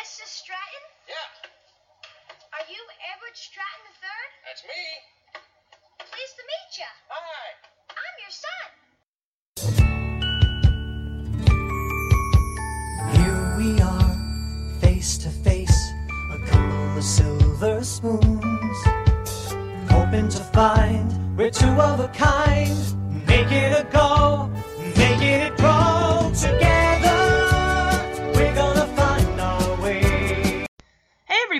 Mrs. 0.00 0.28
Stratton? 0.40 0.84
Yeah, 1.08 1.28
Are 2.56 2.64
you 2.72 2.80
Edward 3.12 3.34
Stratton 3.36 3.84
III? 4.00 4.28
that's 4.46 4.64
me. 4.64 4.84
Pleased 5.98 6.36
to 6.38 6.44
meet 6.52 6.70
you. 6.80 6.90
Hi. 7.10 7.46
I'm 8.00 8.16
your 8.24 8.34
son. 8.44 8.68
Here 13.12 13.44
we 13.58 13.68
are, 13.82 14.16
face 14.80 15.18
to 15.18 15.28
face, 15.28 15.78
a 16.32 16.38
couple 16.46 16.96
of 16.96 17.04
silver 17.04 17.84
spoons. 17.84 18.78
Hoping 19.90 20.28
to 20.28 20.42
find 20.54 21.36
we're 21.36 21.50
two 21.50 21.68
of 21.68 22.00
a 22.00 22.08
kind. 22.08 22.78
Make 23.26 23.52
it 23.52 23.72
a 23.78 23.84
go, 23.92 24.50
make 24.96 25.20
it 25.22 25.56
grow. 25.58 25.79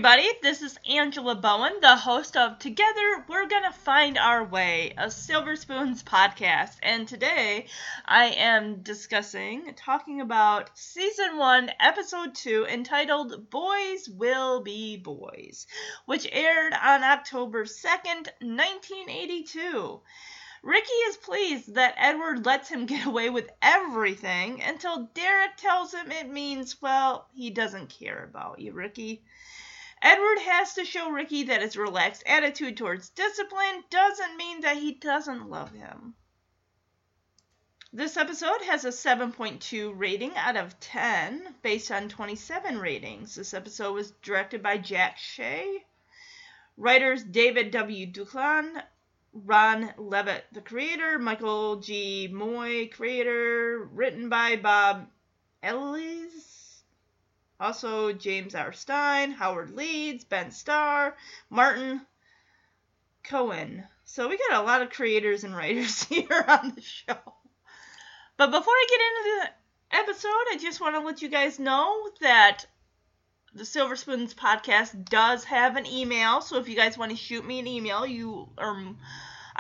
Everybody, 0.01 0.31
this 0.41 0.63
is 0.63 0.79
Angela 0.89 1.35
Bowen, 1.35 1.75
the 1.83 1.95
host 1.95 2.35
of 2.35 2.59
Together 2.59 3.23
We're 3.29 3.47
Gonna 3.47 3.71
Find 3.71 4.17
Our 4.17 4.43
Way, 4.43 4.95
a 4.97 5.11
Silver 5.11 5.57
Spoons 5.57 6.03
podcast. 6.03 6.79
And 6.83 7.07
today 7.07 7.67
I 8.07 8.29
am 8.29 8.81
discussing, 8.81 9.75
talking 9.77 10.23
about 10.23 10.71
season 10.73 11.37
one, 11.37 11.71
episode 11.79 12.35
two, 12.35 12.65
entitled 12.65 13.51
Boys 13.51 14.09
Will 14.09 14.63
Be 14.63 14.97
Boys, 14.97 15.67
which 16.07 16.27
aired 16.33 16.73
on 16.73 17.05
October 17.05 17.67
2nd, 17.67 18.31
1982. 18.41 20.01
Ricky 20.63 20.93
is 21.09 21.17
pleased 21.19 21.75
that 21.75 21.95
Edward 21.99 22.47
lets 22.47 22.71
him 22.71 22.87
get 22.87 23.05
away 23.05 23.29
with 23.29 23.51
everything 23.61 24.63
until 24.63 25.11
Derek 25.13 25.59
tells 25.59 25.93
him 25.93 26.11
it 26.11 26.31
means, 26.31 26.81
well, 26.81 27.29
he 27.35 27.51
doesn't 27.51 27.91
care 27.91 28.25
about 28.25 28.61
you, 28.61 28.73
Ricky. 28.73 29.23
Edward 30.03 30.39
has 30.39 30.75
to 30.75 30.85
show 30.85 31.11
Ricky 31.11 31.43
that 31.45 31.61
his 31.61 31.77
relaxed 31.77 32.23
attitude 32.27 32.77
towards 32.77 33.11
discipline 33.11 33.85
doesn't 33.91 34.37
mean 34.37 34.63
that 34.63 34.79
he 34.79 34.93
doesn't 34.93 35.51
love 35.51 35.73
him. 35.73 36.15
This 37.93 38.17
episode 38.17 38.63
has 38.63 38.85
a 38.85 38.91
7.2 38.91 39.93
rating 39.95 40.37
out 40.37 40.57
of 40.57 40.79
10 40.79 41.57
based 41.61 41.91
on 41.91 42.09
27 42.09 42.79
ratings. 42.79 43.35
This 43.35 43.53
episode 43.53 43.93
was 43.93 44.13
directed 44.23 44.63
by 44.63 44.79
Jack 44.79 45.19
Shea. 45.19 45.85
Writers 46.77 47.23
David 47.23 47.71
W. 47.73 48.07
Duclon, 48.07 48.83
Ron 49.35 49.93
Leavitt, 49.99 50.47
the 50.53 50.61
creator, 50.61 51.19
Michael 51.19 51.77
G. 51.77 52.27
Moye, 52.33 52.87
creator, 52.87 53.89
written 53.93 54.29
by 54.29 54.57
Bob 54.57 55.09
Ellis. 55.63 56.50
Also, 57.61 58.13
James 58.13 58.55
R. 58.55 58.73
Stein, 58.73 59.33
Howard 59.33 59.71
Leeds, 59.73 60.25
Ben 60.25 60.51
Starr, 60.51 61.15
Martin 61.51 62.01
Cohan. 63.23 63.87
So 64.05 64.29
we 64.29 64.39
got 64.39 64.63
a 64.63 64.67
lot 64.67 64.81
of 64.81 64.91
creators 64.91 65.45
and 65.45 65.55
writers 65.55 66.03
here 66.09 66.45
on 66.49 66.73
the 66.75 66.81
show. 66.81 67.19
But 68.39 68.51
before 68.51 68.73
I 68.73 68.87
get 68.89 69.01
into 69.01 69.53
the 69.93 69.99
episode, 69.99 70.47
I 70.53 70.59
just 70.59 70.81
want 70.81 70.95
to 70.97 71.03
let 71.03 71.21
you 71.21 71.29
guys 71.29 71.59
know 71.59 72.11
that 72.23 72.65
the 73.53 73.67
Silver 73.67 73.97
Spoons 73.97 74.33
podcast 74.33 75.05
does 75.05 75.45
have 75.45 75.77
an 75.77 75.87
email. 75.87 76.41
So 76.41 76.57
if 76.59 76.69
you 76.69 76.77
guys 76.77 76.97
want 76.97 77.11
to 77.11 77.17
shoot 77.17 77.45
me 77.45 77.59
an 77.59 77.67
email, 77.67 78.07
you 78.07 78.49
um 78.57 78.99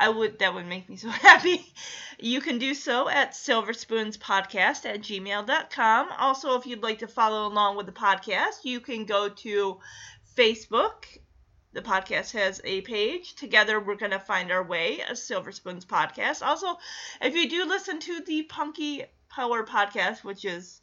I 0.00 0.08
would 0.08 0.38
that 0.38 0.54
would 0.54 0.66
make 0.66 0.88
me 0.88 0.96
so 0.96 1.08
happy. 1.28 1.64
You 2.18 2.40
can 2.40 2.58
do 2.58 2.72
so 2.72 3.08
at 3.08 3.32
silverspoonspodcast 3.32 4.86
at 4.86 5.02
gmail.com. 5.02 6.08
Also, 6.18 6.58
if 6.58 6.66
you'd 6.66 6.82
like 6.82 7.00
to 7.00 7.06
follow 7.06 7.46
along 7.46 7.76
with 7.76 7.84
the 7.84 7.92
podcast, 7.92 8.64
you 8.64 8.80
can 8.80 9.04
go 9.04 9.28
to 9.28 9.78
Facebook. 10.34 11.04
The 11.74 11.82
podcast 11.82 12.32
has 12.32 12.62
a 12.64 12.80
page. 12.80 13.34
Together, 13.34 13.78
we're 13.78 13.94
going 13.94 14.12
to 14.12 14.18
find 14.18 14.50
our 14.50 14.64
way, 14.64 15.00
a 15.08 15.14
Silver 15.14 15.52
Spoons 15.52 15.84
podcast. 15.84 16.44
Also, 16.44 16.78
if 17.20 17.34
you 17.36 17.48
do 17.48 17.66
listen 17.66 18.00
to 18.00 18.20
the 18.22 18.42
Punky 18.44 19.04
Power 19.28 19.64
podcast, 19.64 20.24
which 20.24 20.42
has 20.42 20.80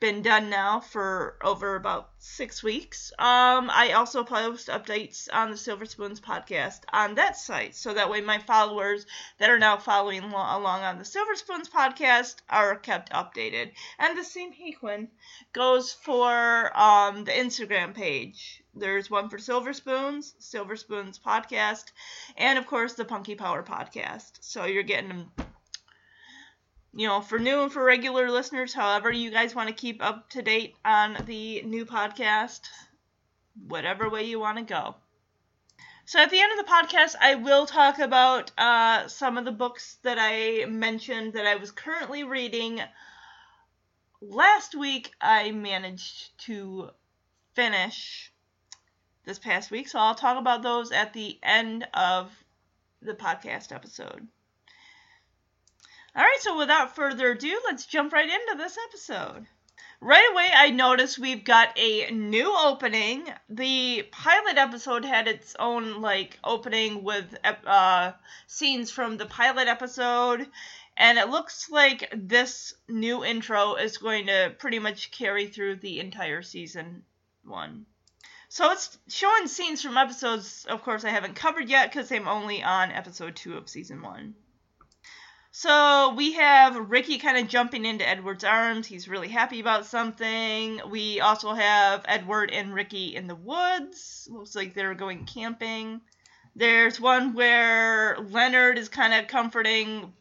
been 0.00 0.22
done 0.22 0.48
now 0.48 0.80
for 0.80 1.36
over 1.42 1.76
about 1.76 2.08
six 2.18 2.62
weeks, 2.62 3.12
um, 3.18 3.70
I 3.70 3.92
also 3.94 4.24
post 4.24 4.68
updates 4.68 5.28
on 5.30 5.50
the 5.50 5.58
Silver 5.58 5.84
Spoons 5.84 6.20
podcast 6.20 6.80
on 6.90 7.14
that 7.16 7.36
site. 7.36 7.76
So 7.76 7.92
that 7.92 8.08
way, 8.08 8.22
my 8.22 8.38
followers 8.38 9.04
that 9.38 9.50
are 9.50 9.58
now 9.58 9.76
following 9.76 10.22
along 10.22 10.82
on 10.82 10.98
the 10.98 11.04
Silver 11.04 11.34
Spoons 11.34 11.68
podcast 11.68 12.36
are 12.48 12.76
kept 12.76 13.12
updated. 13.12 13.72
And 13.98 14.16
the 14.16 14.24
same 14.24 14.52
Hequin 14.52 15.08
goes 15.52 15.92
for 15.92 16.70
um, 16.78 17.24
the 17.24 17.32
Instagram 17.32 17.94
page. 17.94 18.62
There's 18.74 19.10
one 19.10 19.28
for 19.28 19.38
Silver 19.38 19.74
Spoons, 19.74 20.34
Silver 20.38 20.76
Spoons 20.76 21.18
podcast, 21.18 21.92
and 22.36 22.58
of 22.58 22.66
course 22.66 22.94
the 22.94 23.04
Punky 23.04 23.34
Power 23.34 23.62
podcast. 23.62 24.38
So 24.40 24.64
you're 24.64 24.82
getting 24.82 25.30
you 26.94 27.06
know, 27.06 27.20
for 27.20 27.38
new 27.38 27.62
and 27.62 27.72
for 27.72 27.84
regular 27.84 28.30
listeners. 28.30 28.74
However, 28.74 29.10
you 29.10 29.30
guys 29.30 29.54
want 29.54 29.68
to 29.68 29.74
keep 29.74 30.02
up 30.02 30.28
to 30.30 30.42
date 30.42 30.74
on 30.84 31.16
the 31.26 31.62
new 31.62 31.86
podcast, 31.86 32.60
whatever 33.68 34.08
way 34.08 34.24
you 34.24 34.40
want 34.40 34.58
to 34.58 34.64
go. 34.64 34.96
So 36.04 36.18
at 36.18 36.30
the 36.30 36.40
end 36.40 36.58
of 36.58 36.66
the 36.66 36.72
podcast, 36.72 37.14
I 37.20 37.36
will 37.36 37.66
talk 37.66 38.00
about 38.00 38.50
uh, 38.58 39.06
some 39.06 39.38
of 39.38 39.44
the 39.44 39.52
books 39.52 39.98
that 40.02 40.18
I 40.18 40.64
mentioned 40.66 41.34
that 41.34 41.46
I 41.46 41.54
was 41.54 41.70
currently 41.70 42.24
reading. 42.24 42.80
Last 44.20 44.74
week, 44.74 45.12
I 45.20 45.52
managed 45.52 46.36
to 46.46 46.90
finish 47.54 48.32
this 49.24 49.38
past 49.38 49.70
week, 49.70 49.88
so 49.88 50.00
I'll 50.00 50.16
talk 50.16 50.36
about 50.36 50.62
those 50.62 50.90
at 50.90 51.12
the 51.12 51.38
end 51.44 51.86
of 51.94 52.32
the 53.00 53.14
podcast 53.14 53.72
episode. 53.72 54.26
All 56.16 56.24
right, 56.24 56.40
so 56.40 56.58
without 56.58 56.96
further 56.96 57.30
ado, 57.30 57.60
let's 57.66 57.86
jump 57.86 58.12
right 58.12 58.28
into 58.28 58.56
this 58.56 58.76
episode. 58.88 59.46
Right 60.00 60.28
away, 60.32 60.48
I 60.52 60.70
noticed 60.70 61.18
we've 61.18 61.44
got 61.44 61.78
a 61.78 62.10
new 62.10 62.52
opening. 62.56 63.32
The 63.48 64.02
pilot 64.10 64.56
episode 64.56 65.04
had 65.04 65.28
its 65.28 65.54
own 65.58 66.00
like 66.00 66.38
opening 66.42 67.04
with 67.04 67.36
uh, 67.44 68.12
scenes 68.48 68.90
from 68.90 69.18
the 69.18 69.26
pilot 69.26 69.68
episode, 69.68 70.48
and 70.96 71.16
it 71.16 71.28
looks 71.28 71.70
like 71.70 72.12
this 72.12 72.74
new 72.88 73.24
intro 73.24 73.76
is 73.76 73.98
going 73.98 74.26
to 74.26 74.54
pretty 74.58 74.80
much 74.80 75.12
carry 75.12 75.46
through 75.46 75.76
the 75.76 76.00
entire 76.00 76.42
season 76.42 77.04
one. 77.44 77.86
So 78.48 78.72
it's 78.72 78.98
showing 79.08 79.46
scenes 79.46 79.80
from 79.80 79.96
episodes, 79.96 80.66
of 80.68 80.82
course, 80.82 81.04
I 81.04 81.10
haven't 81.10 81.36
covered 81.36 81.68
yet 81.68 81.88
because 81.88 82.10
I'm 82.10 82.26
only 82.26 82.64
on 82.64 82.90
episode 82.90 83.36
two 83.36 83.56
of 83.56 83.68
season 83.68 84.02
one. 84.02 84.34
So 85.62 86.14
we 86.16 86.32
have 86.32 86.88
Ricky 86.88 87.18
kind 87.18 87.36
of 87.36 87.46
jumping 87.46 87.84
into 87.84 88.08
Edward's 88.08 88.44
arms. 88.44 88.86
He's 88.86 89.08
really 89.08 89.28
happy 89.28 89.60
about 89.60 89.84
something. 89.84 90.80
We 90.88 91.20
also 91.20 91.52
have 91.52 92.00
Edward 92.08 92.50
and 92.50 92.72
Ricky 92.72 93.14
in 93.14 93.26
the 93.26 93.34
woods. 93.34 94.26
Looks 94.32 94.56
like 94.56 94.72
they're 94.72 94.94
going 94.94 95.26
camping. 95.26 96.00
There's 96.56 96.98
one 96.98 97.34
where 97.34 98.16
Leonard 98.30 98.78
is 98.78 98.88
kind 98.88 99.12
of 99.12 99.28
comforting 99.28 100.14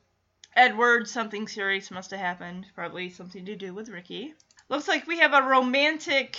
Edward. 0.57 1.07
Something 1.07 1.47
serious 1.47 1.89
must 1.89 2.11
have 2.11 2.19
happened. 2.19 2.65
Probably 2.75 3.09
something 3.09 3.45
to 3.45 3.55
do 3.55 3.73
with 3.73 3.87
Ricky. 3.87 4.33
Looks 4.67 4.89
like 4.89 5.07
we 5.07 5.19
have 5.19 5.33
a 5.33 5.47
romantic 5.47 6.37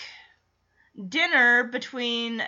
dinner 1.08 1.64
between 1.64 2.42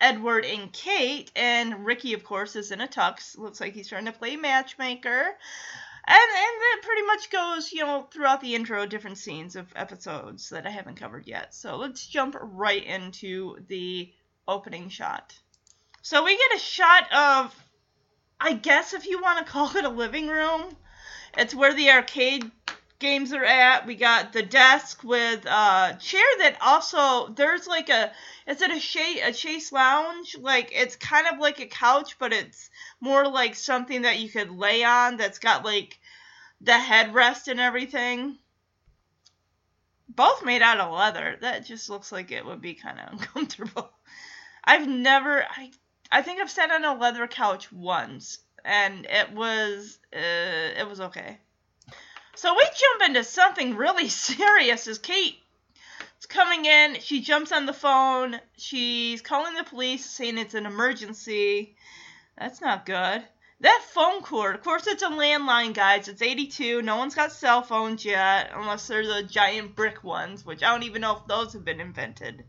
Edward 0.00 0.46
and 0.46 0.72
Kate, 0.72 1.30
and 1.36 1.84
Ricky, 1.84 2.14
of 2.14 2.24
course, 2.24 2.56
is 2.56 2.70
in 2.70 2.80
a 2.80 2.88
tux. 2.88 3.36
Looks 3.36 3.60
like 3.60 3.74
he's 3.74 3.88
trying 3.88 4.06
to 4.06 4.12
play 4.12 4.36
matchmaker. 4.36 5.36
And 6.10 6.16
that 6.16 6.80
pretty 6.82 7.02
much 7.02 7.30
goes, 7.30 7.70
you 7.70 7.84
know, 7.84 8.08
throughout 8.10 8.40
the 8.40 8.54
intro, 8.54 8.86
different 8.86 9.18
scenes 9.18 9.56
of 9.56 9.66
episodes 9.76 10.48
that 10.48 10.66
I 10.66 10.70
haven't 10.70 10.96
covered 10.96 11.26
yet. 11.26 11.54
So 11.54 11.76
let's 11.76 12.06
jump 12.06 12.34
right 12.40 12.82
into 12.82 13.58
the 13.68 14.10
opening 14.46 14.88
shot. 14.88 15.34
So 16.00 16.24
we 16.24 16.34
get 16.34 16.56
a 16.56 16.60
shot 16.60 17.12
of, 17.12 17.54
I 18.40 18.54
guess 18.54 18.94
if 18.94 19.06
you 19.06 19.20
want 19.20 19.44
to 19.44 19.52
call 19.52 19.76
it 19.76 19.84
a 19.84 19.90
living 19.90 20.28
room, 20.28 20.74
it's 21.36 21.54
where 21.54 21.74
the 21.74 21.90
arcade 21.90 22.50
games 22.98 23.32
are 23.32 23.44
at. 23.44 23.86
We 23.86 23.94
got 23.94 24.32
the 24.32 24.42
desk 24.42 25.04
with 25.04 25.44
a 25.44 25.96
chair 26.00 26.24
that 26.38 26.56
also 26.60 27.28
there's 27.32 27.66
like 27.66 27.88
a 27.88 28.12
is 28.46 28.62
it 28.62 28.70
a 28.70 29.28
a 29.28 29.32
chase 29.32 29.72
lounge? 29.72 30.36
Like 30.38 30.70
it's 30.72 30.96
kind 30.96 31.26
of 31.32 31.38
like 31.38 31.60
a 31.60 31.66
couch, 31.66 32.18
but 32.18 32.32
it's 32.32 32.70
more 33.00 33.28
like 33.28 33.54
something 33.54 34.02
that 34.02 34.18
you 34.18 34.28
could 34.28 34.50
lay 34.50 34.84
on 34.84 35.16
that's 35.16 35.38
got 35.38 35.64
like 35.64 35.97
the 36.60 36.72
headrest 36.72 37.48
and 37.48 37.60
everything. 37.60 38.38
Both 40.08 40.44
made 40.44 40.62
out 40.62 40.80
of 40.80 40.92
leather. 40.92 41.36
That 41.40 41.66
just 41.66 41.90
looks 41.90 42.10
like 42.10 42.30
it 42.30 42.44
would 42.44 42.60
be 42.60 42.74
kind 42.74 42.98
of 42.98 43.12
uncomfortable. 43.12 43.90
I've 44.64 44.88
never 44.88 45.44
I 45.44 45.70
I 46.10 46.22
think 46.22 46.40
I've 46.40 46.50
sat 46.50 46.70
on 46.70 46.84
a 46.84 46.94
leather 46.94 47.26
couch 47.26 47.70
once 47.72 48.38
and 48.64 49.06
it 49.06 49.32
was 49.32 49.98
uh, 50.14 50.18
it 50.78 50.88
was 50.88 51.00
okay. 51.00 51.38
So 52.34 52.54
we 52.54 52.62
jump 52.62 53.10
into 53.10 53.24
something 53.24 53.76
really 53.76 54.08
serious 54.10 54.86
as 54.86 54.98
Kate 54.98 55.38
is 56.20 56.26
coming 56.26 56.64
in. 56.64 57.00
She 57.00 57.20
jumps 57.20 57.52
on 57.52 57.66
the 57.66 57.72
phone. 57.72 58.40
She's 58.56 59.20
calling 59.20 59.54
the 59.54 59.64
police, 59.64 60.04
saying 60.04 60.38
it's 60.38 60.54
an 60.54 60.66
emergency. 60.66 61.76
That's 62.36 62.60
not 62.60 62.86
good. 62.86 63.24
That 63.60 63.84
phone 63.92 64.22
cord, 64.22 64.54
of 64.54 64.62
course, 64.62 64.86
it's 64.86 65.02
a 65.02 65.08
landline, 65.08 65.74
guys. 65.74 66.06
It's 66.06 66.22
82. 66.22 66.80
No 66.82 66.96
one's 66.96 67.16
got 67.16 67.32
cell 67.32 67.62
phones 67.62 68.04
yet, 68.04 68.50
unless 68.54 68.86
they're 68.86 69.04
the 69.04 69.24
giant 69.24 69.74
brick 69.74 70.04
ones, 70.04 70.46
which 70.46 70.62
I 70.62 70.70
don't 70.70 70.84
even 70.84 71.02
know 71.02 71.16
if 71.16 71.26
those 71.26 71.54
have 71.54 71.64
been 71.64 71.80
invented. 71.80 72.44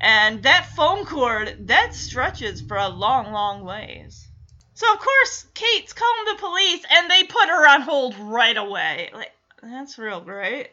And 0.00 0.42
that 0.42 0.66
phone 0.76 1.06
cord, 1.06 1.68
that 1.68 1.94
stretches 1.94 2.60
for 2.60 2.76
a 2.76 2.88
long, 2.88 3.32
long 3.32 3.64
ways. 3.64 4.28
So, 4.74 4.92
of 4.92 4.98
course, 4.98 5.46
Kate's 5.54 5.94
calling 5.94 6.24
the 6.26 6.40
police, 6.40 6.84
and 6.90 7.10
they 7.10 7.22
put 7.22 7.48
her 7.48 7.66
on 7.66 7.80
hold 7.80 8.18
right 8.18 8.56
away. 8.56 9.10
Like, 9.14 9.32
that's 9.62 9.98
real 9.98 10.20
great. 10.20 10.68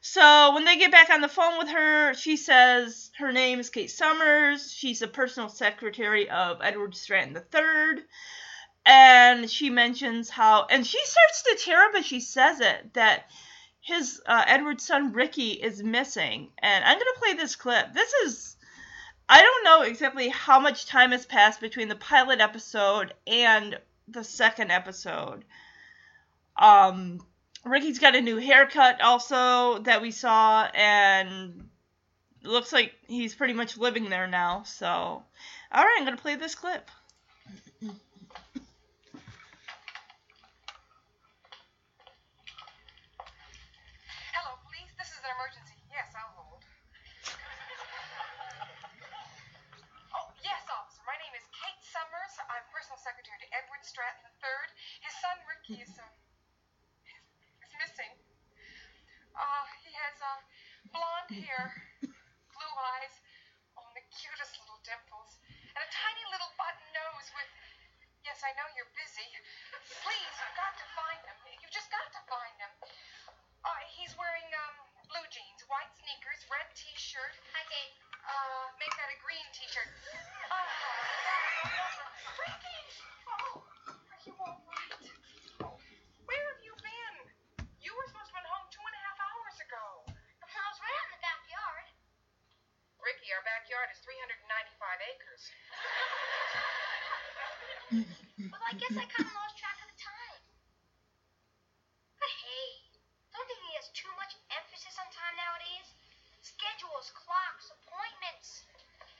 So 0.00 0.54
when 0.54 0.64
they 0.64 0.76
get 0.76 0.90
back 0.90 1.10
on 1.10 1.20
the 1.20 1.28
phone 1.28 1.58
with 1.58 1.68
her, 1.68 2.14
she 2.14 2.36
says 2.36 3.10
her 3.18 3.30
name 3.30 3.60
is 3.60 3.70
Kate 3.70 3.90
Summers. 3.90 4.72
She's 4.72 5.00
the 5.00 5.08
personal 5.08 5.48
secretary 5.48 6.28
of 6.30 6.60
Edward 6.62 6.96
Stratton 6.96 7.36
III. 7.36 8.02
And 8.86 9.50
she 9.50 9.68
mentions 9.68 10.30
how, 10.30 10.66
and 10.70 10.86
she 10.86 10.98
starts 11.04 11.42
to 11.42 11.58
tear 11.64 11.84
up 11.84 11.94
as 11.96 12.06
she 12.06 12.20
says 12.20 12.60
it, 12.60 12.94
that 12.94 13.28
his 13.80 14.22
uh, 14.24 14.44
Edward's 14.46 14.86
son 14.86 15.12
Ricky 15.12 15.50
is 15.50 15.82
missing. 15.82 16.50
And 16.58 16.84
I'm 16.84 16.98
to 16.98 17.14
play 17.18 17.34
this 17.34 17.56
clip. 17.56 17.92
This 17.92 18.12
is, 18.24 18.56
I 19.28 19.42
don't 19.42 19.64
know 19.64 19.82
exactly 19.82 20.28
how 20.28 20.60
much 20.60 20.86
time 20.86 21.10
has 21.10 21.26
passed 21.26 21.60
between 21.60 21.88
the 21.88 21.96
pilot 21.96 22.40
episode 22.40 23.12
and 23.26 23.76
the 24.08 24.22
second 24.22 24.70
episode. 24.70 25.44
Um, 26.56 27.20
Ricky's 27.64 27.98
got 27.98 28.14
a 28.14 28.20
new 28.20 28.36
haircut 28.36 29.00
also 29.00 29.80
that 29.80 30.00
we 30.00 30.12
saw, 30.12 30.68
and 30.72 31.68
looks 32.44 32.72
like 32.72 32.92
he's 33.08 33.34
pretty 33.34 33.54
much 33.54 33.76
living 33.76 34.08
there 34.08 34.28
now. 34.28 34.62
So, 34.62 34.86
all 34.86 35.24
right, 35.72 35.96
I'm 35.98 36.04
gonna 36.04 36.16
play 36.16 36.36
this 36.36 36.54
clip. 36.54 36.88
Hello, 44.32 44.56
police. 44.64 44.92
This 44.96 45.08
is 45.08 45.15
an 45.26 45.34
emergency. 45.34 45.74
Yes, 45.90 46.06
I'll 46.14 46.38
hold. 46.38 46.62
oh, 50.14 50.28
yes, 50.38 50.62
officer. 50.70 51.02
My 51.02 51.18
name 51.18 51.34
is 51.34 51.42
Kate 51.50 51.82
Summers. 51.82 52.38
I'm 52.46 52.62
personal 52.70 52.94
secretary 53.02 53.34
to 53.42 53.48
Edward 53.50 53.82
Stratton 53.82 54.22
III. 54.38 54.70
His 55.02 55.10
son 55.18 55.34
Ricky 55.50 55.82
is 55.82 55.90
uh, 55.98 56.06
is 57.58 57.74
missing. 57.74 58.14
Uh, 59.34 59.66
he 59.82 59.90
has 59.98 60.14
uh, 60.22 60.38
blonde 60.94 61.42
hair, 61.42 61.74
blue 62.54 62.74
eyes, 62.94 63.18
oh, 63.74 63.82
and 63.82 63.98
the 63.98 64.06
cutest 64.14 64.54
little 64.62 64.78
dimples, 64.86 65.42
and 65.74 65.82
a 65.82 65.90
tiny 65.90 66.22
little 66.30 66.54
button 66.54 66.86
nose 66.94 67.34
with. 67.34 67.50
Yes, 68.22 68.46
I 68.46 68.54
know 68.54 68.66
you're 68.78 68.94
busy. 68.94 69.26
Please, 70.06 70.34
you've 70.38 70.54
got 70.54 70.74
to 70.78 70.86
find 70.94 71.18
him. 71.26 71.38
You've 71.58 71.74
just 71.74 71.90
got 71.90 72.14
to 72.14 72.22
find 72.30 72.54
him. 72.62 72.70
Uh, 73.66 73.82
he's 73.90 74.14
wearing 74.14 74.46
um, 74.66 74.85
blue 75.06 75.26
jeans, 75.30 75.62
white 75.70 75.90
sneakers, 75.98 76.42
red 76.50 76.66
T-shirt. 76.74 77.34
Hi, 77.54 77.62
Kate. 77.70 77.94
Uh, 78.26 78.66
make 78.82 78.90
that 78.98 79.10
a 79.14 79.18
green 79.22 79.46
T-shirt. 79.54 79.86
Uh, 80.50 80.58
Ricky! 82.42 82.78
Oh, 83.30 83.62
are 83.86 84.20
you 84.26 84.34
all 84.42 84.58
right? 84.66 85.06
Where 86.26 86.44
have 86.50 86.58
you 86.62 86.74
been? 86.82 87.16
You 87.78 87.94
were 87.94 88.06
supposed 88.10 88.34
to 88.34 88.50
home 88.50 88.66
two 88.74 88.82
and 88.82 88.94
a 88.98 89.02
half 89.06 89.18
hours 89.22 89.56
ago. 89.62 89.84
The 90.10 91.18
backyard. 91.22 91.86
Ricky, 92.98 93.30
our 93.30 93.46
backyard 93.46 93.94
is 93.94 94.02
395 94.02 94.34
acres. 95.14 95.42
Well, 98.36 98.60
I 98.66 98.74
guess 98.74 98.92
I 98.98 99.06
kind 99.06 99.22
of 99.24 99.30
lost 99.32 99.54
track 99.62 99.78
of 99.78 99.86
the 99.86 99.94
time. 99.96 100.42
But 102.18 102.28
hey, 102.28 102.66
don't 103.30 103.46
think 103.46 103.62
he 103.62 103.72
has 103.78 103.86
too 103.94 104.10
much 104.18 104.34
emphasis 104.50 104.98
on 104.98 105.06
time 105.14 105.38
nowadays. 105.38 105.94
Schedules, 106.42 107.14
clocks, 107.14 107.70
appointments. 107.70 108.66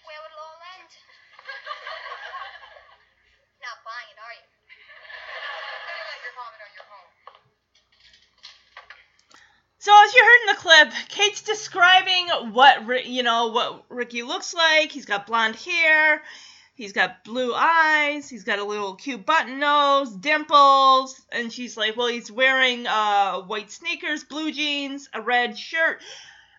Where 0.03 0.19
would 0.19 0.35
it 0.35 0.41
all 0.43 0.59
end? 0.83 0.91
Not 3.63 3.79
buying 3.87 4.11
it, 4.13 4.19
are 4.19 4.35
you? 4.35 4.47
Better 4.51 6.05
let 6.11 6.19
your 6.27 6.35
father 6.35 6.59
know 6.59 6.67
you're 6.75 6.91
home. 6.91 7.13
So 9.87 9.93
as 10.05 10.15
you 10.15 10.25
heard 10.25 10.41
in 10.41 10.47
the 10.57 10.61
clip, 10.61 11.09
Kate's 11.11 11.43
describing 11.43 12.27
what 12.53 13.07
you 13.07 13.23
know 13.23 13.51
what 13.51 13.85
Ricky 13.89 14.25
looks 14.25 14.53
like. 14.53 14.91
He's 14.91 15.07
got 15.07 15.29
blonde 15.29 15.55
hair. 15.55 16.25
He's 16.75 16.93
got 16.93 17.23
blue 17.23 17.55
eyes. 17.55 18.29
He's 18.29 18.43
got 18.43 18.59
a 18.59 18.65
little 18.65 18.97
cute 18.97 19.25
button 19.25 19.61
nose, 19.61 20.11
dimples, 20.11 21.25
and 21.31 21.53
she's 21.53 21.77
like, 21.77 21.97
"Well, 21.97 22.09
he's 22.09 22.33
wearing 22.33 22.89
uh, 22.89 23.43
white 23.43 23.71
sneakers, 23.71 24.25
blue 24.25 24.51
jeans, 24.51 25.09
a 25.15 25.23
red 25.23 25.57
shirt." 25.57 26.03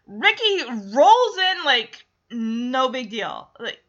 Ricky 0.06 0.64
rolls 0.94 1.38
in 1.38 1.66
like 1.66 2.06
no 2.32 2.88
big 2.88 3.10
deal, 3.10 3.50
like, 3.60 3.84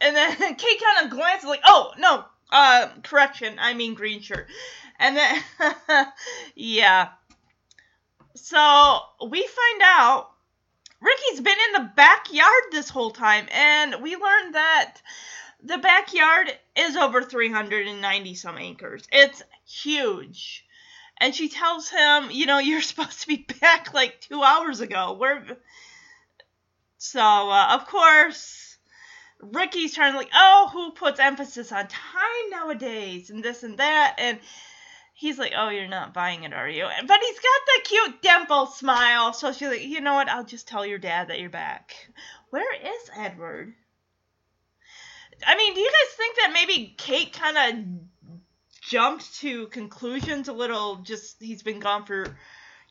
and 0.00 0.14
then 0.14 0.36
Kate 0.54 0.80
kind 0.80 1.04
of 1.04 1.10
glances 1.10 1.48
like, 1.48 1.62
"Oh 1.64 1.94
no, 1.98 2.24
uh, 2.52 2.90
correction, 3.02 3.56
I 3.58 3.74
mean 3.74 3.94
green 3.94 4.20
shirt," 4.20 4.46
and 5.00 5.16
then 5.16 5.42
yeah. 6.54 7.08
So 8.34 9.00
we 9.28 9.40
find 9.46 9.82
out 9.82 10.30
Ricky's 11.00 11.40
been 11.40 11.58
in 11.68 11.82
the 11.82 11.92
backyard 11.94 12.62
this 12.72 12.88
whole 12.88 13.10
time, 13.10 13.46
and 13.52 14.02
we 14.02 14.16
learned 14.16 14.54
that 14.54 14.96
the 15.62 15.78
backyard 15.78 16.52
is 16.76 16.96
over 16.96 17.22
390 17.22 18.34
some 18.34 18.58
acres. 18.58 19.04
It's 19.12 19.42
huge. 19.66 20.66
And 21.18 21.34
she 21.34 21.48
tells 21.48 21.88
him, 21.88 22.30
you 22.30 22.46
know, 22.46 22.58
you're 22.58 22.82
supposed 22.82 23.20
to 23.22 23.28
be 23.28 23.46
back 23.60 23.94
like 23.94 24.20
two 24.20 24.42
hours 24.42 24.80
ago. 24.80 25.12
Where? 25.12 25.44
So 26.98 27.20
uh, 27.20 27.68
of 27.72 27.86
course, 27.86 28.76
Ricky's 29.40 29.94
trying 29.94 30.12
to 30.12 30.18
like, 30.18 30.30
oh, 30.34 30.70
who 30.72 30.92
puts 30.92 31.20
emphasis 31.20 31.70
on 31.70 31.86
time 31.86 32.50
nowadays, 32.50 33.30
and 33.30 33.44
this 33.44 33.62
and 33.62 33.78
that, 33.78 34.16
and 34.18 34.38
he's 35.14 35.38
like, 35.38 35.52
"Oh, 35.56 35.68
you're 35.70 35.88
not 35.88 36.12
buying 36.12 36.44
it, 36.44 36.52
are 36.52 36.68
you?" 36.68 36.84
But 36.84 37.20
he's 37.20 37.40
got 37.40 37.60
the 37.66 37.82
cute 37.84 38.22
dimple 38.22 38.66
smile, 38.66 39.32
so 39.32 39.52
she's 39.52 39.68
like, 39.68 39.82
"You 39.82 40.00
know 40.00 40.14
what? 40.14 40.28
I'll 40.28 40.44
just 40.44 40.68
tell 40.68 40.84
your 40.84 40.98
dad 40.98 41.28
that 41.28 41.40
you're 41.40 41.50
back." 41.50 41.94
Where 42.50 42.74
is 42.74 43.10
Edward? 43.16 43.74
I 45.46 45.56
mean, 45.56 45.74
do 45.74 45.80
you 45.80 45.90
guys 45.90 46.16
think 46.16 46.36
that 46.36 46.52
maybe 46.52 46.94
Kate 46.96 47.32
kind 47.32 47.56
of 47.56 48.40
jumped 48.82 49.36
to 49.40 49.68
conclusions 49.68 50.48
a 50.48 50.52
little? 50.52 50.96
Just 50.96 51.40
he's 51.40 51.62
been 51.62 51.80
gone 51.80 52.04
for 52.04 52.36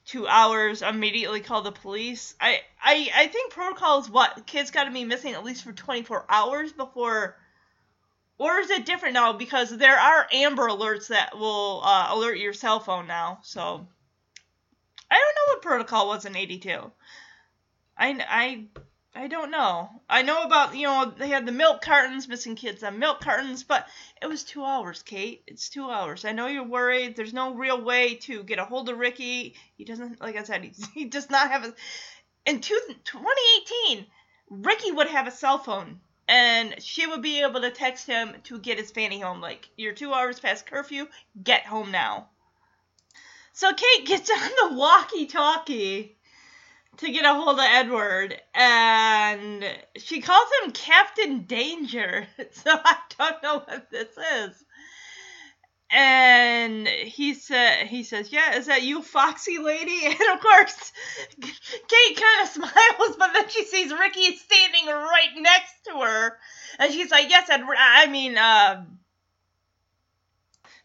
two 0.05 0.27
hours. 0.27 0.81
Immediately 0.81 1.41
call 1.41 1.61
the 1.61 1.71
police. 1.71 2.35
I 2.39 2.61
I 2.81 3.09
I 3.15 3.27
think 3.27 3.51
protocol 3.51 3.99
is 3.99 4.09
what 4.09 4.45
kids 4.45 4.71
got 4.71 4.85
to 4.85 4.91
be 4.91 5.05
missing 5.05 5.33
at 5.33 5.43
least 5.43 5.63
for 5.63 5.73
24 5.73 6.25
hours 6.29 6.71
before 6.73 7.37
or 8.43 8.59
is 8.59 8.69
it 8.69 8.85
different 8.85 9.13
now? 9.13 9.31
Because 9.31 9.69
there 9.69 9.97
are 9.97 10.27
Amber 10.33 10.67
alerts 10.67 11.07
that 11.07 11.37
will 11.37 11.81
uh, 11.81 12.07
alert 12.09 12.37
your 12.37 12.51
cell 12.51 12.81
phone 12.81 13.07
now. 13.07 13.39
So 13.41 13.87
I 15.09 15.15
don't 15.15 15.35
know 15.35 15.53
what 15.53 15.61
protocol 15.61 16.09
was 16.09 16.25
in 16.25 16.35
'82. 16.35 16.91
I 17.97 18.25
I 18.27 18.65
I 19.15 19.27
don't 19.27 19.49
know. 19.49 19.89
I 20.09 20.23
know 20.23 20.43
about 20.43 20.75
you 20.75 20.87
know 20.87 21.13
they 21.17 21.29
had 21.29 21.45
the 21.45 21.53
milk 21.53 21.81
cartons, 21.81 22.27
missing 22.27 22.57
kids 22.57 22.83
on 22.83 22.99
milk 22.99 23.21
cartons, 23.21 23.63
but 23.63 23.87
it 24.21 24.27
was 24.27 24.43
two 24.43 24.65
hours, 24.65 25.03
Kate. 25.03 25.43
It's 25.47 25.69
two 25.69 25.89
hours. 25.89 26.25
I 26.25 26.33
know 26.33 26.47
you're 26.47 26.65
worried. 26.65 27.15
There's 27.15 27.33
no 27.33 27.53
real 27.53 27.81
way 27.81 28.15
to 28.15 28.43
get 28.43 28.59
a 28.59 28.65
hold 28.65 28.89
of 28.89 28.97
Ricky. 28.97 29.55
He 29.77 29.85
doesn't, 29.85 30.19
like 30.19 30.35
I 30.35 30.43
said, 30.43 30.65
he, 30.65 30.73
he 30.93 31.05
does 31.05 31.29
not 31.29 31.49
have 31.49 31.63
a. 31.63 31.73
In 32.45 32.59
two, 32.59 32.77
2018, 33.05 34.05
Ricky 34.49 34.91
would 34.91 35.07
have 35.07 35.27
a 35.27 35.31
cell 35.31 35.59
phone 35.59 36.01
and 36.27 36.81
she 36.81 37.05
would 37.05 37.21
be 37.21 37.41
able 37.41 37.61
to 37.61 37.71
text 37.71 38.07
him 38.07 38.33
to 38.43 38.59
get 38.59 38.77
his 38.77 38.91
fanny 38.91 39.19
home. 39.19 39.41
Like, 39.41 39.69
you're 39.77 39.93
two 39.93 40.13
hours 40.13 40.39
past 40.39 40.65
curfew, 40.65 41.07
get 41.43 41.65
home 41.65 41.91
now. 41.91 42.27
So 43.53 43.71
Kate 43.73 44.07
gets 44.07 44.29
on 44.29 44.69
the 44.69 44.75
walkie 44.75 45.27
talkie 45.27 46.17
to 46.97 47.11
get 47.11 47.25
a 47.25 47.33
hold 47.33 47.59
of 47.59 47.65
Edward, 47.65 48.39
and 48.53 49.65
she 49.97 50.21
calls 50.21 50.47
him 50.63 50.71
Captain 50.71 51.43
Danger. 51.43 52.27
So 52.51 52.71
I 52.71 52.97
don't 53.17 53.43
know 53.43 53.59
what 53.59 53.89
this 53.89 54.09
is. 54.35 54.63
And 55.95 56.87
he 56.87 57.35
said, 57.35 57.85
he 57.85 58.03
says, 58.03 58.31
"Yeah, 58.31 58.55
is 58.57 58.65
that 58.65 58.81
you, 58.81 59.03
Foxy 59.03 59.59
lady?" 59.59 60.01
And 60.05 60.15
of 60.33 60.39
course, 60.41 60.91
Kate 61.39 62.17
kind 62.17 62.41
of 62.41 62.47
smiles, 62.53 63.15
but 63.19 63.31
then 63.33 63.47
she 63.49 63.63
sees 63.65 63.93
Ricky 63.93 64.35
standing 64.35 64.87
right 64.87 65.29
next 65.37 65.85
to 65.85 65.99
her, 65.99 66.39
and 66.79 66.91
she's 66.91 67.11
like, 67.11 67.29
"Yes, 67.29 67.47
Edward. 67.49 67.77
I 67.79 68.07
mean, 68.07 68.37
uh, 68.39 68.85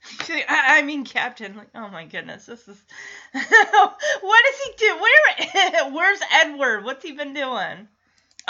I, 0.28 0.78
I 0.78 0.82
mean, 0.82 1.04
Captain." 1.06 1.56
Like, 1.56 1.70
oh 1.74 1.88
my 1.88 2.04
goodness, 2.04 2.44
this 2.44 2.68
is 2.68 2.78
what 3.32 4.44
does 4.44 4.60
he 4.64 4.72
do? 4.76 4.98
Where 5.00 5.90
where's 5.90 6.20
Edward? 6.32 6.84
What's 6.84 7.02
he 7.04 7.12
been 7.12 7.32
doing? 7.32 7.88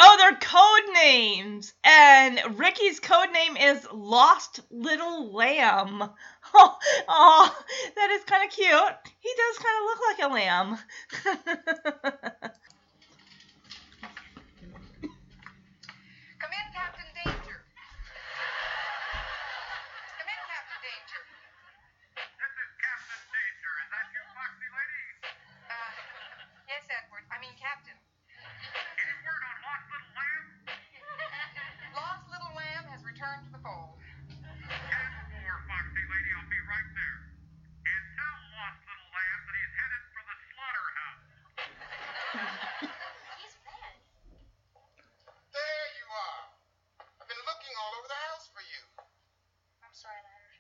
Oh, 0.01 0.17
they're 0.19 0.37
code 0.37 0.95
names. 0.95 1.75
And 1.85 2.41
Ricky's 2.59 3.01
code 3.01 3.33
name 3.33 3.57
is 3.57 3.87
Lost 3.93 4.61
Little 4.71 5.33
Lamb. 5.33 6.11
Oh, 6.55 6.79
oh 7.09 7.57
that 7.97 8.11
is 8.13 8.25
kind 8.25 8.43
of 8.43 8.51
cute. 8.51 8.97
He 9.21 9.31
does 9.37 9.59
kind 9.61 9.77
of 9.77 9.85
look 9.85 10.01
like 10.09 10.21
a 10.25 10.33
lamb. 10.33 10.79
Come 16.41 16.53
in, 16.57 16.67
Captain 16.73 17.05
Danger. 17.13 17.29
Come 17.29 17.29
in, 17.29 17.29
Captain 17.29 17.29
Danger. 17.29 17.29
This 17.29 17.29
is 17.29 17.29
Captain 17.29 17.29
Danger, 17.29 17.33
and 17.45 17.49
that's 17.53 17.69
Foxy 17.69 17.69
Lady. 17.69 17.69
Uh 17.69 17.77
Yes, 17.93 18.05
Edward. 18.09 18.45
I 18.49 18.57
mean 18.65 18.71
Captain 18.81 18.97
Danger. 18.97 20.15
Come 20.17 20.31
in, 20.31 20.41
Captain 20.49 20.81
Danger. 20.81 21.23
This 22.39 22.53
is 22.55 22.71
Captain 22.81 23.21
Danger. 23.29 23.73
Is 23.83 23.89
that 23.93 24.07
you, 24.15 24.23
Foxy 24.33 24.69
Lady? 24.73 25.05
Uh, 25.69 25.93
yes, 26.69 26.85
Edward. 26.89 27.25
I 27.31 27.37
mean, 27.43 27.55
Captain. 27.59 27.99
Any 28.99 29.17
word 29.25 29.43
on 29.49 29.57
Lost 29.65 29.85
Little 29.91 30.13
Lamb? 30.17 30.45
Lost 31.95 32.25
little 32.31 32.55
lamb 33.19 33.43
has 33.43 33.43
returned 33.43 33.43
to 33.47 33.53
the 33.53 33.63
fold. 33.67 33.99
Ten 34.31 35.11
four, 35.27 35.55
Foxy 35.67 36.05
Lady. 36.07 36.31
I'll 36.39 36.51
be 36.51 36.63
right 36.71 36.91
there. 36.95 37.19
And 37.83 38.03
tell 38.15 38.37
Lost 38.55 38.79
Little 38.87 39.11
Lamb 39.11 39.41
that 39.43 39.57
he's 39.59 39.75
headed 39.75 40.03
for 40.15 40.23
the 40.23 40.37
slaughterhouse. 40.55 41.27
He's 43.43 43.57
mad. 43.67 43.99
There 45.51 45.87
you 45.99 46.07
are. 46.15 46.45
I've 47.19 47.31
been 47.31 47.43
looking 47.43 47.75
all 47.83 47.93
over 47.99 48.07
the 48.07 48.23
house 48.31 48.47
for 48.55 48.63
you. 48.63 48.83
I'm 49.83 49.95
sorry, 49.95 50.23
Leonard. 50.23 50.55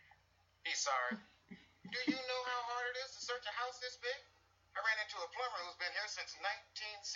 He's 0.67 0.83
sorry. 0.83 1.15
Do 1.15 2.01
you 2.11 2.19
know 2.19 2.43
how 2.43 2.61
hard 2.75 2.91
it 2.91 2.97
is 3.07 3.15
to 3.17 3.21
search 3.23 3.47
a 3.47 3.55
house 3.55 3.79
this 3.79 3.97
big? 4.03 4.19
I 4.75 4.83
ran 4.83 4.99
into 5.07 5.19
a 5.19 5.29
plumber 5.31 5.63
who's 5.63 5.79
been 5.79 5.95
here 5.95 6.11
since 6.11 6.35
1967. 6.39 7.07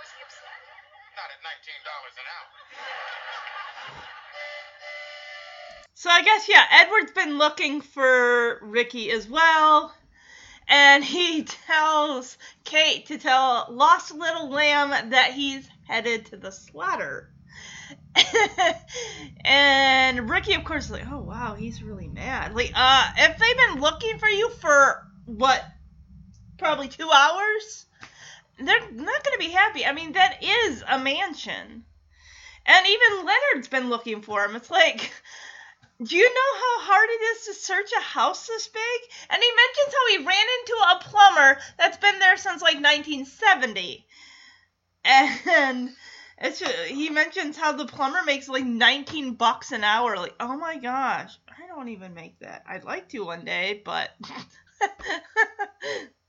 Was 0.00 0.08
he 0.14 0.18
upset? 0.24 0.79
Not 1.20 1.28
at 1.28 1.42
$19 1.44 2.16
an 2.16 2.26
hour. 2.32 2.48
So 5.92 6.08
I 6.08 6.22
guess 6.22 6.48
yeah, 6.48 6.64
Edward's 6.70 7.12
been 7.12 7.36
looking 7.36 7.82
for 7.82 8.58
Ricky 8.62 9.10
as 9.10 9.28
well. 9.28 9.94
And 10.66 11.04
he 11.04 11.42
tells 11.66 12.38
Kate 12.64 13.04
to 13.06 13.18
tell 13.18 13.66
Lost 13.68 14.14
Little 14.14 14.48
Lamb 14.48 15.10
that 15.10 15.32
he's 15.32 15.68
headed 15.86 16.24
to 16.26 16.38
the 16.38 16.50
slaughter. 16.50 17.30
and 19.44 20.30
Ricky, 20.30 20.54
of 20.54 20.64
course, 20.64 20.86
is 20.86 20.90
like, 20.90 21.06
oh 21.10 21.20
wow, 21.20 21.54
he's 21.54 21.82
really 21.82 22.08
mad. 22.08 22.54
Like, 22.54 22.72
uh, 22.74 23.10
if 23.18 23.36
they've 23.36 23.68
been 23.68 23.82
looking 23.82 24.18
for 24.18 24.28
you 24.28 24.48
for 24.48 25.06
what, 25.26 25.62
probably 26.56 26.88
two 26.88 27.10
hours, 27.10 27.84
they're 28.60 28.90
not 28.92 29.24
gonna 29.24 29.38
be 29.38 29.50
happy. 29.50 29.84
I 29.84 29.92
mean, 29.92 30.12
that 30.12 30.42
is 30.42 30.82
a 30.88 30.98
mansion, 30.98 31.84
and 32.66 32.86
even 32.86 33.26
Leonard's 33.26 33.68
been 33.68 33.88
looking 33.88 34.22
for 34.22 34.44
him. 34.44 34.56
It's 34.56 34.70
like, 34.70 35.12
do 36.02 36.16
you 36.16 36.24
know 36.24 36.58
how 36.58 36.80
hard 36.92 37.10
it 37.10 37.22
is 37.36 37.44
to 37.46 37.54
search 37.54 37.90
a 37.96 38.00
house 38.00 38.46
this 38.46 38.68
big? 38.68 39.00
And 39.28 39.42
he 39.42 39.50
mentions 39.50 39.94
how 39.94 40.08
he 40.08 40.18
ran 40.26 40.46
into 40.60 40.72
a 40.72 41.00
plumber 41.00 41.60
that's 41.78 41.98
been 41.98 42.18
there 42.18 42.36
since 42.36 42.62
like 42.62 42.76
1970. 42.76 44.06
And 45.04 45.90
it's 46.38 46.62
he 46.88 47.10
mentions 47.10 47.56
how 47.56 47.72
the 47.72 47.86
plumber 47.86 48.22
makes 48.24 48.48
like 48.48 48.64
19 48.64 49.34
bucks 49.34 49.72
an 49.72 49.84
hour. 49.84 50.16
Like, 50.16 50.34
oh 50.40 50.56
my 50.56 50.78
gosh, 50.78 51.38
I 51.48 51.66
don't 51.66 51.88
even 51.88 52.14
make 52.14 52.38
that. 52.40 52.64
I'd 52.66 52.84
like 52.84 53.08
to 53.10 53.24
one 53.24 53.44
day, 53.44 53.82
but. 53.84 54.10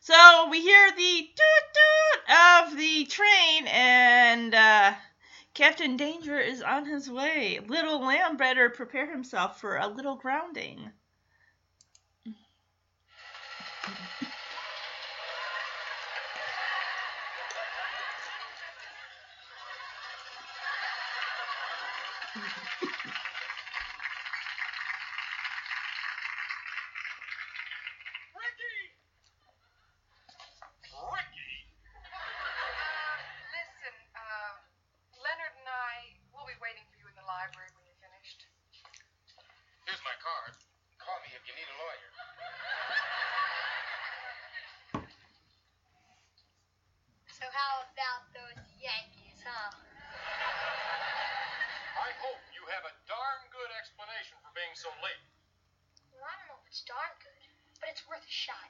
so 0.00 0.48
we 0.50 0.60
hear 0.60 0.90
the 0.90 1.20
toot 1.20 1.66
toot 1.74 2.36
of 2.36 2.76
the 2.76 3.04
train, 3.06 3.66
and 3.68 4.54
uh, 4.54 4.94
Captain 5.54 5.96
Danger 5.96 6.38
is 6.38 6.62
on 6.62 6.86
his 6.86 7.08
way. 7.10 7.60
Little 7.66 8.00
Lamb 8.00 8.36
better 8.36 8.68
prepare 8.70 9.10
himself 9.10 9.60
for 9.60 9.76
a 9.76 9.86
little 9.88 10.16
grounding. 10.16 10.90
Ricky! 28.36 28.78
Ricky! 30.92 31.52
Uh, 32.06 33.16
listen, 33.50 33.94
uh, 34.14 34.52
Leonard 35.18 35.54
and 35.58 35.68
I 35.68 36.14
will 36.32 36.46
be 36.46 36.54
waiting 36.62 36.84
for 36.92 36.96
you 37.00 37.06
in 37.08 37.16
the 37.16 37.26
library 37.26 37.70
when 37.74 37.82
you're 37.88 37.98
finished. 38.04 38.46
Here's 39.88 40.02
my 40.06 40.14
card. 40.22 40.54
Call 41.00 41.16
me 41.24 41.32
if 41.34 41.42
you 41.48 41.54
need 41.56 41.66
a 41.66 41.76
lawyer. 41.80 42.10
So 47.30 47.48
how 47.56 47.88
about 47.88 48.28
those 48.36 48.60
Yankees, 48.76 49.40
huh? 49.40 49.72
I 51.96 52.10
hope 52.20 52.40
you 52.52 52.60
have 52.68 52.84
a 52.84 52.92
darn 53.08 53.40
good 53.48 53.70
explanation 53.80 54.36
for 54.44 54.52
being 54.52 54.72
so 54.76 54.92
late. 55.00 55.24
Well, 56.12 56.20
I 56.28 56.36
don't 56.36 56.48
know 56.52 56.60
if 56.60 56.68
it's 56.68 56.84
darn 56.84 57.12
good, 57.24 57.40
but 57.80 57.88
it's 57.88 58.04
worth 58.04 58.20
a 58.20 58.28
shot. 58.32 58.68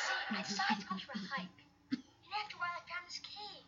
See, 0.00 0.16
I 0.32 0.40
decided 0.44 0.80
to 0.80 0.86
go 0.88 0.96
for 1.04 1.12
a 1.12 1.22
hike. 1.28 1.60
And 1.92 2.32
after 2.40 2.56
a 2.56 2.60
while, 2.60 2.72
I 2.72 2.82
found 2.88 3.04
this 3.04 3.20
cave. 3.20 3.64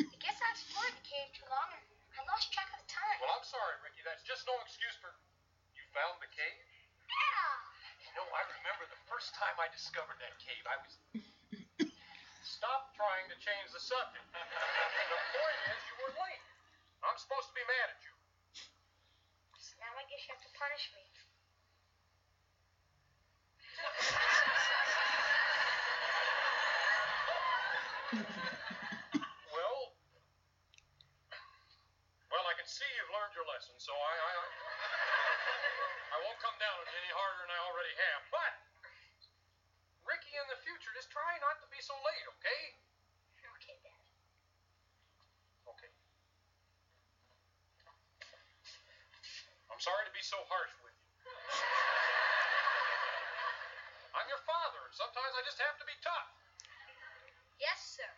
I 0.00 0.16
guess 0.24 0.40
I 0.40 0.48
explored 0.56 0.96
the 0.96 1.04
cave 1.04 1.28
too 1.36 1.44
long 1.52 1.68
and 1.76 1.84
I 2.16 2.24
lost 2.32 2.48
track 2.56 2.72
of 2.72 2.80
the 2.80 2.88
time. 2.88 3.16
Well, 3.20 3.36
I'm 3.36 3.44
sorry, 3.44 3.76
Ricky. 3.84 4.00
That's 4.00 4.24
just 4.24 4.48
no 4.48 4.56
excuse 4.64 4.96
for. 5.04 5.12
You 5.76 5.84
found 5.92 6.16
the 6.24 6.30
cave? 6.32 6.56
Yeah! 7.04 7.52
You 8.08 8.12
know, 8.16 8.24
I 8.32 8.42
remember 8.60 8.88
the 8.88 9.00
first 9.12 9.36
time 9.36 9.56
I 9.60 9.68
discovered 9.76 10.16
that 10.24 10.36
cave. 10.40 10.64
I 10.64 10.76
was. 10.80 10.96
Stop 12.42 12.90
trying 12.98 13.28
to 13.30 13.36
change 13.38 13.70
the 13.70 13.78
subject. 13.78 14.24
the 14.34 15.20
point 15.30 15.60
is, 15.70 15.78
you 15.86 15.94
were 16.02 16.10
late. 16.10 16.42
I'm 17.06 17.14
supposed 17.14 17.46
to 17.52 17.54
be 17.54 17.62
mad 17.70 17.86
at 17.94 18.00
you. 18.02 18.10
So 19.62 19.78
now 19.78 19.94
I 19.94 20.02
guess 20.10 20.26
you 20.26 20.34
have 20.34 20.42
to 20.42 20.50
punish 20.58 20.90
me. 20.90 21.04
Well, 29.52 29.78
well, 32.32 32.44
I 32.48 32.54
can 32.56 32.66
see 32.66 32.88
you've 32.96 33.12
learned 33.28 33.44
your 33.44 33.52
lesson, 33.52 33.76
so 33.76 33.92
I, 33.92 34.14
I, 34.24 34.32
I, 34.40 34.46
I 36.16 36.18
won't 36.24 36.40
come 36.40 36.56
down 36.56 36.72
on 36.80 36.88
you 36.88 36.96
any 36.96 37.12
harder 37.12 37.44
than 37.44 37.52
I 37.52 37.60
already 37.60 37.92
have. 38.08 38.24
But, 38.32 38.52
Ricky, 40.08 40.32
in 40.32 40.48
the 40.48 40.56
future, 40.64 40.88
just 40.96 41.12
try 41.12 41.36
not 41.44 41.60
to 41.60 41.68
be 41.68 41.76
so 41.84 41.92
late, 42.08 42.24
okay? 42.40 42.62
Okay, 43.52 43.76
Dad. 43.84 44.00
Okay. 45.76 45.92
I'm 49.76 49.82
sorry 49.84 50.08
to 50.08 50.14
be 50.16 50.24
so 50.24 50.40
harsh 50.48 50.72
with 50.80 50.96
you. 50.96 51.12
I'm 54.16 54.24
your 54.24 54.40
father, 54.48 54.88
and 54.88 54.96
sometimes 54.96 55.36
I 55.36 55.44
just 55.44 55.60
have 55.60 55.76
to 55.76 55.84
be 55.84 56.00
tough. 56.00 56.32
Yes, 57.60 57.76
sir. 57.92 58.08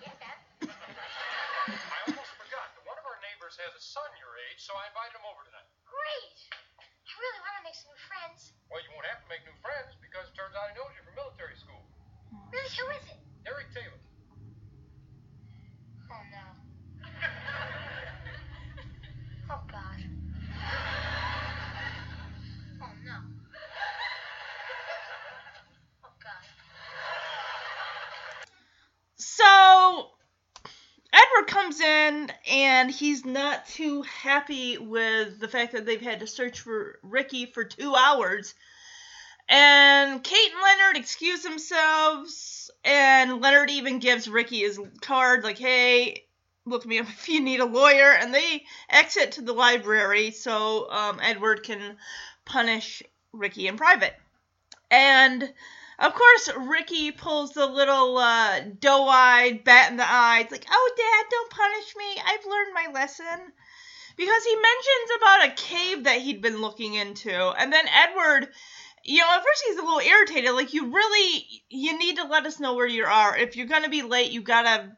yeah, 0.00 0.16
Dad. 0.16 0.40
I 0.60 1.98
almost 2.04 2.36
forgot 2.36 2.68
that 2.76 2.84
one 2.84 2.98
of 3.00 3.06
our 3.08 3.16
neighbors 3.24 3.49
has 3.60 3.76
a 3.76 3.84
son 3.84 4.08
your 4.16 4.32
age, 4.48 4.60
so 4.64 4.72
I 4.72 4.88
invited 4.88 5.20
him 5.20 5.26
over 5.28 5.44
tonight. 5.44 5.68
Great! 5.84 6.38
I 6.80 7.12
really 7.20 7.40
want 7.44 7.54
to 7.60 7.64
make 7.68 7.76
some 7.76 7.92
new 7.92 8.02
friends. 8.08 8.56
Well, 8.72 8.80
you 8.80 8.90
won't 8.96 9.04
have 9.04 9.20
to 9.20 9.28
make 9.28 9.44
new 9.44 9.58
friends 9.60 9.92
because 10.00 10.24
it 10.30 10.34
turns 10.38 10.56
out 10.56 10.72
he 10.72 10.74
knows 10.80 10.92
you 10.96 11.02
from 11.04 11.16
military 11.18 11.56
school. 11.60 11.84
Hmm. 12.32 12.48
Really, 12.48 12.72
who 12.72 12.86
is 12.96 13.04
it? 13.12 13.20
Eric 13.44 13.68
Taylor. 13.76 14.00
Oh, 16.08 16.24
no. 16.32 16.46
Oh, 19.50 19.58
God. 19.66 19.98
Oh, 22.78 22.94
no. 23.02 23.18
Oh, 26.06 26.14
God. 26.22 26.44
So 29.18 30.19
Edward 31.30 31.48
comes 31.48 31.80
in 31.80 32.32
and 32.50 32.90
he's 32.90 33.24
not 33.24 33.66
too 33.66 34.02
happy 34.02 34.78
with 34.78 35.38
the 35.38 35.48
fact 35.48 35.72
that 35.72 35.86
they've 35.86 36.00
had 36.00 36.20
to 36.20 36.26
search 36.26 36.60
for 36.60 36.98
Ricky 37.02 37.46
for 37.46 37.64
two 37.64 37.94
hours. 37.94 38.54
And 39.48 40.22
Kate 40.22 40.52
and 40.52 40.62
Leonard 40.62 40.96
excuse 40.96 41.42
themselves, 41.42 42.70
and 42.84 43.40
Leonard 43.40 43.70
even 43.70 43.98
gives 43.98 44.28
Ricky 44.28 44.60
his 44.60 44.78
card, 45.00 45.42
like, 45.42 45.58
hey, 45.58 46.24
look 46.64 46.86
me 46.86 47.00
up 47.00 47.08
if 47.08 47.28
you 47.28 47.40
need 47.40 47.60
a 47.60 47.64
lawyer. 47.64 48.12
And 48.12 48.32
they 48.32 48.64
exit 48.88 49.32
to 49.32 49.42
the 49.42 49.52
library 49.52 50.30
so 50.30 50.90
um, 50.90 51.18
Edward 51.20 51.64
can 51.64 51.96
punish 52.44 53.02
Ricky 53.32 53.66
in 53.66 53.76
private. 53.76 54.14
And 54.90 55.52
of 56.00 56.14
course, 56.14 56.50
Ricky 56.68 57.10
pulls 57.10 57.52
the 57.52 57.66
little 57.66 58.18
uh, 58.18 58.60
doe 58.78 59.08
eyed 59.08 59.64
bat 59.64 59.90
in 59.90 59.96
the 59.96 60.06
eye. 60.06 60.40
It's 60.40 60.52
like, 60.52 60.66
oh, 60.70 60.90
Dad, 60.96 61.26
don't 61.30 61.50
punish 61.50 61.96
me. 61.96 62.22
I've 62.24 62.46
learned 62.46 62.74
my 62.74 62.92
lesson. 62.92 63.52
Because 64.16 64.44
he 64.44 64.54
mentions 64.54 65.10
about 65.16 65.46
a 65.46 65.62
cave 65.62 66.04
that 66.04 66.20
he'd 66.20 66.42
been 66.42 66.60
looking 66.60 66.94
into. 66.94 67.32
And 67.32 67.72
then 67.72 67.86
Edward 67.88 68.48
you 69.04 69.18
know, 69.20 69.28
at 69.30 69.42
first 69.42 69.64
he's 69.66 69.76
a 69.76 69.82
little 69.82 70.00
irritated. 70.00 70.52
Like, 70.52 70.74
you 70.74 70.92
really, 70.92 71.62
you 71.68 71.98
need 71.98 72.16
to 72.16 72.24
let 72.24 72.46
us 72.46 72.60
know 72.60 72.74
where 72.74 72.86
you 72.86 73.04
are. 73.04 73.36
If 73.36 73.56
you're 73.56 73.66
gonna 73.66 73.88
be 73.88 74.02
late, 74.02 74.30
you 74.30 74.42
gotta, 74.42 74.96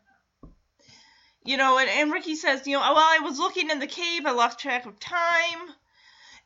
you 1.45 1.57
know. 1.57 1.79
And, 1.79 1.89
and 1.89 2.13
Ricky 2.13 2.35
says, 2.35 2.67
you 2.67 2.75
know, 2.75 2.81
well, 2.81 2.97
I 2.97 3.21
was 3.23 3.39
looking 3.39 3.71
in 3.71 3.79
the 3.79 3.87
cave, 3.87 4.27
I 4.27 4.33
lost 4.33 4.59
track 4.59 4.87
of 4.87 4.99
time. 4.99 5.69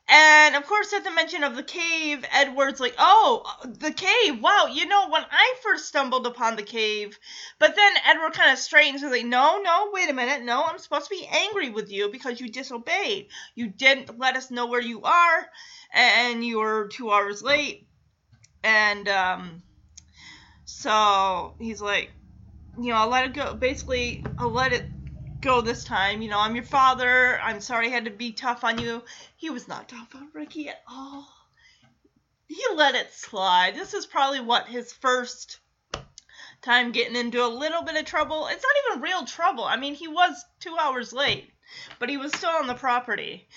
And 0.09 0.55
of 0.55 0.65
course, 0.65 0.93
at 0.93 1.03
the 1.03 1.11
mention 1.11 1.43
of 1.43 1.55
the 1.55 1.63
cave, 1.63 2.23
Edward's 2.31 2.79
like, 2.79 2.95
oh, 2.97 3.43
the 3.65 3.91
cave. 3.91 4.41
Wow, 4.41 4.67
you 4.71 4.85
know, 4.85 5.09
when 5.09 5.23
I 5.29 5.55
first 5.61 5.87
stumbled 5.87 6.25
upon 6.25 6.55
the 6.55 6.63
cave, 6.63 7.19
but 7.59 7.75
then 7.75 7.93
Edward 8.05 8.31
kind 8.31 8.51
of 8.51 8.57
straightens 8.57 9.03
and 9.03 9.11
like, 9.11 9.25
no, 9.25 9.61
no, 9.61 9.89
wait 9.91 10.09
a 10.09 10.13
minute. 10.13 10.45
No, 10.45 10.63
I'm 10.63 10.77
supposed 10.77 11.09
to 11.09 11.15
be 11.15 11.27
angry 11.29 11.71
with 11.71 11.91
you 11.91 12.09
because 12.09 12.39
you 12.39 12.47
disobeyed. 12.47 13.27
You 13.55 13.67
didn't 13.67 14.17
let 14.17 14.37
us 14.37 14.49
know 14.49 14.67
where 14.67 14.81
you 14.81 15.01
are, 15.01 15.47
and 15.93 16.45
you 16.45 16.59
were 16.59 16.87
two 16.87 17.11
hours 17.11 17.43
late. 17.43 17.85
And 18.63 19.09
um, 19.09 19.61
so 20.63 21.55
he's 21.59 21.81
like, 21.81 22.11
you 22.79 22.91
know, 22.91 22.95
I'll 22.95 23.09
let 23.09 23.25
it 23.25 23.33
go. 23.33 23.55
Basically, 23.55 24.23
I'll 24.37 24.51
let 24.51 24.71
it 24.71 24.89
go 25.41 25.61
this 25.61 25.83
time. 25.83 26.21
You 26.21 26.29
know, 26.29 26.39
I'm 26.39 26.55
your 26.55 26.63
father. 26.63 27.39
I'm 27.41 27.61
sorry 27.61 27.87
I 27.87 27.91
had 27.91 28.05
to 28.05 28.11
be 28.11 28.31
tough 28.31 28.63
on 28.63 28.79
you. 28.79 29.03
He 29.35 29.49
was 29.49 29.67
not 29.67 29.89
tough 29.89 30.15
on 30.15 30.29
Ricky 30.33 30.69
at 30.69 30.81
all. 30.89 31.27
He 32.47 32.63
let 32.75 32.95
it 32.95 33.13
slide. 33.13 33.75
This 33.75 33.93
is 33.93 34.05
probably 34.05 34.39
what 34.39 34.67
his 34.67 34.93
first 34.93 35.59
time 36.61 36.91
getting 36.91 37.15
into 37.15 37.45
a 37.45 37.47
little 37.47 37.83
bit 37.83 37.97
of 37.97 38.05
trouble. 38.05 38.47
It's 38.47 38.63
not 38.63 38.93
even 38.93 39.03
real 39.03 39.25
trouble. 39.25 39.63
I 39.63 39.77
mean, 39.77 39.95
he 39.95 40.07
was 40.07 40.43
two 40.59 40.75
hours 40.77 41.13
late, 41.13 41.51
but 41.99 42.09
he 42.09 42.17
was 42.17 42.31
still 42.33 42.49
on 42.49 42.67
the 42.67 42.73
property. 42.73 43.47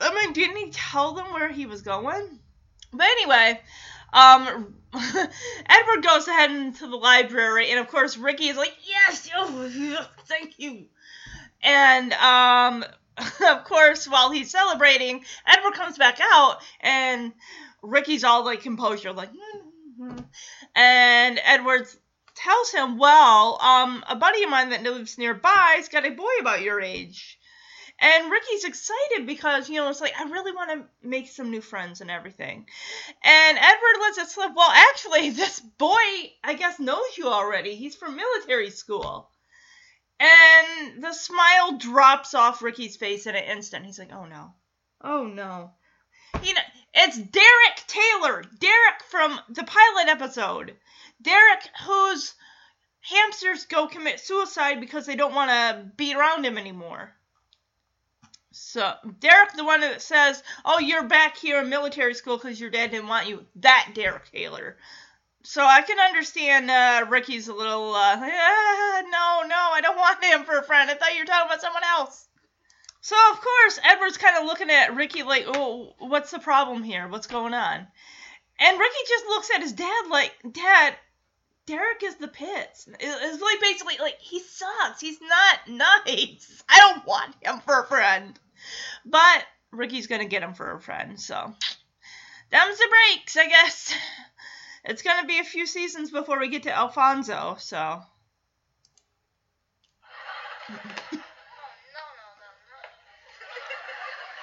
I 0.00 0.14
mean, 0.14 0.32
didn't 0.32 0.56
he 0.56 0.70
tell 0.70 1.12
them 1.12 1.32
where 1.32 1.48
he 1.48 1.66
was 1.66 1.82
going? 1.82 2.40
But 2.92 3.06
anyway, 3.06 3.60
um, 4.12 4.74
Edward 4.94 6.02
goes 6.02 6.28
ahead 6.28 6.50
into 6.50 6.86
the 6.86 6.96
library, 6.96 7.70
and 7.70 7.80
of 7.80 7.88
course, 7.88 8.16
Ricky 8.16 8.48
is 8.48 8.56
like, 8.56 8.74
"Yes, 8.84 9.28
oh, 9.36 10.06
thank 10.26 10.58
you." 10.58 10.86
And 11.62 12.12
um, 12.14 12.84
of 13.46 13.64
course, 13.64 14.08
while 14.08 14.30
he's 14.30 14.50
celebrating, 14.50 15.24
Edward 15.46 15.74
comes 15.74 15.98
back 15.98 16.18
out, 16.20 16.58
and 16.80 17.32
Ricky's 17.82 18.24
all 18.24 18.44
like 18.44 18.62
composure, 18.62 19.12
like, 19.12 19.30
mm-hmm. 19.30 20.18
and 20.74 21.40
Edward 21.44 21.86
tells 22.34 22.70
him, 22.70 22.98
"Well, 22.98 23.60
um, 23.60 24.04
a 24.08 24.16
buddy 24.16 24.44
of 24.44 24.50
mine 24.50 24.70
that 24.70 24.82
lives 24.82 25.18
nearby's 25.18 25.88
got 25.88 26.06
a 26.06 26.10
boy 26.10 26.32
about 26.40 26.62
your 26.62 26.80
age." 26.80 27.38
And 27.98 28.30
Ricky's 28.30 28.64
excited 28.64 29.26
because, 29.26 29.70
you 29.70 29.76
know, 29.76 29.88
it's 29.88 30.02
like, 30.02 30.12
I 30.18 30.24
really 30.24 30.52
want 30.52 30.70
to 30.70 31.08
make 31.08 31.28
some 31.28 31.50
new 31.50 31.62
friends 31.62 32.02
and 32.02 32.10
everything. 32.10 32.66
And 33.24 33.58
Edward 33.58 34.00
lets 34.00 34.18
it 34.18 34.28
slip. 34.28 34.52
Well, 34.54 34.70
actually, 34.70 35.30
this 35.30 35.60
boy, 35.60 35.96
I 36.44 36.54
guess, 36.58 36.78
knows 36.78 37.16
you 37.16 37.28
already. 37.28 37.74
He's 37.74 37.96
from 37.96 38.16
military 38.16 38.70
school. 38.70 39.30
And 40.20 41.02
the 41.02 41.12
smile 41.12 41.78
drops 41.78 42.34
off 42.34 42.62
Ricky's 42.62 42.96
face 42.96 43.26
in 43.26 43.34
an 43.34 43.44
instant. 43.44 43.86
He's 43.86 43.98
like, 43.98 44.12
oh 44.12 44.26
no. 44.26 44.52
Oh 45.02 45.26
no. 45.26 45.72
You 46.42 46.54
know, 46.54 46.60
it's 46.94 47.18
Derek 47.18 47.86
Taylor. 47.86 48.42
Derek 48.58 49.02
from 49.10 49.38
the 49.50 49.64
pilot 49.64 50.08
episode. 50.08 50.76
Derek, 51.20 51.68
whose 51.84 52.34
hamsters 53.00 53.66
go 53.66 53.86
commit 53.86 54.20
suicide 54.20 54.80
because 54.80 55.06
they 55.06 55.16
don't 55.16 55.34
want 55.34 55.50
to 55.50 55.90
be 55.96 56.14
around 56.14 56.44
him 56.44 56.58
anymore. 56.58 57.12
So 58.58 58.94
Derek, 59.20 59.52
the 59.52 59.64
one 59.64 59.80
that 59.82 60.00
says, 60.00 60.42
"Oh, 60.64 60.78
you're 60.78 61.02
back 61.02 61.36
here 61.36 61.60
in 61.60 61.68
military 61.68 62.14
school 62.14 62.38
because 62.38 62.58
your 62.58 62.70
dad 62.70 62.90
didn't 62.90 63.08
want 63.08 63.28
you," 63.28 63.46
that 63.56 63.90
Derek 63.94 64.30
Taylor. 64.32 64.78
So 65.42 65.62
I 65.64 65.82
can 65.82 66.00
understand 66.00 66.70
uh, 66.70 67.04
Ricky's 67.06 67.48
a 67.48 67.54
little, 67.54 67.94
uh, 67.94 68.16
ah, 68.18 69.02
no, 69.04 69.46
no, 69.46 69.70
I 69.72 69.80
don't 69.82 69.98
want 69.98 70.24
him 70.24 70.44
for 70.44 70.56
a 70.56 70.62
friend. 70.62 70.90
I 70.90 70.94
thought 70.94 71.12
you 71.14 71.20
were 71.20 71.26
talking 71.26 71.46
about 71.46 71.60
someone 71.60 71.84
else. 71.84 72.26
So 73.02 73.14
of 73.30 73.40
course 73.40 73.78
Edward's 73.84 74.16
kind 74.16 74.38
of 74.38 74.46
looking 74.46 74.70
at 74.70 74.96
Ricky 74.96 75.22
like, 75.22 75.44
"Oh, 75.46 75.94
what's 75.98 76.30
the 76.30 76.38
problem 76.38 76.82
here? 76.82 77.06
What's 77.08 77.26
going 77.26 77.52
on?" 77.52 77.86
And 78.58 78.78
Ricky 78.78 79.04
just 79.06 79.26
looks 79.26 79.50
at 79.54 79.60
his 79.60 79.72
dad 79.72 80.06
like, 80.08 80.34
"Dad, 80.50 80.96
Derek 81.66 82.02
is 82.02 82.16
the 82.16 82.28
pits. 82.28 82.88
It's 83.00 83.42
like 83.42 83.60
basically 83.60 83.98
like 83.98 84.18
he 84.18 84.40
sucks. 84.40 85.00
He's 85.00 85.20
not 85.20 85.68
nice. 86.06 86.64
I 86.70 86.78
don't 86.78 87.06
want 87.06 87.34
him 87.42 87.60
for 87.60 87.80
a 87.80 87.86
friend." 87.86 88.38
But 89.04 89.44
Ricky's 89.70 90.06
gonna 90.06 90.26
get 90.26 90.42
him 90.42 90.54
for 90.54 90.72
a 90.72 90.80
friend, 90.80 91.20
so 91.20 91.54
them's 92.50 92.78
the 92.78 92.88
breaks, 92.88 93.36
I 93.36 93.46
guess. 93.48 93.94
It's 94.88 95.02
gonna 95.02 95.26
be 95.26 95.40
a 95.40 95.44
few 95.44 95.66
seasons 95.66 96.12
before 96.12 96.38
we 96.38 96.46
get 96.48 96.62
to 96.62 96.70
Alfonso, 96.70 97.56
so. 97.58 97.76
Oh, 97.76 98.02
no, 100.70 100.78
no, 100.78 102.28
no, 102.38 102.48
no. 102.54 102.78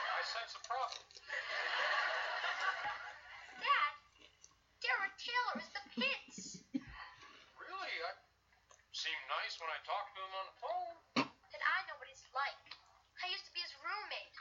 I 0.03 0.21
sense 0.27 0.51
a 0.55 0.61
problem. 0.67 0.99
Dad, 3.63 3.91
Derek 4.83 5.15
Taylor 5.15 5.55
is 5.63 5.71
the 5.71 5.83
pits. 5.95 6.59
Really? 6.75 7.95
I 8.03 8.11
seemed 8.91 9.25
nice 9.31 9.55
when 9.63 9.71
I 9.71 9.79
talked 9.87 10.11
to 10.15 10.21
him 10.27 10.33
on 10.43 10.45
the 10.51 10.57
phone. 10.59 10.95
Then 11.23 11.63
I 11.63 11.87
know 11.87 11.95
what 12.03 12.11
he's 12.11 12.27
like. 12.35 12.59
I 13.23 13.31
used 13.31 13.47
to 13.47 13.53
be 13.55 13.63
his 13.63 13.71
roommate. 13.79 14.35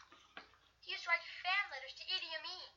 He 0.82 0.98
used 0.98 1.06
to 1.06 1.14
write 1.14 1.22
fan 1.46 1.64
letters 1.70 1.94
to 1.94 2.02
Idi 2.10 2.26
Amin. 2.42 2.70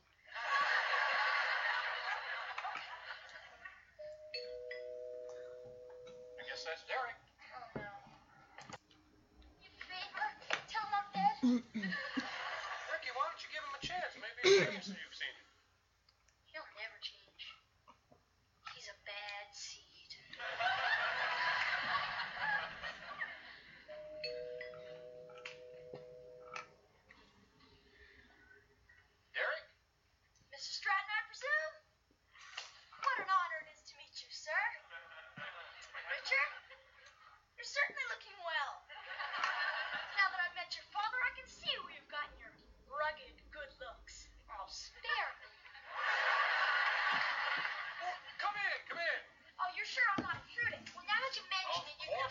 That's 6.66 6.82
Derek. 6.90 7.14
Oh, 7.54 7.78
no. 7.78 7.86
You 9.62 9.70
favor? 9.86 10.26
Tell 10.66 10.82
him 10.82 10.98
I'm 10.98 11.06
dead? 11.14 11.62
Ricky, 11.62 13.10
why 13.14 13.22
don't 13.30 13.38
you 13.38 13.54
give 13.54 13.62
him 13.62 13.70
a 13.70 13.82
chance? 13.86 14.10
Maybe 14.18 14.42
he'll 14.42 14.66
change 14.66 14.82
since 14.82 14.98
you've 14.98 14.98
seen 14.98 14.98
him. 14.98 14.98
He'll 14.98 15.05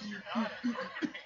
you 0.10 0.22
got 0.36 0.52
it. 0.63 1.25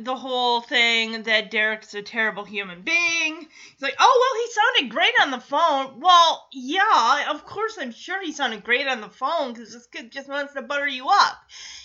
The 0.00 0.16
whole 0.16 0.60
thing 0.60 1.22
that 1.22 1.50
Derek's 1.50 1.94
a 1.94 2.02
terrible 2.02 2.44
human 2.44 2.82
being. 2.82 3.36
He's 3.36 3.82
like, 3.82 3.96
oh, 3.98 4.20
well, 4.20 4.42
he 4.42 4.52
sounded 4.52 4.94
great 4.94 5.14
on 5.20 5.30
the 5.30 5.40
phone. 5.40 6.00
Well, 6.00 6.48
yeah, 6.52 7.30
of 7.30 7.44
course, 7.46 7.78
I'm 7.80 7.92
sure 7.92 8.22
he 8.22 8.32
sounded 8.32 8.64
great 8.64 8.86
on 8.86 9.00
the 9.00 9.08
phone 9.08 9.52
because 9.52 9.72
this 9.72 9.86
kid 9.86 10.10
just 10.10 10.28
wants 10.28 10.54
to 10.54 10.62
butter 10.62 10.88
you 10.88 11.06
up. 11.08 11.38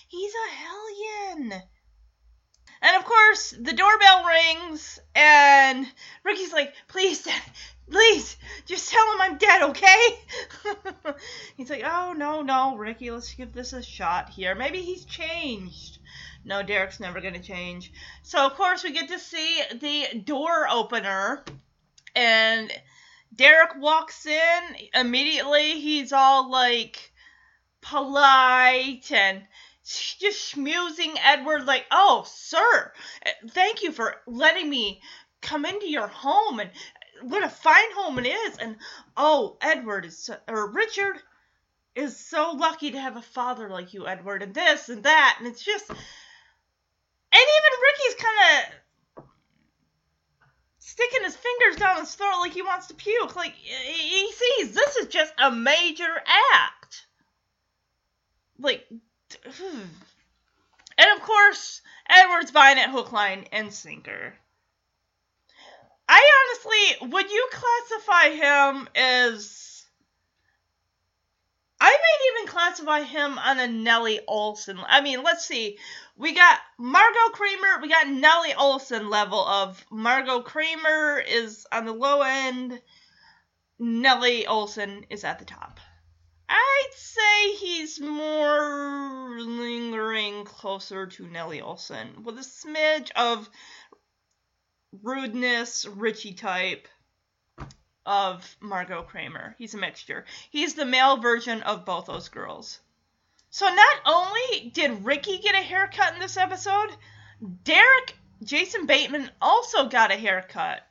He's 0.07 0.33
a 0.33 0.51
hellion. 0.55 1.61
And 2.81 2.95
of 2.95 3.03
course, 3.03 3.51
the 3.51 3.73
doorbell 3.73 4.25
rings, 4.25 4.99
and 5.13 5.85
Ricky's 6.23 6.53
like, 6.53 6.73
"Please, 6.87 7.23
Dad, 7.23 7.41
please, 7.91 8.37
just 8.65 8.89
tell 8.89 9.11
him 9.11 9.21
I'm 9.21 9.37
dead, 9.37 9.63
okay?" 9.63 10.19
he's 11.57 11.69
like, 11.69 11.83
"Oh 11.83 12.13
no, 12.13 12.41
no, 12.41 12.77
Ricky, 12.77 13.11
let's 13.11 13.33
give 13.33 13.51
this 13.51 13.73
a 13.73 13.83
shot 13.83 14.29
here. 14.29 14.55
Maybe 14.55 14.81
he's 14.81 15.03
changed." 15.03 15.98
No, 16.49 16.63
Derek's 16.63 16.99
never 16.99 17.21
gonna 17.21 17.43
change. 17.43 17.91
So 18.23 18.43
of 18.43 18.55
course 18.55 18.83
we 18.83 18.91
get 18.91 19.09
to 19.09 19.19
see 19.19 19.61
the 19.71 20.19
door 20.19 20.67
opener, 20.67 21.45
and 22.15 22.71
Derek 23.35 23.75
walks 23.77 24.25
in 24.25 24.61
immediately. 24.95 25.79
He's 25.79 26.11
all 26.11 26.49
like 26.49 27.11
polite 27.81 29.11
and 29.11 29.43
just 29.83 30.55
schmoozing 30.55 31.15
Edward 31.23 31.65
like, 31.65 31.85
"Oh, 31.91 32.25
sir, 32.27 32.93
thank 33.49 33.83
you 33.83 33.91
for 33.91 34.19
letting 34.25 34.67
me 34.67 35.03
come 35.41 35.65
into 35.65 35.87
your 35.87 36.07
home 36.07 36.59
and 36.59 36.71
what 37.21 37.43
a 37.43 37.49
fine 37.49 37.91
home 37.93 38.17
it 38.17 38.27
is." 38.27 38.57
And 38.57 38.77
oh, 39.15 39.59
Edward 39.61 40.05
is 40.05 40.31
or 40.47 40.71
Richard 40.71 41.21
is 41.93 42.17
so 42.17 42.53
lucky 42.53 42.89
to 42.89 42.99
have 42.99 43.17
a 43.17 43.21
father 43.21 43.69
like 43.69 43.93
you, 43.93 44.07
Edward, 44.07 44.41
and 44.41 44.55
this 44.55 44.89
and 44.89 45.03
that, 45.03 45.35
and 45.37 45.47
it's 45.47 45.63
just, 45.63 45.91
and 47.31 47.41
even 47.41 47.81
Ricky's 47.81 48.23
kind 48.23 48.39
of 48.49 48.79
sticking 50.79 51.23
his 51.23 51.35
fingers 51.35 51.77
down 51.77 51.99
his 51.99 52.13
throat 52.13 52.39
like 52.41 52.53
he 52.53 52.61
wants 52.61 52.87
to 52.87 52.93
puke. 52.93 53.35
Like 53.35 53.53
he 53.53 54.31
sees 54.31 54.73
this 54.73 54.95
is 54.97 55.07
just 55.07 55.33
a 55.37 55.51
major 55.51 56.21
act. 56.53 57.07
Like 58.57 58.85
and 60.99 61.11
of 61.15 61.21
course, 61.21 61.81
Edward's 62.09 62.51
buying 62.51 62.77
it 62.77 62.89
hook, 62.89 63.11
line, 63.11 63.45
and 63.51 63.71
sinker. 63.71 64.33
I 66.07 66.27
honestly, 66.39 67.09
would 67.09 67.31
you 67.31 67.49
classify 67.51 68.29
him 68.35 68.89
as. 68.95 69.68
Might 72.09 72.33
even 72.33 72.47
classify 72.47 73.01
him 73.01 73.37
on 73.37 73.59
a 73.59 73.67
Nellie 73.67 74.19
Oleson. 74.27 74.83
I 74.87 75.01
mean, 75.01 75.21
let's 75.21 75.45
see. 75.45 75.77
We 76.15 76.33
got 76.33 76.59
Margaux 76.79 77.29
Kramer, 77.33 77.81
we 77.81 77.87
got 77.87 78.09
Nellie 78.09 78.53
Oleson 78.53 79.09
level 79.09 79.39
of 79.45 79.85
Margaux 79.91 80.41
Kramer 80.41 81.19
is 81.19 81.67
on 81.71 81.85
the 81.85 81.93
low 81.93 82.21
end, 82.21 82.81
Nellie 83.77 84.45
Oleson 84.45 85.05
is 85.09 85.23
at 85.23 85.39
the 85.39 85.45
top. 85.45 85.79
I'd 86.49 86.93
say 86.95 87.55
he's 87.57 87.99
more 87.99 89.39
lingering 89.39 90.45
closer 90.45 91.05
to 91.05 91.27
Nellie 91.27 91.61
Oleson 91.61 92.23
with 92.23 92.39
a 92.39 92.41
smidge 92.41 93.11
of 93.15 93.47
rudeness, 95.03 95.85
Richie 95.85 96.33
type 96.33 96.87
of 98.05 98.57
Margaux 98.59 99.03
Kramer. 99.03 99.55
He's 99.57 99.73
a 99.73 99.77
mixture. 99.77 100.25
He's 100.49 100.73
the 100.73 100.85
male 100.85 101.17
version 101.17 101.61
of 101.63 101.85
both 101.85 102.05
those 102.05 102.29
girls. 102.29 102.79
So 103.49 103.65
not 103.67 103.97
only 104.05 104.69
did 104.73 105.05
Ricky 105.05 105.39
get 105.39 105.55
a 105.55 105.57
haircut 105.57 106.13
in 106.13 106.19
this 106.19 106.37
episode, 106.37 106.95
Derek 107.63 108.15
Jason 108.43 108.85
Bateman 108.85 109.29
also 109.41 109.87
got 109.87 110.11
a 110.11 110.15
haircut. 110.15 110.85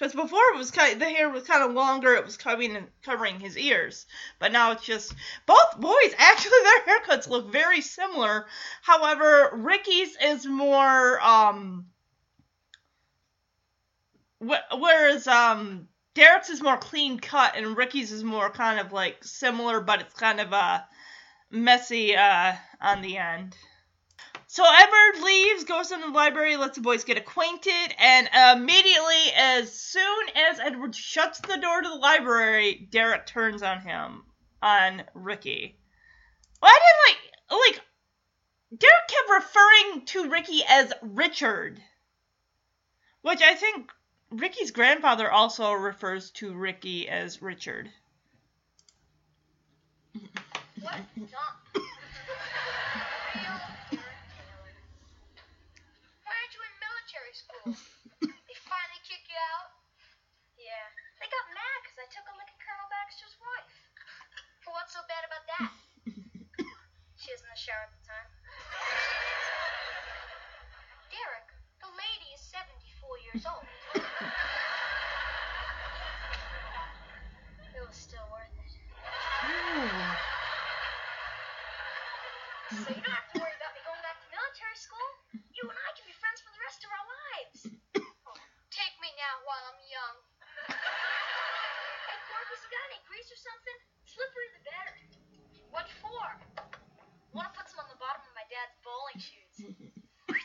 Because 0.00 0.14
before 0.14 0.40
it 0.54 0.56
was 0.56 0.70
kind, 0.70 0.98
the 1.00 1.04
hair 1.04 1.28
was 1.28 1.46
kind 1.46 1.62
of 1.62 1.72
longer, 1.72 2.14
it 2.14 2.24
was 2.24 2.38
covering 2.38 2.86
covering 3.02 3.38
his 3.38 3.58
ears, 3.58 4.06
but 4.38 4.50
now 4.50 4.72
it's 4.72 4.84
just 4.84 5.14
both 5.44 5.78
boys. 5.78 6.14
Actually, 6.18 6.58
their 6.64 6.98
haircuts 6.98 7.28
look 7.28 7.52
very 7.52 7.82
similar. 7.82 8.46
However, 8.80 9.50
Ricky's 9.52 10.16
is 10.22 10.46
more 10.46 11.20
um, 11.20 11.90
wh- 14.42 14.78
whereas 14.78 15.26
um, 15.26 15.86
Derek's 16.20 16.50
is 16.50 16.62
more 16.62 16.76
clean 16.76 17.18
cut, 17.18 17.56
and 17.56 17.74
Ricky's 17.74 18.12
is 18.12 18.22
more 18.22 18.50
kind 18.50 18.78
of 18.78 18.92
like 18.92 19.24
similar, 19.24 19.80
but 19.80 20.02
it's 20.02 20.12
kind 20.12 20.38
of 20.38 20.52
uh 20.52 20.80
messy 21.50 22.14
uh 22.14 22.52
on 22.78 23.00
the 23.00 23.16
end. 23.16 23.56
So 24.46 24.62
Edward 24.62 25.24
leaves, 25.24 25.64
goes 25.64 25.90
in 25.92 26.02
the 26.02 26.08
library, 26.08 26.58
lets 26.58 26.76
the 26.76 26.82
boys 26.82 27.04
get 27.04 27.16
acquainted, 27.16 27.94
and 27.98 28.28
immediately, 28.54 29.32
as 29.34 29.72
soon 29.72 30.26
as 30.36 30.60
Edward 30.60 30.94
shuts 30.94 31.38
the 31.40 31.56
door 31.56 31.80
to 31.80 31.88
the 31.88 31.94
library, 31.94 32.86
Derek 32.90 33.24
turns 33.24 33.62
on 33.62 33.80
him, 33.80 34.24
on 34.60 35.02
Ricky. 35.14 35.78
Well, 36.60 36.70
I 36.70 36.80
didn't 36.84 37.62
like, 37.62 37.76
like, 37.76 38.78
Derek 38.78 39.08
kept 39.08 39.30
referring 39.30 40.04
to 40.04 40.30
Ricky 40.30 40.64
as 40.68 40.92
Richard, 41.00 41.80
which 43.22 43.40
I 43.40 43.54
think 43.54 43.90
Ricky's 44.30 44.70
grandfather 44.70 45.30
also 45.30 45.72
refers 45.72 46.30
to 46.38 46.54
Ricky 46.54 47.08
as 47.08 47.42
Richard. 47.42 47.90
What? 50.80 50.94
Why 56.24 56.34
aren't 56.38 56.52
you 56.54 56.62
in 56.62 56.74
military 56.78 57.34
school? 57.34 57.74
they 58.22 58.58
finally 58.64 59.02
kick 59.02 59.26
you 59.28 59.36
out? 59.52 59.68
Yeah. 60.56 60.86
They 61.20 61.28
got 61.28 61.44
mad 61.52 61.78
because 61.84 61.98
I 62.00 62.08
took 62.08 62.24
a 62.30 62.34
look 62.38 62.48
at 62.48 62.56
Colonel 62.64 62.88
Baxter's 62.88 63.36
wife. 63.36 63.76
Well, 64.64 64.72
what's 64.78 64.96
so 64.96 65.04
bad 65.04 65.26
about 65.28 65.44
that? 65.52 65.68
she 67.20 67.28
was 67.34 67.42
in 67.44 67.50
the 67.52 67.60
shower 67.60 67.84
at 67.84 67.92
the 67.92 68.02
time. 68.08 68.28
Derek, 71.12 71.48
the 71.84 71.92
lady 71.92 72.32
is 72.32 72.40
74 72.40 73.20
years 73.28 73.44
old. 73.44 73.68
it 77.76 77.82
was 77.84 77.96
still 77.96 78.24
worth 78.32 78.56
it. 78.64 78.72
So 82.80 82.88
you 82.96 83.04
don't 83.04 83.12
have 83.12 83.28
to 83.36 83.44
worry 83.44 83.52
about 83.60 83.76
me 83.76 83.84
going 83.84 84.00
back 84.00 84.16
to 84.24 84.28
military 84.32 84.78
school. 84.80 85.04
You 85.52 85.68
and 85.68 85.76
I 85.76 85.92
can 85.92 86.08
be 86.08 86.16
friends 86.16 86.40
for 86.40 86.48
the 86.48 86.64
rest 86.64 86.80
of 86.80 86.88
our 86.88 87.04
lives. 87.04 87.68
Oh, 88.24 88.32
take 88.72 88.96
me 89.04 89.12
now 89.20 89.44
while 89.44 89.60
I'm 89.68 89.84
young. 89.84 90.16
hey, 90.64 92.16
Corpus, 92.24 92.64
you 92.64 92.72
got 92.72 92.80
any 92.88 93.04
grease 93.04 93.28
or 93.28 93.36
something? 93.36 93.78
Slippery 94.08 94.48
the 94.56 94.64
better. 94.64 94.96
What 95.68 95.92
for? 96.00 96.24
Want 97.36 97.52
to 97.52 97.54
put 97.54 97.68
some 97.68 97.84
on 97.84 97.88
the 97.92 98.00
bottom 98.00 98.24
of 98.24 98.32
my 98.32 98.48
dad's 98.48 98.72
bowling 98.80 99.20
shoes. 99.20 99.56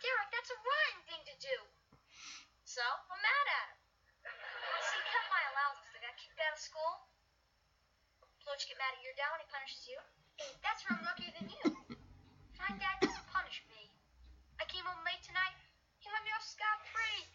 Derek, 0.00 0.30
that's 0.32 0.48
a 0.48 0.56
rotten 0.56 1.04
thing 1.04 1.20
to 1.20 1.36
do. 1.44 1.56
So, 2.64 2.80
I'm 2.80 3.20
mad 3.20 3.46
at 3.60 3.76
him. 3.76 3.76
So 4.88 4.96
he 4.96 5.04
cut 5.12 5.28
my 5.28 5.42
allowances. 5.52 5.92
I 5.92 6.00
got 6.00 6.16
kicked 6.16 6.40
out 6.40 6.56
of 6.56 6.64
school. 6.64 7.05
Don't 8.46 8.62
you 8.62 8.70
get 8.70 8.78
mad 8.78 8.94
at 8.94 9.02
your 9.02 9.10
dad 9.18 9.26
when 9.34 9.42
he 9.42 9.48
punishes 9.50 9.90
you? 9.90 9.98
That's 10.62 10.78
where 10.86 10.94
I'm 10.94 11.02
luckier 11.02 11.34
than 11.34 11.50
you. 11.50 11.66
My 12.62 12.70
dad 12.78 13.02
doesn't 13.02 13.26
punish 13.26 13.58
me. 13.66 13.90
I 14.62 14.64
came 14.70 14.86
home 14.86 15.02
late 15.02 15.18
tonight. 15.26 15.58
He 15.98 16.06
let 16.14 16.22
me 16.22 16.30
off 16.30 16.46
scot 16.46 16.78
free. 16.94 17.26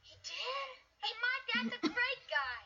He 0.00 0.16
did? 0.24 0.68
Hey, 1.04 1.12
my 1.20 1.36
dad's 1.52 1.76
a 1.76 1.82
great 1.84 2.22
guy. 2.32 2.64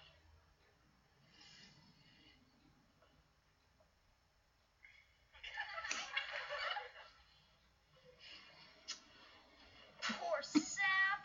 Poor 10.06 10.38
sap. 10.46 11.20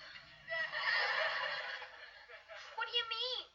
What 2.73 2.85
do 2.89 2.93
you 2.97 3.05
mean? 3.13 3.45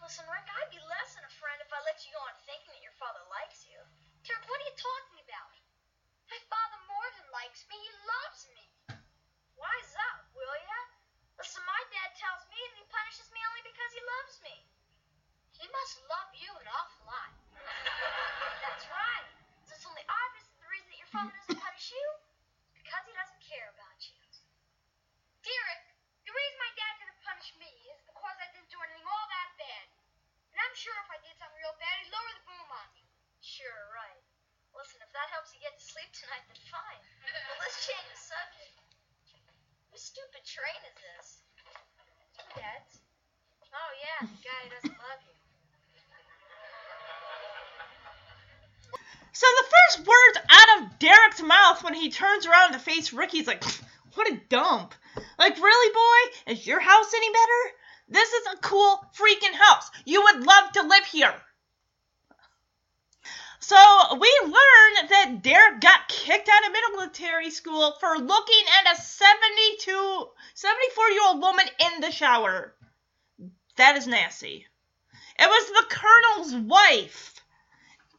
Listen, 0.00 0.26
Rick, 0.26 0.48
I'd 0.50 0.72
be 0.74 0.82
less 0.90 1.14
than 1.14 1.22
a 1.22 1.34
friend 1.38 1.60
if 1.62 1.70
I 1.70 1.78
let 1.86 2.02
you 2.02 2.10
go 2.10 2.18
on 2.24 2.34
thinking 2.42 2.74
that 2.74 2.82
your 2.82 2.96
father 2.98 3.22
likes 3.30 3.62
you. 3.68 3.78
Derek, 4.26 4.42
what 4.48 4.58
are 4.58 4.66
you 4.66 4.74
talking 4.74 5.22
about? 5.22 5.54
My 6.26 6.40
father 6.50 6.78
more 6.90 7.08
than 7.14 7.26
likes 7.30 7.62
me, 7.70 7.78
he 7.78 7.92
loves 8.08 8.42
me. 8.50 8.64
Wise 9.54 9.94
up, 10.10 10.26
will 10.34 10.56
ya? 10.66 10.80
Listen, 11.36 11.62
my 11.62 11.82
dad 11.94 12.10
tells 12.18 12.42
me 12.48 12.58
that 12.58 12.78
he 12.80 12.86
punishes 12.90 13.28
me 13.30 13.40
only 13.44 13.62
because 13.66 13.90
he 13.94 14.02
loves 14.02 14.34
me. 14.40 14.56
He 15.62 15.66
must 15.68 15.94
love 16.08 16.30
you 16.34 16.50
an 16.58 16.68
awful 16.72 17.04
lot. 17.06 17.32
That's 18.66 18.86
right. 18.88 19.30
So 19.68 19.78
it's 19.78 19.86
only 19.86 20.02
obvious 20.10 20.48
that 20.48 20.58
the 20.58 20.70
reason 20.74 20.88
that 20.90 21.00
your 21.06 21.12
father 21.14 21.32
doesn't 21.38 21.60
punish 21.60 21.86
you 21.92 22.06
is 22.66 22.82
because 22.82 23.04
he 23.06 23.14
doesn't 23.14 23.42
care 23.46 23.68
about 23.78 23.98
you. 24.10 24.18
Derek, 25.46 25.84
the 26.26 26.34
reason 26.34 26.56
my 26.60 26.72
dad 26.74 26.92
didn't 26.98 27.20
punish 27.22 27.50
me 27.62 27.72
is 27.94 28.00
because 28.04 28.36
I 28.42 28.48
didn't 28.52 28.68
do 28.74 28.80
anything 28.82 29.06
all 29.06 29.26
that 29.30 29.50
bad. 29.54 29.86
And 30.52 30.58
I'm 30.60 30.76
sure 30.76 30.94
if 31.00 31.10
I 31.10 31.18
did 31.24 31.34
something 31.38 31.56
real 31.56 31.74
bad, 31.78 31.94
he'd 32.02 32.12
lower 32.12 32.32
the 32.36 32.44
boom 32.44 32.68
on 32.74 32.88
me. 32.92 33.06
Sure, 33.40 33.82
right. 33.94 34.22
Listen, 34.74 35.02
if 35.02 35.10
that 35.14 35.30
helps 35.34 35.54
you 35.54 35.60
get 35.62 35.78
fine. 36.70 37.02
But 37.26 37.58
let's 37.58 37.86
change 37.86 38.06
the 38.06 38.18
subject. 38.18 38.74
Whose 39.90 40.02
stupid 40.02 40.42
train 40.46 40.80
is 40.86 40.96
this? 41.02 41.26
Dad's. 42.54 43.02
Oh, 43.70 43.90
yeah, 44.02 44.26
the 44.26 44.42
guy 44.42 44.58
who 44.66 44.70
doesn't 44.74 44.98
love 44.98 45.20
you. 45.26 45.34
So 49.32 49.46
the 49.46 49.68
first 49.70 50.06
words 50.06 50.38
out 50.50 50.82
of 50.82 50.98
Derek's 50.98 51.42
mouth 51.42 51.82
when 51.82 51.94
he 51.94 52.10
turns 52.10 52.46
around 52.46 52.72
to 52.72 52.78
face 52.78 53.12
Ricky. 53.12 53.38
He's 53.38 53.46
like, 53.46 53.64
what 54.14 54.30
a 54.30 54.40
dump. 54.48 54.94
Like, 55.38 55.56
really, 55.56 55.94
boy? 55.94 56.52
Is 56.52 56.66
your 56.66 56.80
house 56.80 57.14
any 57.14 57.30
better? 57.30 57.76
This 58.08 58.32
is 58.32 58.46
a 58.52 58.58
cool 58.58 59.00
freaking 59.16 59.54
house. 59.54 59.90
You 60.04 60.22
would 60.22 60.44
love 60.44 60.72
to 60.72 60.82
live 60.82 61.04
here. 61.04 61.34
So 63.60 63.76
we 64.18 64.40
learn 64.42 65.08
that 65.10 65.40
Derek 65.42 65.80
got 65.80 66.08
kicked 66.08 66.48
out 66.48 66.66
of 66.66 66.72
military 66.96 67.50
school 67.50 67.94
for 68.00 68.16
looking 68.18 68.64
at 68.80 68.96
a 68.96 69.00
72, 69.00 70.28
74 70.54 71.10
year 71.10 71.20
old 71.26 71.42
woman 71.42 71.66
in 71.78 72.00
the 72.00 72.10
shower. 72.10 72.74
That 73.76 73.96
is 73.96 74.06
nasty. 74.06 74.66
It 75.38 75.46
was 75.46 75.66
the 75.68 75.94
colonel's 75.94 76.54
wife. 76.68 77.40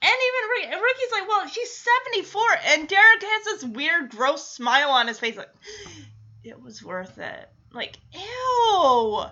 And 0.04 0.12
even 0.12 0.72
Rick, 0.72 0.82
Ricky's 0.82 1.12
like, 1.12 1.28
well, 1.28 1.48
she's 1.48 1.72
74. 1.72 2.42
And 2.68 2.88
Derek 2.88 3.22
has 3.22 3.46
this 3.46 3.64
weird, 3.64 4.10
gross 4.10 4.48
smile 4.48 4.90
on 4.90 5.08
his 5.08 5.20
face. 5.20 5.38
Like, 5.38 5.54
it 6.44 6.60
was 6.60 6.84
worth 6.84 7.18
it. 7.20 7.50
Like, 7.72 7.98
ew, 8.14 9.24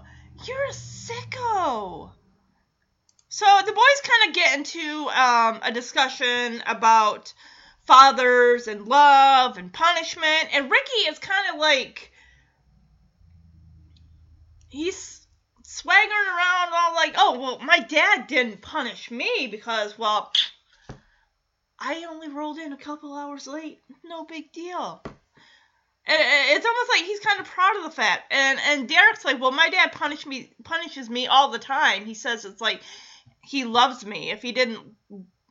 you're 0.45 0.65
a 0.65 0.71
sicko. 0.71 2.11
So 3.29 3.45
the 3.63 3.71
boys 3.71 4.01
kind 4.03 4.29
of 4.29 4.35
get 4.35 4.57
into 4.57 5.07
um, 5.09 5.59
a 5.61 5.71
discussion 5.71 6.63
about 6.65 7.31
fathers 7.85 8.67
and 8.67 8.87
love 8.87 9.57
and 9.57 9.71
punishment. 9.71 10.47
And 10.51 10.69
Ricky 10.69 11.01
is 11.07 11.19
kind 11.19 11.53
of 11.53 11.59
like, 11.59 12.11
he's 14.69 15.27
swaggering 15.63 16.09
around 16.09 16.73
all 16.73 16.95
like, 16.95 17.13
oh, 17.17 17.39
well, 17.39 17.59
my 17.59 17.79
dad 17.79 18.25
didn't 18.25 18.61
punish 18.61 19.11
me 19.11 19.47
because, 19.51 19.97
well, 19.97 20.31
I 21.79 22.05
only 22.09 22.29
rolled 22.29 22.57
in 22.57 22.73
a 22.73 22.77
couple 22.77 23.13
hours 23.13 23.45
late. 23.45 23.79
No 24.03 24.25
big 24.25 24.51
deal. 24.51 25.03
It's 26.11 26.65
almost 26.65 26.89
like 26.89 27.03
he's 27.03 27.19
kind 27.19 27.39
of 27.39 27.45
proud 27.45 27.77
of 27.77 27.83
the 27.83 27.91
fact. 27.91 28.33
And 28.33 28.59
and 28.69 28.89
Derek's 28.89 29.23
like, 29.23 29.39
well, 29.39 29.51
my 29.51 29.69
dad 29.69 29.91
punished 29.91 30.25
me 30.25 30.51
punishes 30.63 31.07
me 31.07 31.27
all 31.27 31.51
the 31.51 31.59
time. 31.59 32.05
He 32.05 32.15
says 32.15 32.45
it's 32.45 32.59
like 32.59 32.81
he 33.49 33.65
loves 33.65 34.05
me. 34.05 34.29
If 34.29 34.43
he 34.43 34.51
didn't 34.51 34.79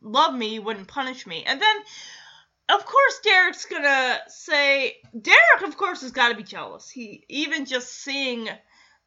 love 0.00 0.32
me, 0.32 0.50
he 0.50 0.58
wouldn't 0.60 0.86
punish 0.86 1.26
me. 1.26 1.42
And 1.44 1.60
then, 1.60 1.76
of 2.68 2.86
course, 2.86 3.18
Derek's 3.24 3.66
gonna 3.66 4.20
say, 4.28 4.98
Derek, 5.20 5.62
of 5.64 5.76
course, 5.76 6.02
has 6.02 6.12
got 6.12 6.28
to 6.28 6.36
be 6.36 6.44
jealous. 6.44 6.88
He 6.88 7.24
even 7.28 7.64
just 7.64 7.92
seeing 7.92 8.48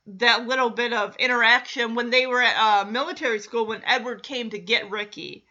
that 0.07 0.45
little 0.45 0.69
bit 0.69 0.91
of 0.91 1.15
interaction 1.15 1.95
when 1.95 2.09
they 2.09 2.27
were 2.27 2.41
at 2.41 2.57
uh, 2.57 2.83
military 2.83 3.39
school 3.39 3.65
when 3.65 3.81
Edward 3.85 4.23
came 4.23 4.49
to 4.49 4.59
get 4.59 4.91
Ricky. 4.91 5.45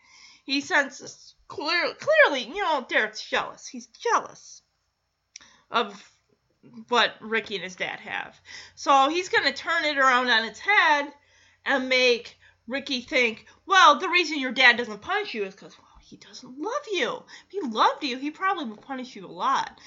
He 0.44 0.60
senses 0.60 1.34
clear, 1.48 1.94
clearly, 1.94 2.46
you 2.46 2.62
know, 2.62 2.84
Derek's 2.86 3.22
jealous. 3.22 3.66
He's 3.66 3.86
jealous 3.86 4.60
of 5.70 6.12
what 6.88 7.14
Ricky 7.20 7.54
and 7.54 7.64
his 7.64 7.76
dad 7.76 8.00
have. 8.00 8.38
So 8.74 9.08
he's 9.08 9.30
going 9.30 9.44
to 9.44 9.52
turn 9.54 9.86
it 9.86 9.96
around 9.96 10.28
on 10.28 10.44
its 10.44 10.58
head 10.58 11.06
and 11.64 11.88
make 11.88 12.36
Ricky 12.70 13.00
think, 13.00 13.46
well, 13.66 13.98
the 13.98 14.08
reason 14.08 14.38
your 14.38 14.52
dad 14.52 14.76
doesn't 14.76 15.02
punish 15.02 15.34
you 15.34 15.44
is 15.44 15.54
because, 15.54 15.76
well, 15.76 15.98
he 16.00 16.16
doesn't 16.16 16.58
love 16.58 16.82
you. 16.92 17.22
If 17.46 17.50
he 17.50 17.60
loved 17.60 18.04
you, 18.04 18.16
he 18.16 18.30
probably 18.30 18.64
would 18.64 18.80
punish 18.80 19.16
you 19.16 19.26
a 19.26 19.28
lot. 19.28 19.78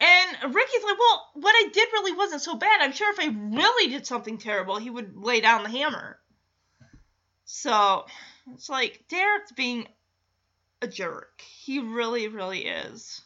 And 0.00 0.54
Ricky's 0.54 0.84
like, 0.84 0.98
well, 0.98 1.28
what 1.34 1.54
I 1.56 1.68
did 1.72 1.88
really 1.92 2.12
wasn't 2.12 2.42
so 2.42 2.54
bad. 2.54 2.80
I'm 2.80 2.92
sure 2.92 3.12
if 3.12 3.18
I 3.18 3.26
really 3.26 3.90
did 3.90 4.06
something 4.06 4.38
terrible, 4.38 4.78
he 4.78 4.90
would 4.90 5.16
lay 5.16 5.40
down 5.40 5.64
the 5.64 5.68
hammer. 5.68 6.18
So 7.44 8.06
it's 8.54 8.68
like 8.68 9.04
Derek's 9.08 9.52
being 9.52 9.88
a 10.80 10.86
jerk. 10.86 11.40
He 11.40 11.80
really, 11.80 12.28
really 12.28 12.66
is. 12.66 13.20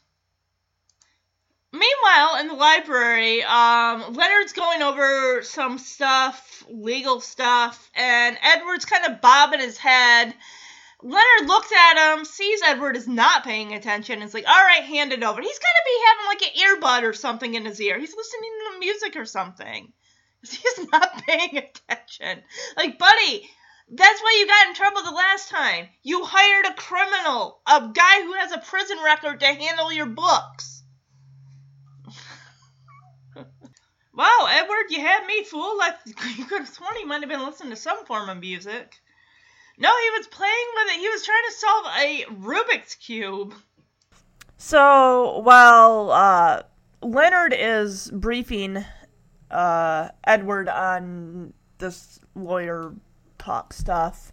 Meanwhile, 1.72 2.36
in 2.40 2.48
the 2.48 2.54
library, 2.54 3.42
um, 3.44 4.12
Leonard's 4.12 4.52
going 4.52 4.82
over 4.82 5.42
some 5.42 5.78
stuff, 5.78 6.62
legal 6.68 7.20
stuff, 7.20 7.90
and 7.94 8.36
Edward's 8.42 8.84
kind 8.84 9.06
of 9.06 9.22
bobbing 9.22 9.60
his 9.60 9.78
head. 9.78 10.34
Leonard 11.02 11.48
looks 11.48 11.72
at 11.72 12.14
him, 12.14 12.26
sees 12.26 12.60
Edward 12.62 12.94
is 12.96 13.08
not 13.08 13.44
paying 13.44 13.72
attention, 13.72 14.16
and 14.16 14.24
is 14.24 14.34
like, 14.34 14.46
all 14.46 14.64
right, 14.64 14.84
hand 14.84 15.12
it 15.12 15.22
over. 15.22 15.40
He's 15.40 15.58
gotta 15.58 15.82
be 15.86 16.04
having 16.06 16.26
like 16.26 16.42
an 16.42 16.78
earbud 17.02 17.08
or 17.08 17.14
something 17.14 17.54
in 17.54 17.64
his 17.64 17.80
ear. 17.80 17.98
He's 17.98 18.14
listening 18.14 18.50
to 18.72 18.78
music 18.78 19.16
or 19.16 19.24
something. 19.24 19.92
He's 20.42 20.86
not 20.92 21.22
paying 21.26 21.56
attention. 21.56 22.42
Like, 22.76 22.98
buddy, 22.98 23.48
that's 23.88 24.22
why 24.22 24.36
you 24.38 24.46
got 24.46 24.68
in 24.68 24.74
trouble 24.74 25.02
the 25.04 25.16
last 25.16 25.48
time. 25.48 25.88
You 26.02 26.24
hired 26.24 26.66
a 26.66 26.74
criminal, 26.74 27.60
a 27.66 27.90
guy 27.94 28.22
who 28.22 28.34
has 28.34 28.52
a 28.52 28.58
prison 28.58 28.98
record 29.02 29.40
to 29.40 29.46
handle 29.46 29.90
your 29.90 30.06
books. 30.06 30.81
Wow, 34.14 34.48
Edward, 34.48 34.90
you 34.90 35.00
had 35.00 35.26
me 35.26 35.44
fooled. 35.44 35.78
Like 35.78 35.96
you 36.36 36.44
could 36.44 36.60
have 36.60 36.68
sworn 36.68 36.96
he 36.96 37.04
might 37.04 37.20
have 37.20 37.30
been 37.30 37.44
listening 37.44 37.70
to 37.70 37.76
some 37.76 38.04
form 38.04 38.28
of 38.28 38.38
music. 38.38 39.00
No, 39.78 39.88
he 39.88 40.18
was 40.18 40.26
playing 40.28 40.66
with 40.74 40.94
it. 40.94 41.00
He 41.00 41.08
was 41.08 41.24
trying 41.24 41.42
to 41.48 41.54
solve 41.54 41.86
a 41.98 42.24
Rubik's 42.44 42.94
cube. 42.94 43.54
So 44.58 45.38
while 45.38 46.12
uh, 46.12 46.62
Leonard 47.00 47.54
is 47.56 48.10
briefing 48.12 48.84
uh, 49.50 50.08
Edward 50.24 50.68
on 50.68 51.52
this 51.78 52.20
lawyer 52.34 52.94
talk 53.38 53.72
stuff, 53.72 54.32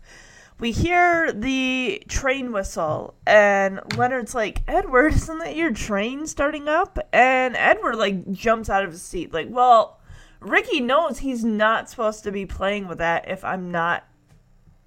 we 0.60 0.72
hear 0.72 1.32
the 1.32 2.04
train 2.08 2.52
whistle, 2.52 3.16
and 3.26 3.80
Leonard's 3.96 4.36
like, 4.36 4.62
Edward, 4.68 5.14
isn't 5.14 5.40
that 5.40 5.56
your 5.56 5.72
train 5.72 6.28
starting 6.28 6.68
up? 6.68 7.00
And 7.14 7.56
Edward, 7.56 7.96
like, 7.96 8.32
jumps 8.32 8.70
out 8.70 8.84
of 8.84 8.92
his 8.92 9.02
seat, 9.02 9.34
like, 9.34 9.48
well, 9.50 10.00
Ricky 10.42 10.82
knows 10.82 11.20
he's 11.20 11.46
not 11.46 11.90
supposed 11.90 12.24
to 12.24 12.32
be 12.32 12.46
playing 12.46 12.88
with 12.88 12.98
that 12.98 13.30
if 13.30 13.44
I'm 13.44 13.72
not 13.72 14.06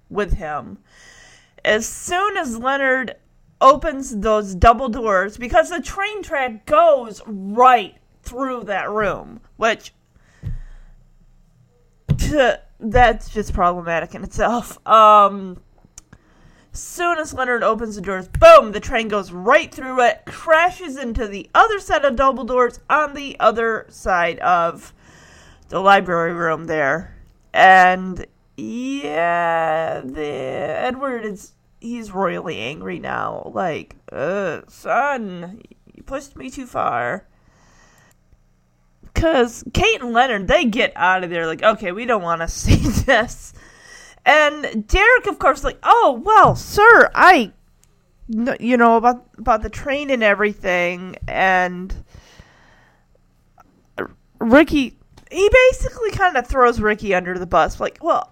with 0.09 0.33
him. 0.33 0.77
As 1.65 1.87
soon 1.87 2.37
as 2.37 2.57
Leonard 2.57 3.15
opens 3.59 4.17
those 4.17 4.53
double 4.53 4.89
doors, 4.89 5.37
because 5.37 5.69
the 5.69 5.81
train 5.81 6.21
track 6.21 6.65
goes 6.65 7.21
right 7.25 7.95
through 8.21 8.65
that 8.65 8.89
room, 8.89 9.41
which 9.57 9.91
that's 12.83 13.29
just 13.29 13.53
problematic 13.53 14.13
in 14.13 14.23
itself. 14.23 14.85
Um, 14.87 15.61
soon 16.73 17.17
as 17.17 17.33
Leonard 17.33 17.63
opens 17.63 17.95
the 17.95 18.01
doors, 18.01 18.27
boom, 18.27 18.71
the 18.71 18.79
train 18.79 19.07
goes 19.07 19.31
right 19.31 19.73
through 19.73 20.01
it, 20.01 20.23
crashes 20.25 20.97
into 20.97 21.27
the 21.27 21.49
other 21.55 21.79
set 21.79 22.03
of 22.03 22.15
double 22.15 22.43
doors 22.43 22.79
on 22.89 23.13
the 23.13 23.37
other 23.39 23.85
side 23.89 24.39
of 24.39 24.93
the 25.69 25.79
library 25.79 26.33
room 26.33 26.65
there. 26.65 27.15
And 27.53 28.25
yeah, 28.57 30.01
the 30.03 30.25
Edward 30.25 31.25
is 31.25 31.53
he's 31.79 32.11
royally 32.11 32.57
angry 32.57 32.99
now. 32.99 33.51
Like, 33.53 33.95
uh, 34.11 34.61
son, 34.67 35.61
you 35.93 36.03
pushed 36.03 36.35
me 36.35 36.49
too 36.49 36.65
far. 36.65 37.27
Cause 39.13 39.63
Kate 39.73 40.01
and 40.01 40.13
Leonard, 40.13 40.47
they 40.47 40.65
get 40.65 40.91
out 40.95 41.23
of 41.23 41.29
there 41.29 41.47
like, 41.47 41.63
okay, 41.63 41.91
we 41.91 42.05
don't 42.05 42.23
want 42.23 42.41
to 42.41 42.47
see 42.49 42.75
this. 42.75 43.53
And 44.25 44.87
Derek, 44.87 45.27
of 45.27 45.39
course, 45.39 45.63
like, 45.63 45.79
oh 45.83 46.21
well, 46.23 46.55
sir, 46.55 47.11
I, 47.13 47.51
you 48.27 48.77
know 48.77 48.95
about 48.95 49.25
about 49.37 49.63
the 49.63 49.69
train 49.69 50.09
and 50.09 50.23
everything, 50.23 51.17
and 51.27 51.93
Ricky, 54.39 54.97
he 55.29 55.49
basically 55.49 56.11
kind 56.11 56.37
of 56.37 56.47
throws 56.47 56.79
Ricky 56.79 57.13
under 57.13 57.37
the 57.37 57.45
bus, 57.45 57.79
like, 57.79 57.97
well, 58.01 58.31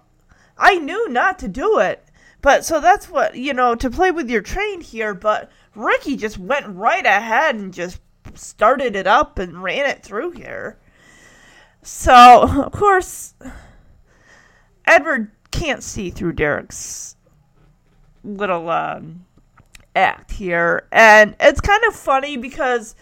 I 0.56 0.78
knew 0.78 1.08
not 1.10 1.38
to 1.40 1.48
do 1.48 1.78
it, 1.78 2.04
but 2.40 2.64
so 2.64 2.80
that's 2.80 3.10
what 3.10 3.34
you 3.36 3.52
know 3.52 3.74
to 3.74 3.90
play 3.90 4.10
with 4.10 4.30
your 4.30 4.42
train 4.42 4.80
here, 4.80 5.12
but 5.12 5.50
Ricky 5.74 6.16
just 6.16 6.38
went 6.38 6.66
right 6.68 7.04
ahead 7.04 7.54
and 7.56 7.72
just 7.72 8.00
started 8.34 8.96
it 8.96 9.06
up 9.06 9.38
and 9.38 9.62
ran 9.62 9.86
it 9.86 10.02
through 10.02 10.32
here. 10.32 10.78
So, 11.82 12.42
of 12.64 12.72
course, 12.72 13.34
Edward 14.86 15.30
can't 15.50 15.82
see 15.82 16.10
through 16.10 16.34
Derek's 16.34 17.16
little 18.24 18.70
um, 18.70 19.24
act 19.94 20.32
here. 20.32 20.86
And 20.92 21.34
it's 21.40 21.60
kind 21.60 21.82
of 21.84 21.94
funny 21.94 22.36
because 22.36 22.94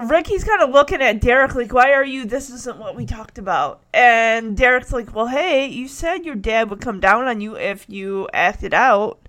Ricky's 0.00 0.44
kind 0.44 0.62
of 0.62 0.70
looking 0.70 1.02
at 1.02 1.20
Derek 1.20 1.54
like, 1.54 1.72
why 1.72 1.92
are 1.92 2.04
you? 2.04 2.24
This 2.24 2.50
isn't 2.50 2.78
what 2.78 2.96
we 2.96 3.06
talked 3.06 3.38
about. 3.38 3.82
And 3.92 4.56
Derek's 4.56 4.92
like, 4.92 5.14
well, 5.14 5.26
hey, 5.26 5.66
you 5.66 5.88
said 5.88 6.24
your 6.24 6.34
dad 6.34 6.70
would 6.70 6.80
come 6.80 7.00
down 7.00 7.26
on 7.26 7.40
you 7.40 7.56
if 7.56 7.86
you 7.88 8.28
acted 8.32 8.74
out. 8.74 9.28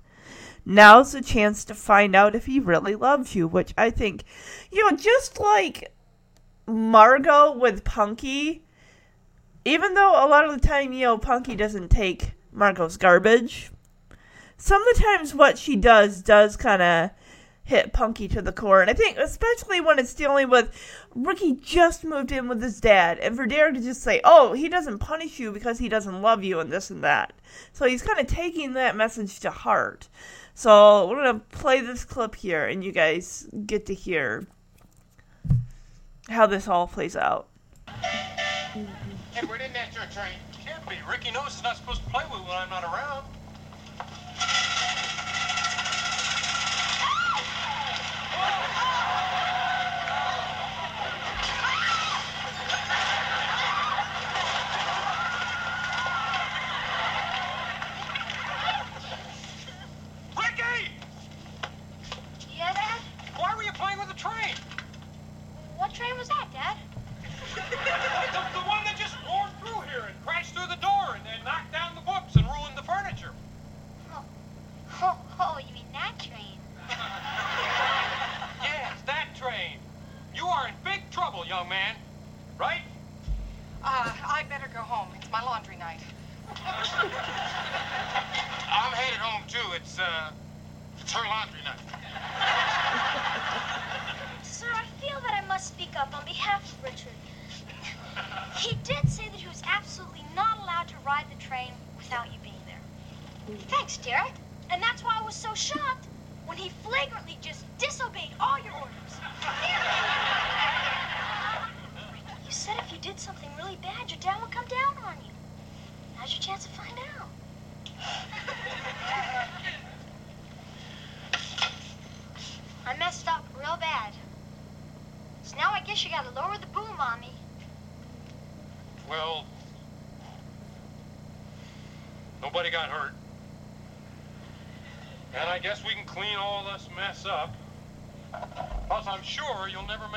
Now's 0.66 1.12
the 1.12 1.22
chance 1.22 1.66
to 1.66 1.74
find 1.74 2.16
out 2.16 2.36
if 2.36 2.46
he 2.46 2.60
really 2.60 2.96
loves 2.96 3.36
you, 3.36 3.48
which 3.48 3.74
I 3.78 3.90
think, 3.90 4.24
you 4.72 4.90
know, 4.90 4.96
just 4.96 5.40
like 5.40 5.92
Margaux 6.68 7.58
with 7.58 7.84
Punky, 7.84 8.64
even 9.66 9.94
though 9.94 10.12
a 10.12 10.28
lot 10.28 10.46
of 10.46 10.60
the 10.60 10.68
time, 10.68 10.94
you 10.94 11.06
know, 11.06 11.18
Punky 11.18 11.56
doesn't 11.56 11.90
take 11.90 12.34
Margaux's 12.52 12.98
garbage, 12.98 13.72
some 14.58 14.82
of 14.82 14.96
the 14.96 15.04
times 15.04 15.34
what 15.34 15.58
she 15.58 15.76
does 15.76 16.22
does 16.22 16.56
kind 16.56 16.82
of 16.82 17.10
hit 17.64 17.94
Punky 17.94 18.28
to 18.28 18.42
the 18.42 18.52
core. 18.52 18.82
And 18.82 18.90
I 18.90 18.94
think, 18.94 19.18
especially 19.18 19.80
when 19.80 20.00
it's 20.00 20.14
dealing 20.14 20.50
with 20.50 20.70
Ricky 21.16 21.54
just 21.54 22.04
moved 22.04 22.32
in 22.32 22.48
with 22.48 22.62
his 22.62 22.82
dad, 22.82 23.20
and 23.20 23.36
for 23.36 23.46
Derek 23.46 23.76
to 23.76 23.82
just 23.82 24.02
say, 24.02 24.20
oh, 24.24 24.54
he 24.54 24.68
doesn't 24.68 25.00
punish 25.00 25.40
you 25.40 25.52
because 25.52 25.80
he 25.80 25.88
doesn't 25.88 26.22
love 26.22 26.44
you 26.44 26.60
and 26.60 26.72
this 26.72 26.90
and 26.90 27.04
that. 27.04 27.34
So 27.74 27.86
he's 27.86 28.02
kind 28.02 28.20
of 28.20 28.28
taking 28.28 28.74
that 28.74 28.96
message 28.96 29.40
to 29.42 29.52
heart. 29.52 30.08
So 30.54 31.08
we're 31.08 31.24
going 31.24 31.40
to 31.40 31.46
play 31.58 31.82
this 31.82 32.04
clip 32.04 32.36
here, 32.36 32.66
and 32.66 32.84
you 32.84 32.92
guys 32.92 33.48
get 33.66 33.86
to 33.86 33.94
hear 33.94 34.46
how 36.30 36.46
this 36.46 36.68
all 36.68 36.88
plays 36.88 37.16
out. 37.16 37.48
Isn't 38.76 38.88
that 39.74 39.94
your 39.94 40.04
train? 40.06 40.38
Can't 40.52 40.88
be. 40.88 40.96
Ricky 41.10 41.32
knows 41.32 41.54
he's 41.54 41.64
not 41.64 41.78
supposed 41.78 42.04
to 42.04 42.10
play 42.10 42.24
with 42.30 42.42
it 42.42 42.48
when 42.48 42.58
I'm 42.58 42.70
not 42.70 42.84
around. 42.84 43.26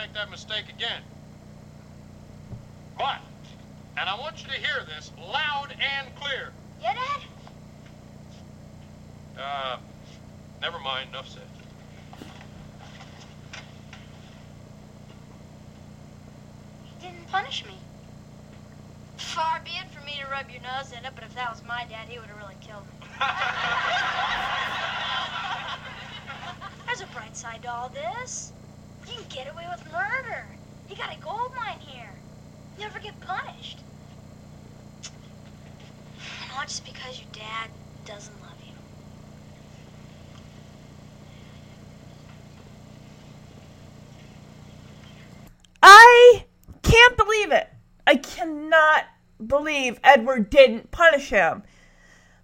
Make 0.05 0.13
that 0.13 0.31
mistake 0.31 0.67
again. 0.69 1.01
But, 2.99 3.21
and 3.97 4.07
I 4.07 4.19
want 4.19 4.43
you 4.43 4.49
to 4.49 4.59
hear 4.59 4.85
this 4.87 5.11
loud 5.19 5.69
and 5.71 6.15
clear. 6.17 6.53
Yeah, 6.83 6.95
Dad? 6.95 7.23
Uh, 9.41 9.79
never 10.61 10.79
mind, 10.79 11.09
enough 11.09 11.27
said. 11.27 11.43
He 16.85 17.07
didn't 17.07 17.27
punish 17.29 17.65
me. 17.65 17.79
Far 19.17 19.63
be 19.65 19.71
it 19.71 19.91
for 19.91 20.05
me 20.05 20.21
to 20.23 20.31
rub 20.31 20.51
your 20.51 20.61
nose 20.61 20.93
in 20.93 21.03
it, 21.03 21.13
but 21.15 21.25
if 21.25 21.35
that 21.35 21.51
was 21.51 21.63
my 21.67 21.87
dad, 21.89 22.09
he 22.11 22.19
would 22.19 22.29
have 22.29 22.37
really 22.37 22.57
killed 22.61 22.85
me. 23.01 23.07
There's 26.85 27.01
a 27.01 27.07
bright 27.07 27.35
side 27.35 27.63
to 27.63 27.73
all 27.73 27.89
this. 27.89 28.53
You 29.07 29.13
can 29.15 29.25
get 29.29 29.53
away 29.53 29.67
with 29.71 29.85
murder. 29.93 30.47
You 30.89 30.97
got 30.97 31.15
a 31.15 31.21
gold 31.21 31.53
mine 31.55 31.79
here. 31.81 32.11
You 32.77 32.85
never 32.85 32.99
get 32.99 33.19
punished. 33.21 33.81
And 36.43 36.53
all 36.57 36.63
just 36.63 36.85
because 36.87 37.21
your 37.21 37.29
dad 37.33 37.69
doesn't 38.07 38.41
love 38.41 38.57
you. 38.67 38.73
I 45.83 46.45
can't 46.83 47.17
believe 47.19 47.53
it. 47.53 47.69
I 48.07 48.17
cannot 48.17 49.05
believe 49.45 49.99
Edward 50.05 50.51
didn't 50.51 50.91
punish 50.91 51.31
him. 51.31 51.63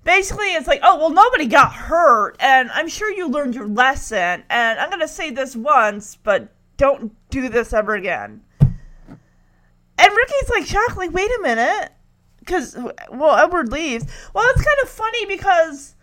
Basically, 0.03 0.55
it's 0.55 0.67
like, 0.67 0.81
oh, 0.83 0.99
well, 0.99 1.11
nobody 1.11 1.47
got 1.47 1.75
hurt, 1.75 2.37
and 2.41 2.71
I'm 2.71 2.89
sure 2.89 3.13
you 3.13 3.29
learned 3.29 3.55
your 3.55 3.69
lesson, 3.69 4.43
and 4.49 4.79
I'm 4.79 4.89
going 4.89 5.01
to 5.01 5.09
say 5.09 5.31
this 5.31 5.55
once, 5.55 6.17
but 6.17 6.55
don't 6.79 7.15
do 7.29 7.51
this 7.51 7.75
ever 7.75 7.95
again. 7.95 8.41
And 8.61 10.17
Ricky's 10.17 10.49
like 10.49 10.67
shocked, 10.67 10.97
like, 10.97 11.13
wait 11.13 11.31
a 11.31 11.43
minute. 11.43 11.93
Because, 12.39 12.75
well, 13.11 13.37
Edward 13.37 13.71
leaves. 13.71 14.07
Well, 14.33 14.45
it's 14.49 14.65
kind 14.65 14.79
of 14.83 14.89
funny 14.89 15.27
because 15.27 15.95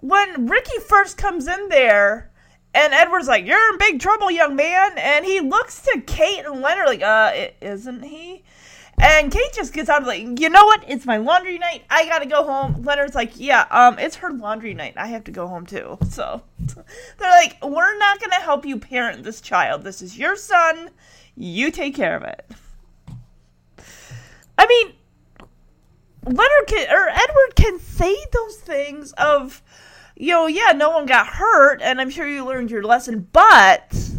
when 0.00 0.46
Ricky 0.46 0.78
first 0.86 1.16
comes 1.16 1.48
in 1.48 1.70
there, 1.70 2.30
and 2.74 2.92
Edward's 2.92 3.26
like, 3.26 3.46
"You're 3.46 3.72
in 3.72 3.78
big 3.78 3.98
trouble, 3.98 4.30
young 4.30 4.54
man," 4.54 4.98
and 4.98 5.24
he 5.24 5.40
looks 5.40 5.80
to 5.82 6.02
Kate 6.06 6.44
and 6.44 6.60
Leonard 6.60 6.86
like, 6.86 7.02
"Uh, 7.02 7.48
isn't 7.62 8.02
he?" 8.02 8.44
And 9.00 9.30
Kate 9.30 9.52
just 9.54 9.72
gets 9.72 9.88
out 9.88 10.02
of 10.02 10.08
like, 10.08 10.40
"You 10.40 10.48
know 10.48 10.64
what? 10.64 10.84
It's 10.88 11.06
my 11.06 11.18
laundry 11.18 11.58
night. 11.58 11.84
I 11.88 12.06
gotta 12.06 12.26
go 12.26 12.44
home." 12.44 12.82
Leonard's 12.82 13.14
like, 13.14 13.32
"Yeah, 13.36 13.66
um, 13.70 13.98
it's 13.98 14.16
her 14.16 14.32
laundry 14.32 14.74
night. 14.74 14.94
I 14.96 15.06
have 15.06 15.24
to 15.24 15.30
go 15.30 15.46
home 15.46 15.66
too." 15.66 15.98
So 16.10 16.42
they're 17.18 17.30
like, 17.30 17.58
"We're 17.62 17.96
not 17.98 18.20
gonna 18.20 18.42
help 18.42 18.66
you 18.66 18.78
parent 18.78 19.22
this 19.22 19.40
child. 19.40 19.84
This 19.84 20.02
is 20.02 20.18
your 20.18 20.34
son. 20.34 20.90
You 21.36 21.70
take 21.70 21.94
care 21.94 22.16
of 22.16 22.22
it." 22.24 22.50
I 24.58 24.66
mean, 24.66 24.94
Leonard 26.24 26.66
can 26.66 26.92
or 26.92 27.08
Edward 27.08 27.54
can 27.56 27.78
say 27.78 28.16
those 28.32 28.56
things 28.56 29.12
of, 29.12 29.62
you 30.16 30.32
know, 30.32 30.46
yeah, 30.46 30.72
no 30.72 30.90
one 30.90 31.06
got 31.06 31.26
hurt, 31.26 31.80
and 31.80 32.00
I'm 32.00 32.10
sure 32.10 32.28
you 32.28 32.44
learned 32.44 32.70
your 32.70 32.82
lesson, 32.82 33.28
but 33.32 34.10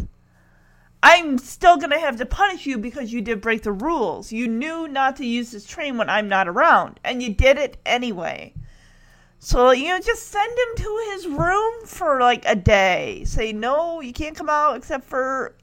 I'm 1.02 1.38
still 1.38 1.78
gonna 1.78 1.98
have 1.98 2.16
to 2.16 2.26
punish 2.26 2.66
you 2.66 2.76
because 2.78 3.12
you 3.12 3.22
did 3.22 3.40
break 3.40 3.62
the 3.62 3.72
rules. 3.72 4.32
You 4.32 4.48
knew 4.48 4.86
not 4.86 5.16
to 5.16 5.26
use 5.26 5.50
this 5.50 5.66
train 5.66 5.96
when 5.96 6.10
I'm 6.10 6.28
not 6.28 6.46
around, 6.46 7.00
and 7.02 7.22
you 7.22 7.32
did 7.32 7.56
it 7.56 7.78
anyway. 7.86 8.54
So, 9.38 9.70
you 9.70 9.88
know, 9.88 9.98
just 9.98 10.28
send 10.28 10.52
him 10.52 10.84
to 10.84 11.10
his 11.12 11.26
room 11.26 11.86
for 11.86 12.20
like 12.20 12.44
a 12.46 12.54
day. 12.54 13.22
Say, 13.24 13.52
no, 13.52 14.02
you 14.02 14.12
can't 14.12 14.36
come 14.36 14.50
out 14.50 14.76
except 14.76 15.04
for, 15.04 15.56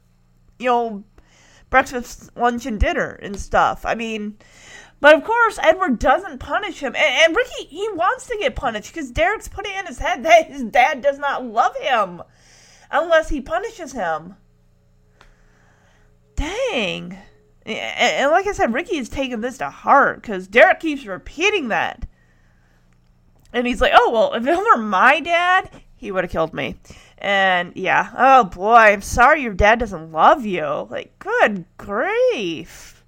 you 0.58 0.66
know, 0.66 1.04
breakfast, 1.70 2.36
lunch, 2.36 2.66
and 2.66 2.80
dinner 2.80 3.10
and 3.22 3.38
stuff. 3.38 3.86
I 3.86 3.94
mean, 3.94 4.36
but 5.00 5.14
of 5.14 5.22
course, 5.22 5.60
Edward 5.62 6.00
doesn't 6.00 6.38
punish 6.38 6.80
him. 6.80 6.96
And, 6.96 6.96
and 6.96 7.36
Ricky, 7.36 7.66
he 7.66 7.88
wants 7.90 8.26
to 8.26 8.36
get 8.40 8.56
punished 8.56 8.92
because 8.92 9.12
Derek's 9.12 9.46
put 9.46 9.68
it 9.68 9.78
in 9.78 9.86
his 9.86 10.00
head 10.00 10.24
that 10.24 10.50
his 10.50 10.64
dad 10.64 11.00
does 11.00 11.20
not 11.20 11.44
love 11.44 11.76
him 11.76 12.22
unless 12.90 13.28
he 13.28 13.40
punishes 13.40 13.92
him. 13.92 14.34
Dang. 16.38 17.18
And, 17.66 18.30
like 18.30 18.46
I 18.46 18.52
said, 18.52 18.72
Ricky 18.72 18.96
is 18.96 19.08
taking 19.08 19.40
this 19.40 19.58
to 19.58 19.68
heart 19.68 20.22
because 20.22 20.46
Derek 20.46 20.80
keeps 20.80 21.04
repeating 21.04 21.68
that. 21.68 22.06
And 23.52 23.66
he's 23.66 23.80
like, 23.80 23.92
oh, 23.94 24.10
well, 24.10 24.34
if 24.34 24.46
it 24.46 24.56
were 24.56 24.82
my 24.82 25.20
dad, 25.20 25.70
he 25.96 26.12
would 26.12 26.24
have 26.24 26.30
killed 26.30 26.54
me. 26.54 26.76
And 27.18 27.72
yeah, 27.74 28.12
oh 28.16 28.44
boy, 28.44 28.74
I'm 28.74 29.02
sorry 29.02 29.42
your 29.42 29.52
dad 29.52 29.80
doesn't 29.80 30.12
love 30.12 30.46
you. 30.46 30.86
Like, 30.88 31.18
good 31.18 31.64
grief. 31.76 33.04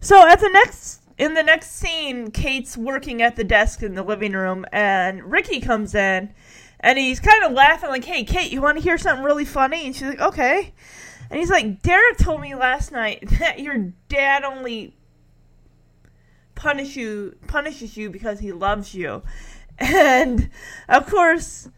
So 0.00 0.26
at 0.26 0.40
the 0.40 0.48
next 0.48 1.02
in 1.18 1.34
the 1.34 1.42
next 1.42 1.72
scene, 1.72 2.30
Kate's 2.30 2.78
working 2.78 3.20
at 3.20 3.36
the 3.36 3.44
desk 3.44 3.82
in 3.82 3.94
the 3.94 4.02
living 4.02 4.32
room, 4.32 4.64
and 4.72 5.30
Ricky 5.30 5.60
comes 5.60 5.94
in, 5.94 6.32
and 6.80 6.98
he's 6.98 7.20
kind 7.20 7.44
of 7.44 7.52
laughing, 7.52 7.90
like, 7.90 8.04
"Hey, 8.04 8.24
Kate, 8.24 8.50
you 8.50 8.62
want 8.62 8.78
to 8.78 8.82
hear 8.82 8.96
something 8.96 9.22
really 9.22 9.44
funny?" 9.44 9.84
And 9.84 9.94
she's 9.94 10.08
like, 10.08 10.20
"Okay." 10.20 10.72
And 11.30 11.38
he's 11.38 11.50
like, 11.50 11.82
"Derek 11.82 12.18
told 12.18 12.40
me 12.40 12.54
last 12.54 12.92
night 12.92 13.28
that 13.38 13.60
your 13.60 13.92
dad 14.08 14.44
only 14.44 14.96
punish 16.54 16.96
you 16.96 17.36
punishes 17.46 17.96
you 17.96 18.10
because 18.10 18.40
he 18.40 18.52
loves 18.52 18.94
you," 18.94 19.22
and 19.78 20.50
of 20.88 21.08
course. 21.08 21.68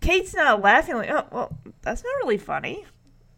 Kate's 0.00 0.34
not 0.34 0.60
laughing 0.60 0.96
like, 0.96 1.10
oh, 1.10 1.24
well, 1.30 1.58
that's 1.80 2.02
not 2.02 2.10
really 2.24 2.36
funny. 2.36 2.84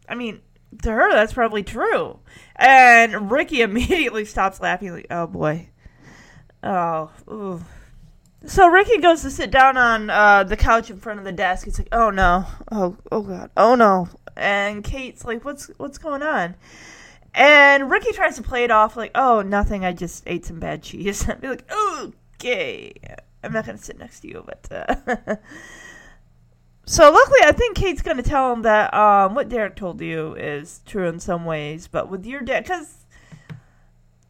I 0.09 0.15
mean, 0.15 0.41
to 0.81 0.91
her, 0.91 1.13
that's 1.13 1.33
probably 1.33 1.63
true. 1.63 2.19
And 2.55 3.31
Ricky 3.31 3.61
immediately 3.61 4.25
stops 4.25 4.59
laughing 4.59 4.91
like, 4.91 5.07
oh 5.09 5.27
boy. 5.27 5.69
Oh, 6.63 7.11
ooh. 7.29 7.63
So 8.47 8.67
Ricky 8.67 8.99
goes 8.99 9.23
to 9.23 9.31
sit 9.31 9.49
down 9.49 9.75
on 9.75 10.09
uh, 10.09 10.43
the 10.43 10.55
couch 10.55 10.91
in 10.91 10.97
front 10.97 11.17
of 11.17 11.25
the 11.25 11.31
desk. 11.31 11.65
He's 11.65 11.79
like, 11.79 11.87
"Oh 11.91 12.11
no, 12.11 12.45
oh 12.71 12.95
oh 13.11 13.21
god, 13.21 13.49
oh 13.57 13.73
no!" 13.73 14.07
And 14.37 14.83
Kate's 14.83 15.25
like, 15.25 15.43
"What's 15.43 15.71
what's 15.77 15.97
going 15.97 16.21
on?" 16.21 16.55
And 17.33 17.89
Ricky 17.89 18.11
tries 18.11 18.35
to 18.35 18.43
play 18.43 18.63
it 18.63 18.71
off 18.71 18.95
like, 18.95 19.11
"Oh, 19.15 19.41
nothing. 19.41 19.83
I 19.83 19.93
just 19.93 20.23
ate 20.27 20.45
some 20.45 20.59
bad 20.59 20.83
cheese." 20.83 21.27
I'd 21.29 21.41
be 21.41 21.47
like, 21.47 21.69
"Okay, 22.35 22.93
I'm 23.43 23.51
not 23.51 23.65
gonna 23.65 23.79
sit 23.79 23.97
next 23.97 24.19
to 24.19 24.27
you." 24.27 24.45
But 24.45 24.71
uh, 24.71 24.95
so 26.85 27.11
luckily, 27.11 27.39
I 27.45 27.51
think 27.51 27.77
Kate's 27.77 28.03
gonna 28.03 28.21
tell 28.21 28.53
him 28.53 28.61
that 28.61 28.93
um, 28.93 29.33
what 29.33 29.49
Derek 29.49 29.75
told 29.75 29.99
you 30.01 30.35
is 30.35 30.81
true 30.85 31.07
in 31.07 31.19
some 31.19 31.45
ways, 31.45 31.87
but 31.87 32.09
with 32.09 32.27
your 32.27 32.41
dad, 32.41 32.63
because 32.63 33.04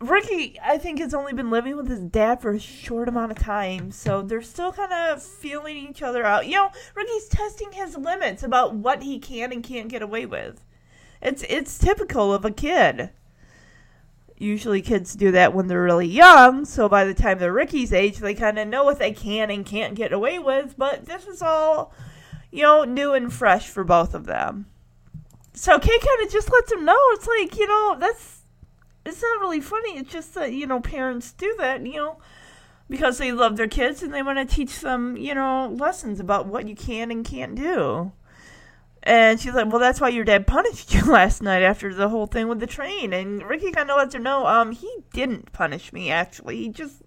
Ricky, 0.09 0.59
I 0.63 0.77
think, 0.77 0.99
has 0.99 1.13
only 1.13 1.33
been 1.33 1.49
living 1.49 1.77
with 1.77 1.87
his 1.87 2.01
dad 2.01 2.41
for 2.41 2.51
a 2.51 2.59
short 2.59 3.07
amount 3.07 3.31
of 3.31 3.39
time, 3.39 3.91
so 3.91 4.21
they're 4.21 4.41
still 4.41 4.71
kind 4.71 4.91
of 4.91 5.21
feeling 5.21 5.77
each 5.77 6.01
other 6.01 6.25
out. 6.25 6.47
You 6.47 6.55
know, 6.55 6.71
Ricky's 6.95 7.27
testing 7.27 7.71
his 7.71 7.97
limits 7.97 8.43
about 8.43 8.75
what 8.75 9.03
he 9.03 9.19
can 9.19 9.51
and 9.51 9.63
can't 9.63 9.89
get 9.89 10.01
away 10.01 10.25
with. 10.25 10.63
It's 11.21 11.43
it's 11.49 11.77
typical 11.77 12.33
of 12.33 12.45
a 12.45 12.51
kid. 12.51 13.09
Usually, 14.37 14.81
kids 14.81 15.15
do 15.15 15.31
that 15.31 15.53
when 15.53 15.67
they're 15.67 15.83
really 15.83 16.07
young, 16.07 16.65
so 16.65 16.89
by 16.89 17.05
the 17.05 17.13
time 17.13 17.39
they're 17.39 17.53
Ricky's 17.53 17.93
age, 17.93 18.17
they 18.17 18.33
kind 18.33 18.59
of 18.59 18.67
know 18.67 18.83
what 18.83 18.99
they 18.99 19.11
can 19.11 19.49
and 19.49 19.65
can't 19.65 19.95
get 19.95 20.11
away 20.11 20.39
with. 20.39 20.75
But 20.77 21.05
this 21.05 21.25
is 21.25 21.41
all, 21.41 21.93
you 22.51 22.63
know, 22.63 22.83
new 22.83 23.13
and 23.13 23.31
fresh 23.31 23.69
for 23.69 23.83
both 23.83 24.13
of 24.13 24.25
them. 24.25 24.65
So 25.53 25.79
Kate 25.79 26.01
kind 26.01 26.25
of 26.25 26.31
just 26.31 26.51
lets 26.51 26.71
him 26.71 26.83
know 26.83 26.99
it's 27.11 27.27
like 27.27 27.57
you 27.57 27.65
know 27.65 27.95
that's 27.97 28.34
it's 29.05 29.21
not 29.21 29.39
really 29.39 29.61
funny. 29.61 29.97
It's 29.97 30.11
just 30.11 30.33
that, 30.33 30.53
you 30.53 30.65
know, 30.65 30.79
parents 30.79 31.31
do 31.31 31.55
that, 31.59 31.85
you 31.85 31.93
know, 31.93 32.17
because 32.89 33.17
they 33.17 33.31
love 33.31 33.57
their 33.57 33.67
kids 33.67 34.01
and 34.01 34.13
they 34.13 34.23
want 34.23 34.37
to 34.37 34.55
teach 34.55 34.79
them, 34.79 35.15
you 35.15 35.35
know, 35.35 35.73
lessons 35.77 36.19
about 36.19 36.47
what 36.47 36.67
you 36.67 36.75
can 36.75 37.11
and 37.11 37.23
can't 37.23 37.55
do. 37.55 38.11
And 39.03 39.39
she's 39.39 39.53
like, 39.53 39.67
well, 39.67 39.79
that's 39.79 40.01
why 40.01 40.09
your 40.09 40.25
dad 40.25 40.47
punished 40.47 40.93
you 40.93 41.03
last 41.03 41.41
night 41.41 41.61
after 41.61 41.93
the 41.93 42.09
whole 42.09 42.25
thing 42.25 42.47
with 42.47 42.59
the 42.59 42.67
train. 42.67 43.13
And 43.13 43.43
Ricky 43.43 43.71
kind 43.71 43.91
of 43.91 43.97
lets 43.97 44.15
her 44.15 44.19
know, 44.19 44.47
um, 44.47 44.71
he 44.71 44.91
didn't 45.13 45.51
punish 45.51 45.93
me, 45.93 46.09
actually. 46.09 46.57
He 46.57 46.69
just 46.69 47.03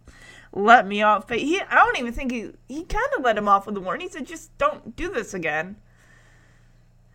let 0.52 0.86
me 0.86 1.02
off. 1.02 1.28
He, 1.28 1.60
I 1.60 1.74
don't 1.74 1.98
even 1.98 2.12
think 2.12 2.30
he, 2.30 2.52
he 2.68 2.84
kind 2.84 3.08
of 3.16 3.24
let 3.24 3.36
him 3.36 3.48
off 3.48 3.66
with 3.66 3.76
a 3.76 3.80
warning. 3.80 4.06
He 4.06 4.12
said, 4.12 4.26
just 4.26 4.56
don't 4.58 4.94
do 4.94 5.10
this 5.10 5.34
again. 5.34 5.76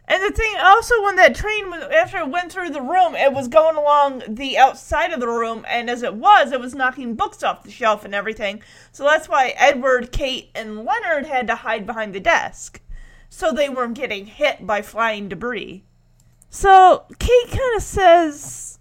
And 0.05 0.21
the 0.21 0.31
thing 0.35 0.53
also, 0.59 1.01
when 1.03 1.15
that 1.15 1.33
train 1.33 1.69
was 1.69 1.83
after 1.83 2.17
it 2.17 2.29
went 2.29 2.51
through 2.51 2.71
the 2.71 2.81
room, 2.81 3.15
it 3.15 3.31
was 3.31 3.47
going 3.47 3.77
along 3.77 4.23
the 4.27 4.57
outside 4.57 5.13
of 5.13 5.21
the 5.21 5.27
room, 5.27 5.65
and 5.67 5.89
as 5.89 6.03
it 6.03 6.15
was, 6.15 6.51
it 6.51 6.59
was 6.59 6.75
knocking 6.75 7.15
books 7.15 7.41
off 7.41 7.63
the 7.63 7.71
shelf 7.71 8.03
and 8.03 8.13
everything. 8.13 8.61
So 8.91 9.05
that's 9.05 9.29
why 9.29 9.53
Edward, 9.55 10.11
Kate, 10.11 10.51
and 10.53 10.83
Leonard 10.83 11.25
had 11.25 11.47
to 11.47 11.55
hide 11.55 11.85
behind 11.85 12.13
the 12.13 12.19
desk, 12.19 12.81
so 13.29 13.51
they 13.51 13.69
weren't 13.69 13.95
getting 13.95 14.25
hit 14.25 14.67
by 14.67 14.81
flying 14.81 15.29
debris. 15.29 15.85
So 16.49 17.05
Kate 17.17 17.49
kind 17.49 17.75
of 17.77 17.81
says 17.81 18.72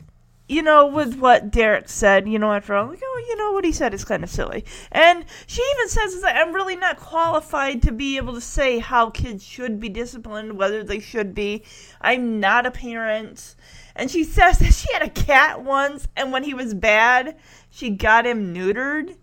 you 0.52 0.62
know, 0.62 0.86
with 0.86 1.18
what 1.18 1.50
Derek 1.50 1.88
said, 1.88 2.28
you 2.28 2.38
know, 2.38 2.52
after 2.52 2.74
all, 2.74 2.88
like, 2.88 3.00
oh, 3.02 3.24
you 3.26 3.36
know, 3.36 3.52
what 3.52 3.64
he 3.64 3.72
said 3.72 3.94
is 3.94 4.04
kind 4.04 4.22
of 4.22 4.28
silly. 4.28 4.66
And 4.90 5.24
she 5.46 5.62
even 5.62 5.88
says 5.88 6.20
that 6.20 6.36
I'm 6.36 6.52
really 6.52 6.76
not 6.76 6.98
qualified 6.98 7.80
to 7.82 7.92
be 7.92 8.18
able 8.18 8.34
to 8.34 8.40
say 8.40 8.78
how 8.78 9.08
kids 9.08 9.42
should 9.42 9.80
be 9.80 9.88
disciplined, 9.88 10.58
whether 10.58 10.84
they 10.84 10.98
should 10.98 11.34
be. 11.34 11.64
I'm 12.02 12.38
not 12.38 12.66
a 12.66 12.70
parent. 12.70 13.54
And 13.96 14.10
she 14.10 14.24
says 14.24 14.58
that 14.58 14.74
she 14.74 14.92
had 14.92 15.02
a 15.02 15.08
cat 15.08 15.62
once, 15.62 16.06
and 16.16 16.32
when 16.32 16.44
he 16.44 16.52
was 16.52 16.74
bad, 16.74 17.36
she 17.70 17.88
got 17.88 18.26
him 18.26 18.54
neutered. 18.54 19.16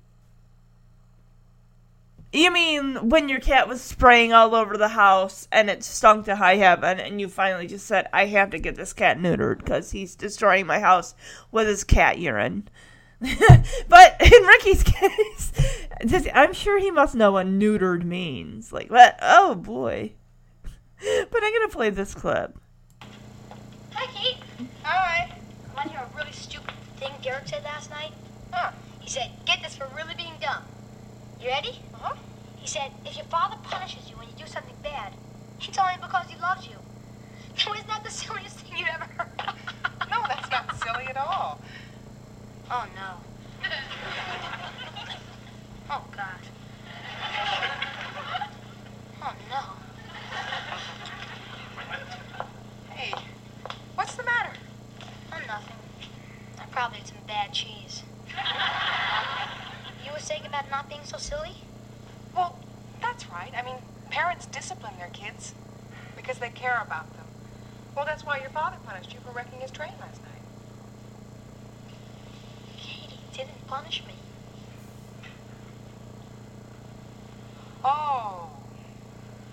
You 2.32 2.52
mean 2.52 3.10
when 3.10 3.28
your 3.28 3.40
cat 3.40 3.68
was 3.68 3.82
spraying 3.82 4.34
all 4.34 4.54
over 4.54 4.78
the 4.78 4.90
house 4.90 5.48
and 5.52 5.68
it 5.68 5.84
stunk 5.84 6.26
to 6.26 6.36
high 6.36 6.58
heaven, 6.58 7.00
and 7.00 7.20
you 7.20 7.28
finally 7.28 7.66
just 7.66 7.88
said, 7.88 8.08
I 8.14 8.28
have 8.28 8.52
to 8.52 8.60
get 8.60 8.76
this 8.76 8.94
cat 8.94 9.18
neutered 9.18 9.60
because 9.60 9.92
he's 9.92 10.16
destroying 10.16 10.68
my 10.68 10.80
house 10.80 11.16
with 11.52 11.68
his 11.68 11.84
cat 11.84 12.20
urine? 12.20 12.70
but 13.20 14.16
in 14.22 14.44
Ricky's 14.44 14.84
case, 14.84 15.52
I'm 16.34 16.54
sure 16.54 16.80
he 16.80 16.92
must 16.92 17.16
know 17.16 17.32
what 17.32 17.48
neutered 17.48 18.04
means. 18.04 18.72
Like, 18.72 18.92
what? 18.92 19.18
Oh 19.24 19.56
boy. 19.56 20.14
But 21.00 21.44
I'm 21.44 21.54
going 21.54 21.70
to 21.70 21.76
play 21.76 21.90
this 21.90 22.14
clip. 22.14 22.60
Hi, 23.94 24.06
Kate. 24.14 24.38
Hi. 24.84 25.32
I 25.72 25.76
want 25.76 25.88
to 25.88 25.98
hear 25.98 26.06
a 26.06 26.18
really 26.18 26.32
stupid 26.34 26.76
thing 26.98 27.12
Derek 27.24 27.48
said 27.48 27.64
last 27.64 27.90
night. 27.90 28.12
Huh. 28.52 28.72
He 29.00 29.10
said, 29.10 29.32
get 29.46 29.64
this 29.64 29.76
for 29.76 29.90
really 29.96 30.14
being 30.16 30.34
dumb. 30.40 30.64
You 31.42 31.48
ready? 31.48 31.80
Uh-huh. 31.94 32.16
He 32.58 32.68
said, 32.68 32.92
if 33.06 33.16
your 33.16 33.26
father 33.26 33.56
punishes 33.64 34.10
you 34.10 34.18
when 34.18 34.28
you 34.28 34.34
do 34.38 34.46
something 34.46 34.76
bad, 34.84 35.14
it's 35.62 35.78
only 35.78 35.94
because 36.02 36.28
he 36.28 36.40
loves 36.42 36.68
you. 36.68 36.76
Now, 37.66 37.74
isn't 37.76 37.88
that 37.88 38.04
the 38.04 38.12
silliest 38.12 38.60
thing 38.60 38.78
you've 38.80 38.88
ever 38.94 39.06
heard? 39.16 39.30
No, 40.12 40.18
that's 40.28 40.50
not 40.52 40.76
silly 40.84 41.08
at 41.08 41.16
all. 41.18 41.60
Oh, 42.70 42.86
no. 42.96 43.14
Oh, 45.92 46.04
God. 46.16 46.42
Oh, 49.24 49.34
no. 49.50 49.62
Hey, 52.92 53.12
what's 53.96 54.14
the 54.14 54.24
matter? 54.24 54.56
Oh, 55.34 55.40
nothing. 55.48 55.74
I 56.60 56.66
probably 56.70 57.00
ate 57.00 57.08
some 57.08 57.18
bad 57.26 57.52
cheese. 57.54 58.04
You 60.06 60.12
were 60.14 60.20
saying 60.20 60.44
about 60.70 60.84
not 60.84 60.90
being 60.90 61.04
so 61.04 61.18
silly? 61.18 61.56
Well, 62.36 62.58
that's 63.02 63.30
right. 63.30 63.52
I 63.58 63.64
mean, 63.64 63.76
parents 64.10 64.46
discipline 64.46 64.94
their 64.98 65.10
kids 65.10 65.54
because 66.16 66.38
they 66.38 66.50
care 66.50 66.82
about 66.86 67.12
them. 67.16 67.26
Well, 67.96 68.06
that's 68.06 68.26
why 68.26 68.40
your 68.40 68.50
father 68.50 68.78
punished 68.86 69.14
you 69.14 69.20
for 69.26 69.32
wrecking 69.32 69.60
his 69.60 69.72
train 69.72 69.94
last 70.00 70.22
night. 70.22 70.30
Katie 72.78 73.20
didn't 73.34 73.68
punish 73.68 74.04
me. 74.06 74.14
Oh. 77.84 78.50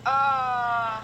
Uh. 0.04 1.02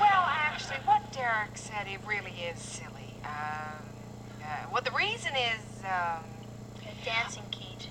Well, 0.00 0.24
actually, 0.26 0.78
what 0.84 1.12
Derek 1.12 1.56
said, 1.56 1.86
it 1.86 2.00
really 2.06 2.32
is 2.52 2.58
silly. 2.58 3.14
Um. 3.24 3.78
Uh, 4.42 4.66
well, 4.72 4.82
the 4.82 4.90
reason 4.90 5.32
is, 5.34 5.84
um. 5.84 6.24
You're 6.82 6.92
dancing, 7.04 7.44
Kate. 7.50 7.88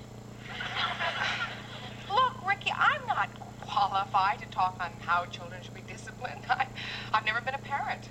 Look, 2.10 2.46
I'm 2.70 3.06
not 3.06 3.28
qualified 3.60 4.38
to 4.40 4.46
talk 4.46 4.76
on 4.80 4.90
how 5.00 5.24
children 5.26 5.62
should 5.62 5.74
be 5.74 5.82
disciplined. 5.86 6.42
I, 6.50 6.66
I've 7.12 7.24
never 7.24 7.40
been 7.40 7.54
a 7.54 7.58
parent. 7.58 8.08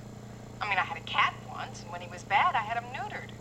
I 0.61 0.67
mean, 0.69 0.77
I 0.77 0.81
had 0.81 0.97
a 0.97 1.01
cat 1.01 1.33
once, 1.49 1.83
and 1.83 1.91
when 1.91 2.01
he 2.01 2.07
was 2.09 2.23
bad, 2.23 2.55
I 2.55 2.61
had 2.61 2.77
him 2.77 2.85
neutered. 2.93 3.31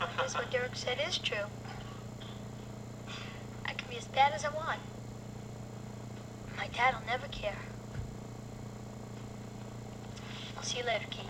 I 0.00 0.34
what 0.34 0.50
Derek 0.50 0.76
said 0.76 0.98
is 1.06 1.18
true. 1.18 1.46
I 3.66 3.72
can 3.72 3.88
be 3.90 3.96
as 3.96 4.06
bad 4.06 4.32
as 4.32 4.44
I 4.44 4.48
want. 4.50 4.80
My 6.56 6.68
dad 6.68 6.94
will 6.94 7.06
never 7.06 7.26
care. 7.28 7.58
I'll 10.56 10.62
see 10.62 10.78
you 10.78 10.84
later, 10.84 11.06
Kate. 11.10 11.26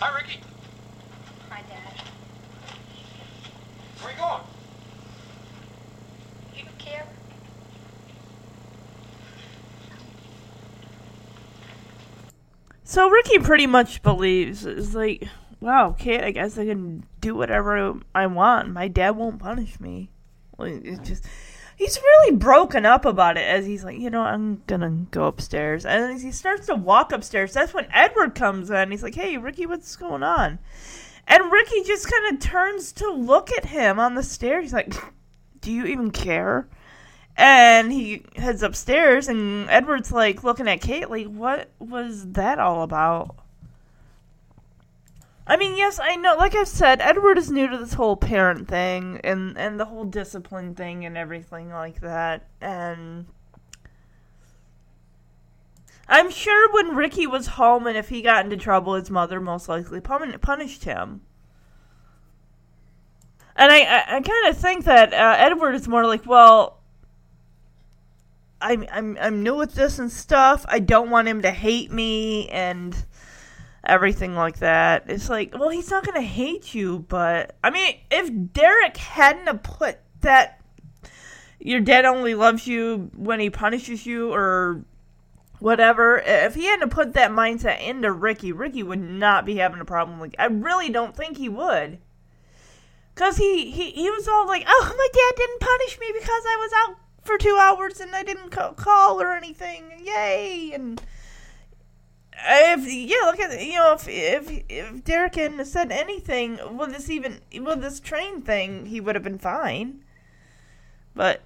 Hi, 0.00 0.14
Ricky. 0.16 0.40
Hi, 1.48 1.62
Dad. 1.68 2.02
Where 4.02 4.12
you 4.12 4.18
going? 4.18 4.42
You 6.54 6.64
care? 6.78 7.06
So 12.94 13.10
Ricky 13.10 13.40
pretty 13.40 13.66
much 13.66 14.04
believes 14.04 14.64
is 14.64 14.94
like, 14.94 15.26
wow, 15.58 15.96
Kate, 15.98 16.22
I 16.22 16.30
guess 16.30 16.56
I 16.56 16.64
can 16.64 17.04
do 17.20 17.34
whatever 17.34 17.98
I 18.14 18.28
want. 18.28 18.70
My 18.70 18.86
dad 18.86 19.16
won't 19.16 19.40
punish 19.40 19.80
me. 19.80 20.10
Like, 20.58 20.80
it's 20.84 21.08
just 21.08 21.26
he's 21.74 21.98
really 21.98 22.36
broken 22.36 22.86
up 22.86 23.04
about 23.04 23.36
it 23.36 23.48
as 23.48 23.66
he's 23.66 23.82
like, 23.82 23.98
you 23.98 24.10
know, 24.10 24.22
I'm 24.22 24.62
gonna 24.68 25.06
go 25.10 25.24
upstairs. 25.24 25.84
And 25.84 26.14
as 26.14 26.22
he 26.22 26.30
starts 26.30 26.66
to 26.66 26.76
walk 26.76 27.10
upstairs, 27.10 27.52
that's 27.52 27.74
when 27.74 27.88
Edward 27.92 28.36
comes 28.36 28.70
in. 28.70 28.92
He's 28.92 29.02
like, 29.02 29.16
Hey, 29.16 29.38
Ricky, 29.38 29.66
what's 29.66 29.96
going 29.96 30.22
on? 30.22 30.60
And 31.26 31.50
Ricky 31.50 31.82
just 31.82 32.08
kind 32.08 32.32
of 32.32 32.40
turns 32.40 32.92
to 32.92 33.10
look 33.10 33.50
at 33.50 33.64
him 33.64 33.98
on 33.98 34.14
the 34.14 34.22
stairs. 34.22 34.66
He's 34.66 34.72
like, 34.72 34.94
Do 35.60 35.72
you 35.72 35.86
even 35.86 36.12
care? 36.12 36.68
And 37.36 37.92
he 37.92 38.24
heads 38.36 38.62
upstairs, 38.62 39.26
and 39.28 39.68
Edward's 39.68 40.12
like 40.12 40.44
looking 40.44 40.68
at 40.68 40.80
Kate, 40.80 41.10
like, 41.10 41.26
what 41.26 41.70
was 41.80 42.32
that 42.32 42.60
all 42.60 42.82
about? 42.82 43.36
I 45.46 45.56
mean, 45.56 45.76
yes, 45.76 45.98
I 46.00 46.16
know. 46.16 46.36
Like 46.36 46.54
I've 46.54 46.68
said, 46.68 47.00
Edward 47.00 47.36
is 47.36 47.50
new 47.50 47.68
to 47.68 47.76
this 47.76 47.94
whole 47.94 48.16
parent 48.16 48.66
thing 48.66 49.20
and 49.24 49.58
and 49.58 49.78
the 49.78 49.84
whole 49.84 50.04
discipline 50.04 50.74
thing 50.74 51.04
and 51.04 51.18
everything 51.18 51.70
like 51.70 52.00
that. 52.00 52.46
And 52.60 53.26
I'm 56.08 56.30
sure 56.30 56.72
when 56.72 56.94
Ricky 56.94 57.26
was 57.26 57.46
home 57.46 57.86
and 57.86 57.96
if 57.96 58.08
he 58.08 58.22
got 58.22 58.44
into 58.44 58.56
trouble, 58.56 58.94
his 58.94 59.10
mother 59.10 59.40
most 59.40 59.68
likely 59.68 60.00
pun- 60.00 60.38
punished 60.40 60.84
him. 60.84 61.22
And 63.56 63.70
I, 63.70 63.80
I, 63.80 64.16
I 64.16 64.20
kind 64.20 64.48
of 64.48 64.56
think 64.56 64.84
that 64.84 65.12
uh, 65.12 65.36
Edward 65.38 65.74
is 65.74 65.86
more 65.86 66.06
like, 66.06 66.26
well, 66.26 66.80
I'm, 68.64 68.86
I'm, 68.90 69.18
I'm 69.20 69.42
new 69.42 69.56
with 69.56 69.74
this 69.74 69.98
and 69.98 70.10
stuff. 70.10 70.64
I 70.68 70.78
don't 70.78 71.10
want 71.10 71.28
him 71.28 71.42
to 71.42 71.50
hate 71.50 71.92
me 71.92 72.48
and 72.48 72.96
everything 73.84 74.34
like 74.34 74.60
that. 74.60 75.04
It's 75.08 75.28
like, 75.28 75.54
well, 75.58 75.68
he's 75.68 75.90
not 75.90 76.06
going 76.06 76.20
to 76.20 76.26
hate 76.26 76.74
you, 76.74 77.00
but 77.00 77.56
I 77.62 77.68
mean, 77.68 77.96
if 78.10 78.30
Derek 78.54 78.96
hadn't 78.96 79.48
have 79.48 79.62
put 79.62 79.98
that 80.22 80.62
your 81.60 81.80
dad 81.80 82.06
only 82.06 82.34
loves 82.34 82.66
you 82.66 83.10
when 83.14 83.38
he 83.38 83.50
punishes 83.50 84.06
you 84.06 84.32
or 84.32 84.82
whatever, 85.58 86.22
if 86.24 86.54
he 86.54 86.64
hadn't 86.64 86.90
put 86.90 87.12
that 87.12 87.32
mindset 87.32 87.82
into 87.86 88.10
Ricky, 88.12 88.52
Ricky 88.52 88.82
would 88.82 89.00
not 89.00 89.44
be 89.44 89.56
having 89.56 89.80
a 89.80 89.84
problem 89.84 90.20
like 90.20 90.36
I 90.38 90.46
really 90.46 90.88
don't 90.88 91.14
think 91.14 91.36
he 91.36 91.50
would. 91.50 91.98
Cause 93.14 93.36
he, 93.36 93.70
he 93.70 93.92
he 93.92 94.10
was 94.10 94.26
all 94.26 94.44
like, 94.46 94.64
"Oh, 94.66 94.94
my 94.98 95.08
dad 95.12 95.36
didn't 95.36 95.60
punish 95.60 96.00
me 96.00 96.06
because 96.12 96.42
I 96.46 96.56
was 96.58 96.72
out 96.74 97.03
for 97.24 97.38
two 97.38 97.58
hours 97.60 98.00
and 98.00 98.14
I 98.14 98.22
didn't 98.22 98.50
call 98.50 99.20
or 99.20 99.34
anything. 99.34 100.02
Yay!" 100.04 100.72
And 100.72 101.00
if 102.46 102.86
yeah, 102.86 103.26
look 103.26 103.40
at 103.40 103.64
you 103.64 103.74
know 103.74 103.92
if 103.92 104.08
if 104.08 104.64
if 104.68 105.04
Derek 105.04 105.36
hadn't 105.36 105.64
said 105.66 105.90
anything, 105.92 106.58
well, 106.70 106.88
this 106.88 107.08
even 107.08 107.40
well 107.60 107.76
this 107.76 108.00
train 108.00 108.42
thing, 108.42 108.86
he 108.86 109.00
would 109.00 109.14
have 109.14 109.24
been 109.24 109.38
fine. 109.38 110.04
But 111.14 111.42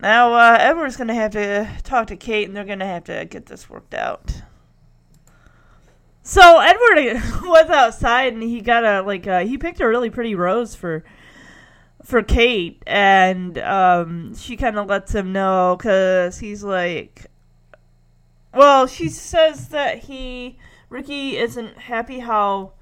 now 0.00 0.32
uh, 0.32 0.56
Edward's 0.58 0.96
gonna 0.96 1.14
have 1.14 1.32
to 1.32 1.68
talk 1.82 2.06
to 2.08 2.16
Kate, 2.16 2.48
and 2.48 2.56
they're 2.56 2.64
gonna 2.64 2.86
have 2.86 3.04
to 3.04 3.24
get 3.26 3.46
this 3.46 3.68
worked 3.68 3.94
out. 3.94 4.42
So 6.22 6.60
Edward 6.60 7.22
was 7.42 7.70
outside, 7.70 8.32
and 8.32 8.42
he 8.42 8.60
got 8.60 8.84
a 8.84 9.02
like 9.02 9.26
uh, 9.26 9.40
he 9.44 9.58
picked 9.58 9.80
a 9.80 9.88
really 9.88 10.10
pretty 10.10 10.34
rose 10.34 10.74
for 10.74 11.04
for 12.02 12.22
Kate, 12.22 12.82
and 12.86 13.58
um, 13.58 14.34
she 14.34 14.56
kind 14.56 14.78
of 14.78 14.88
lets 14.88 15.14
him 15.14 15.32
know 15.32 15.76
because 15.76 16.38
he's 16.38 16.62
like, 16.62 17.26
well, 18.54 18.86
she 18.86 19.08
says 19.08 19.68
that 19.68 19.98
he 19.98 20.58
Ricky 20.88 21.36
isn't 21.36 21.78
happy 21.78 22.18
how 22.18 22.72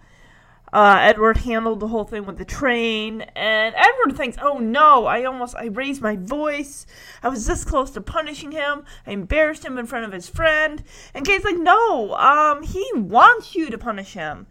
uh, 0.72 0.98
Edward 1.00 1.38
handled 1.38 1.80
the 1.80 1.88
whole 1.88 2.04
thing 2.04 2.26
with 2.26 2.38
the 2.38 2.44
train, 2.44 3.22
and 3.34 3.74
Edward 3.74 4.16
thinks, 4.16 4.36
"Oh 4.40 4.58
no! 4.58 5.06
I 5.06 5.24
almost 5.24 5.56
I 5.56 5.66
raised 5.66 6.02
my 6.02 6.16
voice. 6.16 6.86
I 7.22 7.28
was 7.28 7.46
this 7.46 7.64
close 7.64 7.90
to 7.92 8.00
punishing 8.00 8.52
him. 8.52 8.84
I 9.06 9.12
embarrassed 9.12 9.64
him 9.64 9.78
in 9.78 9.86
front 9.86 10.04
of 10.04 10.12
his 10.12 10.28
friend." 10.28 10.82
And 11.14 11.26
Kate's 11.26 11.44
like, 11.44 11.58
"No, 11.58 12.14
um, 12.14 12.62
he 12.62 12.86
wants 12.94 13.54
you 13.54 13.70
to 13.70 13.78
punish 13.78 14.12
him." 14.12 14.46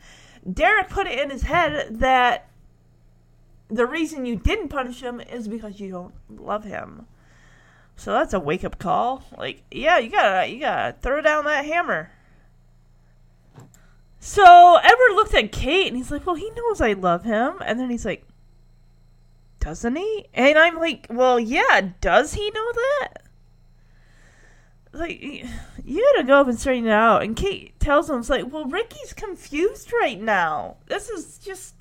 Derek 0.51 0.89
put 0.89 1.07
it 1.07 1.19
in 1.19 1.29
his 1.29 1.43
head 1.43 1.99
that 1.99 2.47
the 3.69 3.85
reason 3.85 4.25
you 4.25 4.35
didn't 4.35 4.69
punish 4.69 5.01
him 5.01 5.19
is 5.19 5.47
because 5.47 5.79
you 5.79 5.91
don't 5.91 6.13
love 6.29 6.63
him. 6.63 7.07
So 7.95 8.13
that's 8.13 8.33
a 8.33 8.39
wake 8.39 8.63
up 8.63 8.79
call. 8.79 9.23
Like, 9.37 9.63
yeah, 9.71 9.97
you 9.97 10.09
gotta 10.09 10.47
you 10.47 10.59
gotta 10.59 10.95
throw 11.01 11.21
down 11.21 11.45
that 11.45 11.65
hammer. 11.65 12.11
So 14.19 14.75
Edward 14.83 15.15
looks 15.15 15.33
at 15.33 15.51
Kate 15.51 15.87
and 15.87 15.95
he's 15.95 16.11
like, 16.11 16.25
Well, 16.25 16.35
he 16.35 16.49
knows 16.51 16.81
I 16.81 16.93
love 16.93 17.23
him. 17.23 17.55
And 17.65 17.79
then 17.79 17.89
he's 17.89 18.05
like, 18.05 18.27
Doesn't 19.59 19.95
he? 19.95 20.25
And 20.33 20.57
I'm 20.57 20.77
like, 20.77 21.07
Well, 21.09 21.39
yeah, 21.39 21.89
does 22.01 22.33
he 22.33 22.49
know 22.51 22.71
that? 22.73 23.23
Like, 24.93 25.21
you 25.83 26.13
gotta 26.13 26.27
go 26.27 26.41
up 26.41 26.47
and 26.47 26.59
straighten 26.59 26.87
it 26.87 26.91
out. 26.91 27.23
And 27.23 27.35
Kate 27.35 27.79
tells 27.79 28.09
him, 28.09 28.19
It's 28.19 28.29
like, 28.29 28.51
Well, 28.51 28.65
Ricky's 28.65 29.13
confused 29.13 29.93
right 29.93 30.19
now. 30.19 30.77
This 30.87 31.09
is 31.09 31.37
just. 31.37 31.75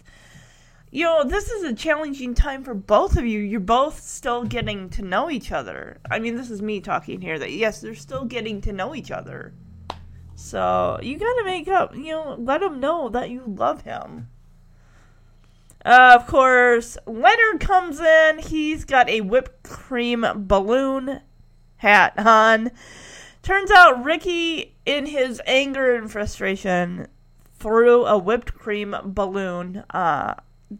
You 0.90 1.04
know, 1.04 1.24
this 1.24 1.50
is 1.50 1.64
a 1.64 1.74
challenging 1.74 2.34
time 2.34 2.62
for 2.62 2.74
both 2.74 3.16
of 3.16 3.26
you. 3.26 3.40
You're 3.40 3.60
both 3.60 4.00
still 4.00 4.44
getting 4.44 4.88
to 4.90 5.02
know 5.02 5.30
each 5.30 5.50
other. 5.50 5.98
I 6.10 6.20
mean, 6.20 6.36
this 6.36 6.50
is 6.50 6.62
me 6.62 6.80
talking 6.80 7.20
here 7.20 7.38
that 7.38 7.52
yes, 7.52 7.80
they're 7.80 7.94
still 7.94 8.24
getting 8.24 8.60
to 8.62 8.72
know 8.72 8.94
each 8.94 9.10
other. 9.10 9.52
So 10.36 10.98
you 11.02 11.18
gotta 11.18 11.42
make 11.44 11.66
up, 11.66 11.94
you 11.94 12.12
know, 12.12 12.36
let 12.38 12.62
him 12.62 12.78
know 12.78 13.08
that 13.08 13.30
you 13.30 13.42
love 13.46 13.82
him. 13.82 14.28
Uh, 15.84 16.12
of 16.14 16.26
course, 16.26 16.98
Leonard 17.06 17.60
comes 17.60 18.00
in. 18.00 18.38
He's 18.38 18.84
got 18.84 19.08
a 19.08 19.22
whipped 19.22 19.62
cream 19.62 20.24
balloon 20.34 21.20
hat 21.76 22.14
on. 22.18 22.70
Turns 23.42 23.70
out 23.70 24.04
Ricky, 24.04 24.76
in 24.84 25.06
his 25.06 25.40
anger 25.46 25.94
and 25.94 26.10
frustration, 26.10 27.06
threw 27.58 28.04
a 28.04 28.18
whipped 28.18 28.54
cream 28.54 28.96
balloon 29.04 29.84
uh, 29.90 30.34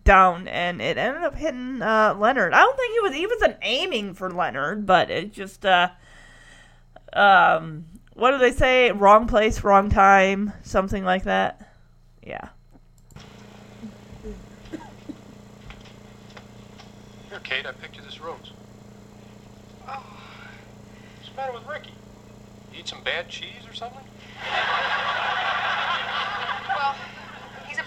down, 0.05 0.49
and 0.49 0.81
it 0.81 0.99
ended 0.99 1.23
up 1.23 1.37
hitting 1.37 1.81
uh, 1.83 2.15
Leonard. 2.19 2.53
I 2.53 2.61
don't 2.61 2.77
think 2.77 2.93
he 2.93 3.01
was 3.01 3.15
he 3.15 3.27
wasn't 3.27 3.57
aiming 3.63 4.15
for 4.15 4.31
Leonard, 4.31 4.87
but 4.87 5.11
it 5.11 5.33
just 5.33 5.65
uh, 5.65 5.91
um, 7.13 7.87
what 8.15 8.33
do 8.33 8.39
they 8.39 8.53
say? 8.53 8.91
Wrong 8.93 9.27
place, 9.27 9.63
wrong 9.63 9.91
time, 9.91 10.53
something 10.63 11.05
like 11.05 11.25
that. 11.25 11.73
Yeah. 12.23 12.49
Here, 17.29 17.41
Kate, 17.45 17.67
I 17.67 17.73
picked 17.73 17.97
you 17.97 18.03
this 18.03 18.21
rose. 18.21 18.53
Oh, 19.89 20.03
What's 21.19 21.31
the 21.31 21.37
matter 21.37 21.53
with 21.53 21.67
Ricky? 21.69 21.93
Eat 22.77 22.89
some 22.89 23.03
bad 23.03 23.29
cheese 23.29 23.67
or 23.69 23.75
something? 23.75 24.03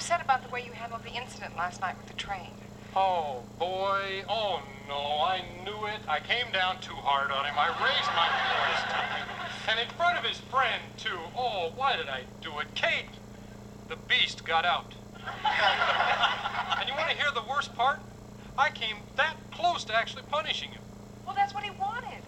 Upset 0.10 0.26
about 0.26 0.42
the 0.42 0.50
way 0.50 0.66
you 0.66 0.72
handled 0.72 1.04
the 1.04 1.14
incident 1.14 1.56
last 1.56 1.82
night 1.82 1.96
with 1.96 2.08
the 2.08 2.16
train. 2.16 2.50
Oh, 2.96 3.44
boy. 3.60 4.24
Oh, 4.28 4.60
no. 4.88 4.96
I 4.98 5.44
knew 5.64 5.86
it. 5.86 6.00
I 6.08 6.20
came 6.20 6.52
down 6.52 6.82
too 6.82 6.96
hard 6.96 7.30
on 7.30 7.46
him. 7.46 7.54
I 7.56 7.68
raised 7.78 8.10
my 8.18 8.26
voice. 8.50 9.70
And 9.70 9.80
in 9.80 9.88
front 9.96 10.18
of 10.18 10.26
his 10.26 10.40
friend, 10.50 10.82
too. 10.98 11.20
Oh, 11.38 11.74
why 11.76 11.96
did 11.96 12.10
I 12.10 12.24
do 12.42 12.58
it? 12.58 12.74
Kate! 12.74 13.14
The 13.88 13.98
beast 13.98 14.44
got 14.46 14.66
out. 14.66 14.96
and 16.80 16.90
you 16.90 16.96
want 16.96 17.12
to 17.12 17.16
hear 17.16 17.30
the 17.36 17.48
worst 17.48 17.76
part? 17.76 18.00
I 18.58 18.72
came 18.72 18.98
that 19.16 19.36
close 19.52 19.84
to 19.84 19.96
actually 19.96 20.24
punishing 20.32 20.72
him. 20.72 20.82
Well, 21.24 21.36
that's 21.36 21.54
what 21.54 21.64
he 21.64 21.70
wanted. 21.70 22.24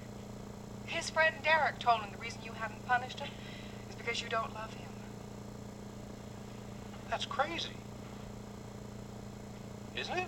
His 0.86 1.09
friend 1.09 1.34
Derek 1.43 1.79
told 1.79 2.01
him 2.01 2.11
the 2.11 2.21
reason 2.21 2.41
you 2.43 2.51
haven't 2.51 2.86
punished 2.86 3.19
him 3.19 3.29
is 3.89 3.95
because 3.95 4.21
you 4.21 4.29
don't 4.29 4.53
love 4.53 4.71
him. 4.75 4.91
That's 7.12 7.26
crazy. 7.26 7.70
Isn't 9.97 10.18
it? 10.18 10.28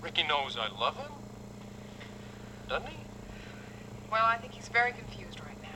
Ricky 0.00 0.22
knows 0.22 0.56
I 0.56 0.68
love 0.80 0.96
him. 0.96 1.10
Doesn't 2.68 2.88
he? 2.88 2.96
Well, 4.10 4.24
I 4.24 4.36
think 4.38 4.52
he's 4.52 4.68
very 4.68 4.92
confused 4.92 5.40
right 5.40 5.60
now. 5.60 5.66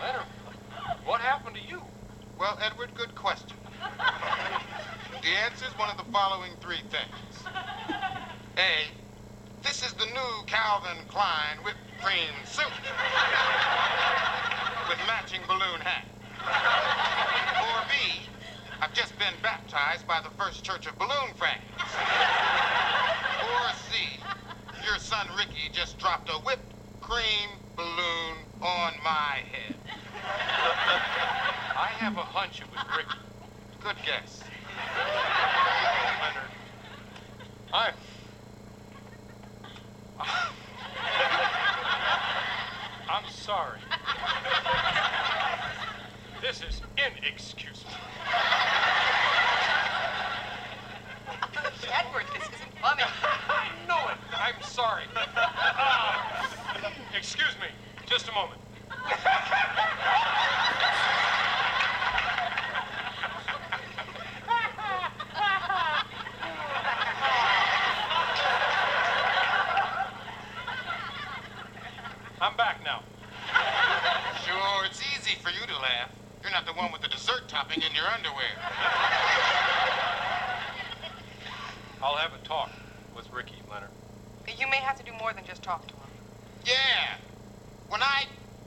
Leonard, 0.00 0.26
what 1.06 1.22
happened 1.22 1.56
to 1.56 1.62
you? 1.62 1.80
Well, 2.38 2.58
Edward, 2.60 2.94
good 2.94 3.14
question. 3.14 3.56
The 5.22 5.28
answer 5.28 5.66
is 5.66 5.78
one 5.78 5.88
of 5.88 5.96
the 5.96 6.12
following 6.12 6.52
three 6.60 6.82
things. 6.90 7.46
A. 8.58 8.90
This 9.62 9.86
is 9.86 9.92
the 9.92 10.06
new 10.06 10.44
Calvin 10.46 10.96
Klein 11.08 11.58
whipped 11.64 11.78
cream 12.02 12.34
suit 12.44 12.66
with 14.88 14.98
matching 15.06 15.40
balloon 15.46 15.80
hat. 15.80 16.04
Or 17.62 17.84
B. 17.88 18.22
I've 18.80 18.92
just 18.92 19.16
been 19.18 19.34
baptized 19.42 20.06
by 20.08 20.20
the 20.20 20.30
First 20.30 20.64
Church 20.64 20.88
of 20.88 20.98
Balloon 20.98 21.34
Friends. 21.36 21.62
Or 23.44 23.72
C. 23.90 24.18
Your 24.84 24.98
son 24.98 25.28
Ricky 25.38 25.70
just 25.72 25.98
dropped 25.98 26.28
a 26.30 26.38
whipped 26.40 26.72
cream 27.00 27.50
balloon 27.76 28.38
on 28.60 28.94
my 29.04 29.42
head. 29.52 29.76
I 30.24 31.88
have 31.98 32.16
a 32.16 32.22
hunch 32.22 32.60
it 32.60 32.66
was 32.70 32.84
Ricky. 32.96 33.18
Good 33.82 33.96
guess. 34.04 34.40
Leonard. 36.20 36.50
I'm. 37.72 37.94
I'm 43.08 43.30
sorry. 43.30 43.80
This 46.40 46.62
is 46.62 46.80
inexcusable. 46.96 47.90
sorry. 54.72 55.04
Uh, 55.14 56.40
excuse 57.16 57.54
me, 57.60 57.68
just 58.06 58.28
a 58.28 58.32
moment. 58.32 58.58
I'm 72.40 72.56
back 72.56 72.82
now. 72.84 73.02
Sure, 74.44 74.84
it's 74.84 75.00
easy 75.00 75.36
for 75.40 75.50
you 75.50 75.64
to 75.66 75.74
laugh. 75.80 76.10
You're 76.42 76.50
not 76.50 76.66
the 76.66 76.72
one 76.72 76.90
with 76.90 77.02
the 77.02 77.08
dessert 77.08 77.46
topping 77.46 77.82
in 77.82 77.94
your 77.94 78.06
underwear. 78.06 78.56
I'll 82.02 82.16
have 82.16 82.32
a 82.34 82.44
talk 82.44 82.70
with 83.14 83.30
Ricky, 83.32 83.62
Leonard. 83.70 83.90
You 84.58 84.66
may 84.68 84.78
have 84.78 84.98
to 84.98 85.04
do 85.04 85.12
more 85.20 85.32
than 85.32 85.44
just 85.44 85.62
talk 85.62 85.86
to 85.86 85.94
him. 85.94 86.10
Yeah. 86.64 87.16
When 87.88 88.02
I 88.02 88.24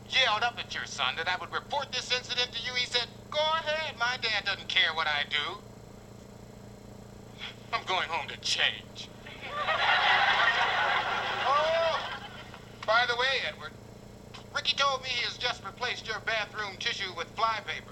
yelled 0.10 0.44
up 0.44 0.58
at 0.58 0.74
your 0.74 0.85
son 0.96 1.16
that 1.18 1.28
I 1.28 1.36
would 1.42 1.52
report 1.52 1.92
this 1.92 2.10
incident 2.10 2.54
to 2.54 2.64
you, 2.64 2.72
he 2.74 2.86
said, 2.86 3.08
Go 3.30 3.38
ahead, 3.38 4.00
my 4.00 4.16
dad 4.22 4.46
doesn't 4.46 4.70
care 4.70 4.94
what 4.94 5.08
I 5.08 5.24
do. 5.30 5.58
I'm 7.74 7.84
going 7.84 8.08
home 8.08 8.30
to 8.30 8.38
change. 8.38 9.10
oh, 11.46 12.00
by 12.88 13.06
the 13.10 13.16
way, 13.16 13.44
Edward, 13.46 13.74
Ricky 14.56 14.78
told 14.78 15.04
me 15.04 15.10
he 15.10 15.26
has 15.26 15.38
just 15.38 15.66
replaced 15.66 16.08
your 16.08 16.22
bathroom 16.26 16.78
tissue 16.80 17.12
with 17.18 17.28
flypaper. 17.36 17.92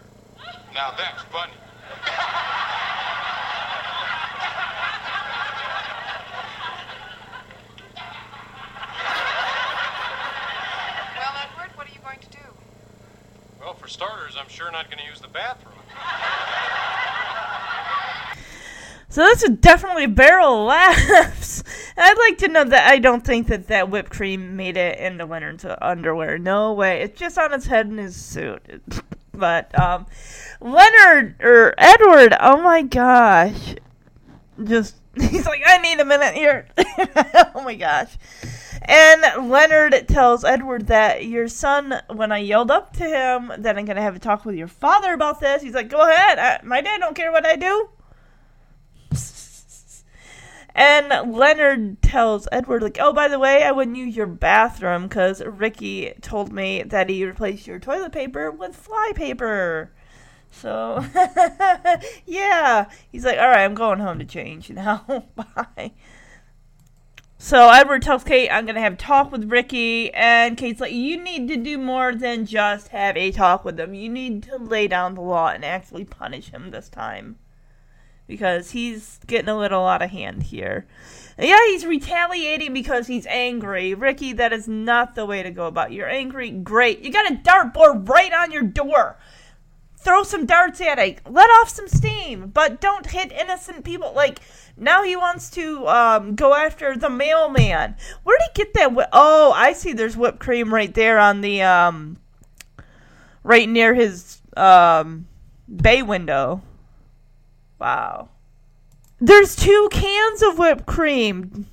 Now 0.73 0.93
that's 0.97 1.23
funny. 1.23 1.51
Well, 11.19 11.33
Edward, 11.43 11.75
what 11.75 11.87
are 11.87 11.93
you 11.93 11.99
going 12.01 12.19
to 12.19 12.29
do? 12.29 12.37
Well, 13.63 13.75
for 13.75 13.87
starters, 13.87 14.35
I'm 14.37 14.49
sure 14.49 14.69
not 14.71 14.89
going 14.91 14.97
to 14.97 15.05
use 15.09 15.21
the 15.21 15.29
bathroom. 15.29 15.73
So 19.13 19.21
this 19.21 19.43
is 19.43 19.57
definitely 19.59 20.07
barrel 20.07 20.63
laughs. 20.65 21.63
I'd 21.95 22.17
like 22.17 22.39
to 22.39 22.47
know 22.47 22.63
that 22.63 22.89
I 22.89 22.97
don't 22.97 23.23
think 23.23 23.45
that 23.45 23.67
that 23.67 23.91
whipped 23.91 24.09
cream 24.09 24.55
made 24.55 24.75
it 24.75 24.97
into 24.97 25.25
Leonard's 25.25 25.67
underwear. 25.79 26.39
No 26.39 26.73
way. 26.73 27.03
It's 27.03 27.19
just 27.19 27.37
on 27.37 27.51
his 27.51 27.67
head 27.67 27.85
and 27.85 27.99
his 27.99 28.15
suit. 28.15 28.81
But 29.35 29.77
um, 29.79 30.05
Leonard 30.61 31.41
or 31.41 31.73
Edward, 31.75 32.35
oh 32.39 32.61
my 32.61 32.83
gosh, 32.83 33.73
just 34.63 34.95
he's 35.15 35.47
like, 35.47 35.63
I 35.65 35.79
need 35.79 35.99
a 35.99 36.05
minute 36.05 36.35
here. 36.35 36.67
oh 37.55 37.63
my 37.63 37.73
gosh. 37.73 38.15
And 38.83 39.49
Leonard 39.49 40.07
tells 40.07 40.43
Edward 40.43 40.85
that 40.87 41.25
your 41.25 41.47
son, 41.47 41.99
when 42.11 42.31
I 42.31 42.39
yelled 42.39 42.69
up 42.69 42.93
to 42.97 43.03
him 43.03 43.51
that 43.57 43.75
I'm 43.75 43.85
gonna 43.85 44.03
have 44.03 44.15
a 44.15 44.19
talk 44.19 44.45
with 44.45 44.53
your 44.53 44.67
father 44.67 45.13
about 45.13 45.39
this, 45.39 45.63
he's 45.63 45.73
like, 45.73 45.89
"Go 45.89 46.07
ahead. 46.07 46.37
I, 46.37 46.59
my 46.63 46.81
dad 46.81 46.99
don't 46.99 47.15
care 47.15 47.31
what 47.31 47.45
I 47.45 47.55
do." 47.55 47.89
And 50.75 51.33
Leonard 51.33 52.01
tells 52.01 52.47
Edward, 52.51 52.81
like, 52.81 52.97
oh, 52.99 53.13
by 53.13 53.27
the 53.27 53.37
way, 53.37 53.63
I 53.63 53.71
wouldn't 53.71 53.97
use 53.97 54.15
your 54.15 54.25
bathroom 54.25 55.03
because 55.03 55.43
Ricky 55.43 56.13
told 56.21 56.51
me 56.51 56.81
that 56.83 57.09
he 57.09 57.25
replaced 57.25 57.67
your 57.67 57.79
toilet 57.79 58.11
paper 58.11 58.49
with 58.49 58.75
fly 58.75 59.11
paper. 59.13 59.91
So, 60.49 61.05
yeah. 62.25 62.89
He's 63.11 63.23
like, 63.23 63.37
all 63.37 63.49
right, 63.49 63.63
I'm 63.63 63.75
going 63.75 63.99
home 63.99 64.17
to 64.19 64.25
change 64.25 64.69
now. 64.71 65.25
Bye. 65.35 65.91
So 67.37 67.69
Edward 67.69 68.01
tells 68.01 68.23
Kate, 68.23 68.49
I'm 68.49 68.65
going 68.65 68.75
to 68.75 68.81
have 68.81 68.93
a 68.93 68.95
talk 68.95 69.31
with 69.31 69.51
Ricky. 69.51 70.11
And 70.13 70.57
Kate's 70.57 70.79
like, 70.79 70.93
you 70.93 71.21
need 71.21 71.47
to 71.49 71.57
do 71.57 71.77
more 71.77 72.15
than 72.15 72.45
just 72.45 72.87
have 72.87 73.17
a 73.17 73.31
talk 73.31 73.65
with 73.65 73.79
him. 73.79 73.93
You 73.93 74.09
need 74.09 74.43
to 74.43 74.57
lay 74.57 74.87
down 74.87 75.15
the 75.15 75.21
law 75.21 75.49
and 75.49 75.65
actually 75.65 76.05
punish 76.05 76.49
him 76.49 76.71
this 76.71 76.89
time 76.89 77.37
because 78.33 78.71
he's 78.71 79.19
getting 79.27 79.47
a 79.47 79.55
little 79.55 79.85
out 79.85 80.01
of 80.01 80.09
hand 80.09 80.41
here. 80.41 80.87
Yeah, 81.37 81.59
he's 81.67 81.85
retaliating 81.85 82.73
because 82.73 83.05
he's 83.05 83.27
angry. 83.27 83.93
Ricky, 83.93 84.33
that 84.33 84.51
is 84.51 84.67
not 84.67 85.13
the 85.13 85.27
way 85.27 85.43
to 85.43 85.51
go 85.51 85.67
about. 85.67 85.91
It. 85.91 85.93
You're 85.93 86.09
angry, 86.09 86.49
great. 86.49 87.01
You 87.01 87.11
got 87.11 87.31
a 87.31 87.35
dartboard 87.35 88.09
right 88.09 88.33
on 88.33 88.51
your 88.51 88.63
door. 88.63 89.19
Throw 89.97 90.23
some 90.23 90.47
darts 90.47 90.81
at 90.81 90.97
it. 90.97 91.21
Let 91.29 91.51
off 91.51 91.69
some 91.69 91.87
steam, 91.87 92.47
but 92.47 92.81
don't 92.81 93.05
hit 93.05 93.31
innocent 93.31 93.85
people. 93.85 94.13
Like 94.15 94.39
now, 94.75 95.03
he 95.03 95.15
wants 95.15 95.51
to 95.51 95.87
um, 95.87 96.33
go 96.33 96.55
after 96.55 96.97
the 96.97 97.11
mailman. 97.11 97.95
Where 98.23 98.39
did 98.39 98.49
he 98.55 98.63
get 98.63 98.73
that? 98.73 98.93
Whi- 98.93 99.07
oh, 99.13 99.51
I 99.51 99.73
see. 99.73 99.93
There's 99.93 100.17
whipped 100.17 100.39
cream 100.39 100.73
right 100.73 100.91
there 100.91 101.19
on 101.19 101.41
the 101.41 101.61
um, 101.61 102.17
right 103.43 103.69
near 103.69 103.93
his 103.93 104.39
um, 104.57 105.27
bay 105.73 106.01
window. 106.01 106.63
Wow. 107.83 108.29
There's 109.19 109.57
two 109.57 109.89
cans 109.91 110.41
of 110.41 110.57
whipped 110.57 110.85
cream. 110.85 111.67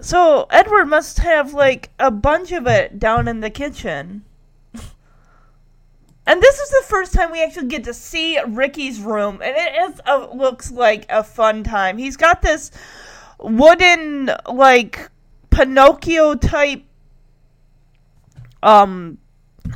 So 0.00 0.46
Edward 0.48 0.86
must 0.86 1.18
have 1.18 1.52
like 1.52 1.90
a 1.98 2.10
bunch 2.10 2.50
of 2.50 2.66
it 2.66 2.98
down 2.98 3.28
in 3.28 3.40
the 3.40 3.50
kitchen. 3.50 4.24
And 6.24 6.40
this 6.40 6.56
is 6.56 6.70
the 6.70 6.84
first 6.86 7.12
time 7.12 7.32
we 7.32 7.42
actually 7.42 7.66
get 7.66 7.82
to 7.84 7.92
see 7.92 8.38
Ricky's 8.46 9.00
room, 9.00 9.42
and 9.42 9.56
it 9.56 9.90
is 9.90 10.00
a, 10.06 10.18
looks 10.32 10.70
like 10.70 11.04
a 11.10 11.24
fun 11.24 11.64
time. 11.64 11.98
He's 11.98 12.16
got 12.16 12.40
this 12.40 12.70
wooden 13.40 14.30
like 14.48 15.10
Pinocchio 15.50 16.36
type 16.36 16.84
um 18.62 19.18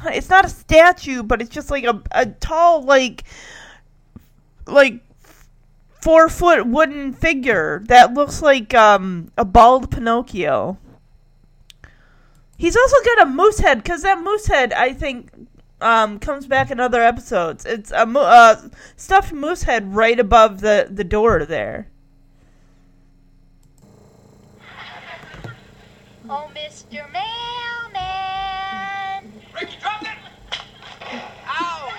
it's 0.05 0.31
not 0.31 0.45
a 0.45 0.49
statue, 0.49 1.25
but 1.25 1.43
it's 1.43 1.51
just 1.51 1.69
like 1.69 1.83
a, 1.83 2.01
a 2.13 2.27
tall 2.27 2.85
like 2.85 3.25
like 4.69 5.03
four 6.01 6.29
foot 6.29 6.67
wooden 6.67 7.13
figure 7.13 7.83
that 7.87 8.15
looks 8.15 8.43
like 8.43 8.75
um, 8.75 9.31
a 9.37 9.45
bald 9.45 9.91
Pinocchio. 9.91 10.79
He's 12.59 12.77
also 12.77 12.97
got 13.05 13.27
a 13.27 13.31
moose 13.31 13.59
head 13.59 13.83
because 13.83 14.03
that 14.03 14.23
moose 14.23 14.47
head, 14.47 14.73
I 14.73 14.93
think, 14.95 15.31
um, 15.81 16.19
comes 16.19 16.47
back 16.47 16.71
in 16.71 16.81
other 16.81 17.03
episodes. 17.03 17.67
It's 17.67 17.91
a 17.93 18.07
mo- 18.07 18.21
uh, 18.23 18.69
stuffed 18.97 19.33
moose 19.33 19.65
head 19.65 19.95
right 19.95 20.19
above 20.19 20.61
the, 20.61 20.89
the 20.91 21.05
door 21.05 21.45
there. 21.45 21.89
Oh, 26.29 26.51
Mr. 26.57 27.07
Mailman. 27.13 27.23
Ricky, 29.55 29.77
drop 29.81 30.03
it! 30.03 30.09
Ow! 31.47 31.93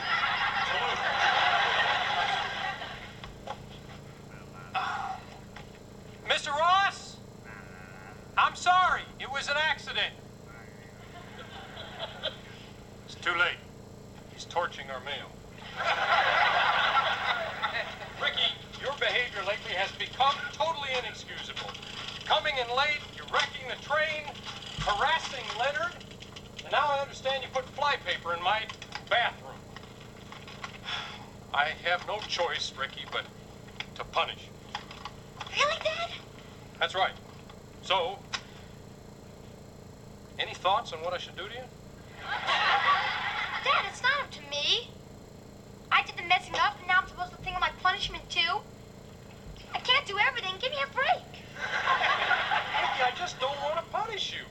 Mr. 6.27 6.49
Ross? 6.49 7.15
I'm 8.37 8.46
sorry. 8.57 9.03
It 9.19 9.29
was 9.31 9.47
an 9.47 9.55
accident. 9.69 10.13
It's 13.05 13.15
too 13.15 13.37
late. 13.37 13.61
He's 14.33 14.45
torching 14.45 14.89
our 14.89 14.99
mail. 15.01 15.29
Ricky, 18.21 18.51
your 18.81 18.93
behavior 18.99 19.41
lately 19.47 19.73
has 19.73 19.91
become 19.93 20.33
totally 20.53 20.89
inexcusable. 20.97 21.69
Coming 22.25 22.53
in 22.57 22.67
late, 22.75 22.99
you're 23.15 23.27
wrecking 23.31 23.67
the 23.69 23.77
train, 23.85 24.25
harassing 24.79 25.45
Leonard, 25.59 25.93
and 26.63 26.71
now 26.71 26.87
I 26.89 26.99
understand 26.99 27.43
you 27.43 27.49
put 27.53 27.65
flypaper 27.69 28.33
in 28.35 28.43
my 28.43 28.63
bathroom. 29.09 29.53
I 31.53 31.69
have 31.85 32.05
no 32.07 32.19
choice, 32.27 32.73
Ricky, 32.77 33.05
but 33.11 33.23
to 33.95 34.03
punish. 34.05 34.49
Really, 35.55 35.79
Dad? 35.83 36.11
That's 36.79 36.95
right. 36.95 37.13
So, 37.83 38.19
any 40.39 40.53
thoughts 40.53 40.93
on 40.93 40.99
what 40.99 41.13
I 41.13 41.17
should 41.17 41.35
do 41.35 41.47
to 41.47 41.53
you? 41.53 41.63
Dad, 43.63 43.85
it's 43.89 44.01
not 44.03 44.19
up 44.23 44.31
to 44.31 44.41
me. 44.49 44.89
I 45.91 46.03
did 46.03 46.17
the 46.17 46.23
messing 46.23 46.55
up, 46.55 46.77
and 46.79 46.87
now 46.87 46.99
I'm 47.01 47.07
supposed 47.07 47.31
to 47.31 47.37
think 47.37 47.55
of 47.55 47.61
my 47.61 47.71
punishment, 47.81 48.29
too. 48.29 48.61
I 49.73 49.79
can't 49.79 50.05
do 50.05 50.17
everything. 50.19 50.53
Give 50.59 50.71
me 50.71 50.77
a 50.83 50.93
break. 50.93 51.23
Ricky, 51.57 53.03
I 53.03 53.11
just 53.17 53.39
don't 53.39 53.57
want 53.61 53.77
to 53.77 53.83
punish 53.91 54.33
you. 54.33 54.45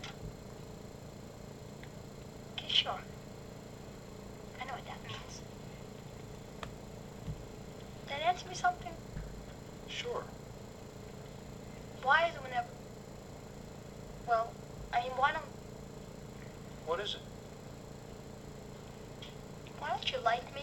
Okay, 2.55 2.68
sure. 2.68 3.01
I 4.61 4.64
know 4.64 4.72
what 4.72 4.84
that 4.87 4.99
means. 5.07 5.41
Dad, 8.09 8.20
answer 8.22 8.49
me 8.49 8.55
something. 8.55 8.93
Sure. 9.89 10.24
Why 12.03 12.26
is 12.28 12.34
it 12.34 12.43
whenever... 12.43 12.68
Well, 14.28 14.53
I 14.93 15.03
mean, 15.03 15.12
why 15.16 15.32
don't... 15.32 15.45
What 16.87 17.01
is 17.01 17.14
it? 17.14 17.20
Why 19.80 19.91
don't 19.91 20.11
you 20.11 20.18
like 20.24 20.55
me? 20.55 20.62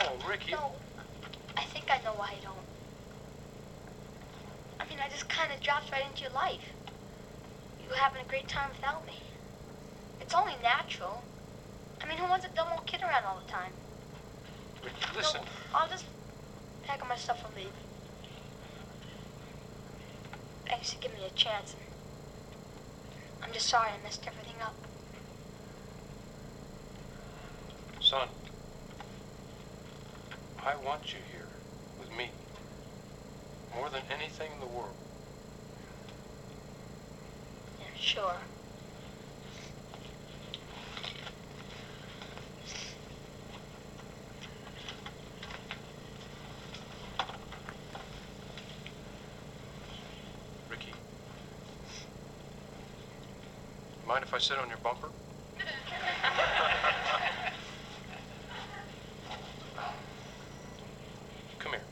Oh, 0.00 0.16
Ricky. 0.28 0.52
No. 0.52 0.72
I 1.56 1.64
think 1.64 1.90
I 1.90 2.00
know 2.02 2.14
why 2.14 2.32
you 2.32 2.42
don't. 2.42 2.56
I'm 4.80 4.88
mean, 4.88 4.98
I 5.04 5.08
just 5.08 5.28
kind 5.28 5.52
of 5.52 5.60
dropped 5.60 5.92
right 5.92 6.04
into 6.10 6.22
your 6.22 6.32
life. 6.32 6.64
You 7.82 7.88
were 7.88 7.96
having 7.96 8.19
a 8.19 8.19
great 8.30 8.46
time 8.46 8.70
without 8.76 9.04
me. 9.06 9.18
It's 10.20 10.32
only 10.34 10.54
natural. 10.62 11.24
I 12.00 12.06
mean, 12.06 12.16
who 12.16 12.28
wants 12.28 12.46
a 12.46 12.48
dumb 12.50 12.68
old 12.72 12.86
kid 12.86 13.02
around 13.02 13.24
all 13.24 13.42
the 13.44 13.50
time? 13.50 13.72
Listen. 15.16 15.40
No, 15.42 15.48
I'll 15.74 15.88
just 15.88 16.04
pack 16.84 17.02
up 17.02 17.08
my 17.08 17.16
stuff 17.16 17.44
and 17.44 17.56
leave. 17.56 17.72
Thanks 20.66 20.92
for 20.92 21.02
giving 21.02 21.18
me 21.18 21.26
a 21.26 21.30
chance. 21.30 21.74
I'm 23.42 23.52
just 23.52 23.66
sorry 23.66 23.88
I 23.90 24.02
messed 24.04 24.24
everything 24.24 24.62
up. 24.62 24.74
Son, 28.00 28.28
I 30.64 30.76
want 30.76 31.12
you 31.12 31.18
here 31.32 31.48
with 31.98 32.16
me 32.16 32.30
more 33.74 33.90
than 33.90 34.02
anything 34.08 34.52
in 34.52 34.60
the 34.60 34.66
world. 34.66 34.94
Sure. 38.00 38.34
Ricky. 50.70 50.92
Mind 54.08 54.24
if 54.24 54.32
I 54.34 54.38
sit 54.38 54.58
on 54.58 54.68
your 54.68 54.78
bumper? 54.78 55.08
Come 61.58 61.72
here. 61.72 61.82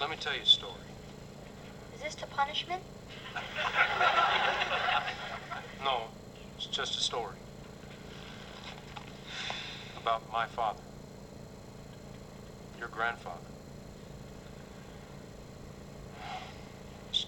Let 0.00 0.08
me 0.10 0.16
tell 0.18 0.34
you 0.34 0.40
a 0.42 0.46
story. 0.46 0.72
Is 1.94 2.00
this 2.02 2.14
the 2.16 2.26
punishment? 2.26 2.82
No, 5.84 6.02
it's 6.56 6.66
just 6.66 6.98
a 6.98 7.00
story. 7.00 7.36
About 10.00 10.22
my 10.32 10.46
father. 10.46 10.82
Your 12.80 12.88
grandfather. 12.88 13.38
It's 17.10 17.26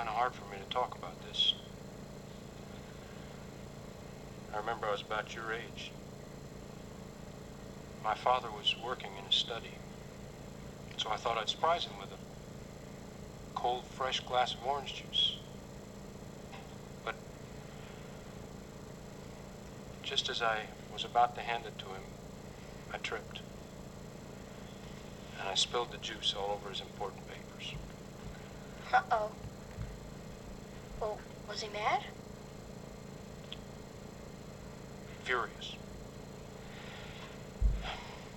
kind 0.00 0.08
of 0.08 0.14
hard 0.14 0.32
for 0.32 0.50
me 0.50 0.56
to 0.56 0.74
talk 0.74 0.96
about 0.96 1.12
this. 1.28 1.52
I 4.54 4.56
remember 4.56 4.86
I 4.86 4.92
was 4.92 5.02
about 5.02 5.34
your 5.34 5.52
age. 5.52 5.90
My 8.02 8.14
father 8.14 8.48
was 8.50 8.74
working 8.82 9.10
in 9.18 9.26
his 9.26 9.34
study, 9.34 9.72
so 10.96 11.10
I 11.10 11.16
thought 11.16 11.36
I'd 11.36 11.50
surprise 11.50 11.84
him 11.84 11.98
with 12.00 12.08
a 12.12 13.54
cold, 13.54 13.84
fresh 13.84 14.20
glass 14.20 14.54
of 14.54 14.64
orange 14.64 15.04
juice. 15.04 15.36
But 17.04 17.16
just 20.02 20.30
as 20.30 20.40
I 20.40 20.60
was 20.94 21.04
about 21.04 21.34
to 21.34 21.42
hand 21.42 21.64
it 21.66 21.78
to 21.78 21.84
him, 21.84 22.04
I 22.90 22.96
tripped. 22.96 23.40
And 25.38 25.46
I 25.46 25.54
spilled 25.56 25.92
the 25.92 25.98
juice 25.98 26.34
all 26.34 26.58
over 26.58 26.70
his 26.70 26.80
important 26.80 27.20
papers. 27.28 27.74
Uh-oh. 28.94 29.30
Was 31.50 31.62
he 31.62 31.68
mad? 31.70 32.02
Furious. 35.24 35.74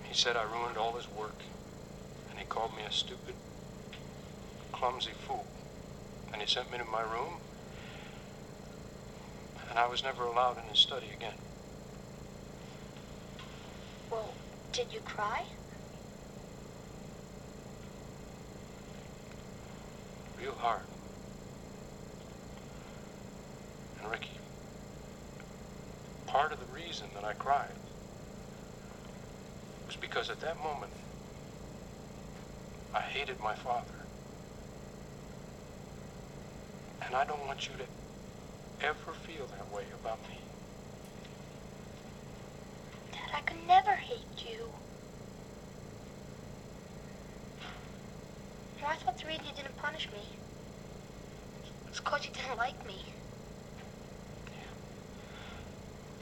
He 0.03 0.15
said 0.15 0.35
I 0.35 0.41
ruined 0.41 0.77
all 0.77 0.93
his 0.93 1.07
work, 1.11 1.37
and 2.31 2.39
he 2.39 2.45
called 2.45 2.75
me 2.75 2.81
a 2.81 2.91
stupid, 2.91 3.35
clumsy 4.71 5.11
fool. 5.11 5.45
And 6.31 6.41
he 6.41 6.47
sent 6.47 6.71
me 6.71 6.79
to 6.79 6.85
my 6.85 7.01
room, 7.01 7.35
and 9.69 9.77
I 9.77 9.87
was 9.87 10.03
never 10.03 10.23
allowed 10.23 10.57
in 10.57 10.63
his 10.63 10.79
study 10.79 11.09
again. 11.15 11.35
Well, 14.09 14.33
did 14.71 14.87
you 14.91 15.01
cry? 15.01 15.43
real 20.43 20.55
hard. 20.55 20.81
And 24.01 24.11
Ricky, 24.11 24.31
part 26.27 26.51
of 26.51 26.59
that 27.23 27.29
I 27.29 27.33
cried 27.33 27.69
It 29.81 29.87
was 29.87 29.95
because 29.95 30.29
at 30.29 30.41
that 30.41 30.57
moment 30.57 30.91
I 32.93 32.99
hated 32.99 33.39
my 33.41 33.53
father. 33.55 33.95
And 37.05 37.15
I 37.15 37.25
don't 37.25 37.45
want 37.47 37.67
you 37.67 37.73
to 37.77 38.85
ever 38.85 39.13
feel 39.25 39.47
that 39.47 39.75
way 39.75 39.83
about 40.01 40.19
me. 40.29 40.37
Dad, 43.11 43.31
I 43.35 43.41
could 43.41 43.67
never 43.67 43.91
hate 43.91 44.45
you. 44.45 44.67
No, 48.81 48.87
I 48.87 48.95
thought 48.95 49.17
the 49.17 49.27
reason 49.27 49.45
you 49.45 49.55
didn't 49.55 49.77
punish 49.77 50.09
me 50.11 50.19
was 51.89 51.99
because 51.99 52.25
you 52.25 52.31
didn't 52.33 52.57
like 52.57 52.85
me. 52.85 52.97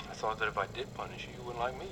I 0.10 0.11
thought 0.22 0.38
that 0.38 0.48
if 0.48 0.56
I 0.56 0.68
did 0.76 0.94
punish 0.94 1.26
you, 1.26 1.34
you 1.36 1.42
wouldn't 1.48 1.60
like 1.60 1.80
me. 1.80 1.88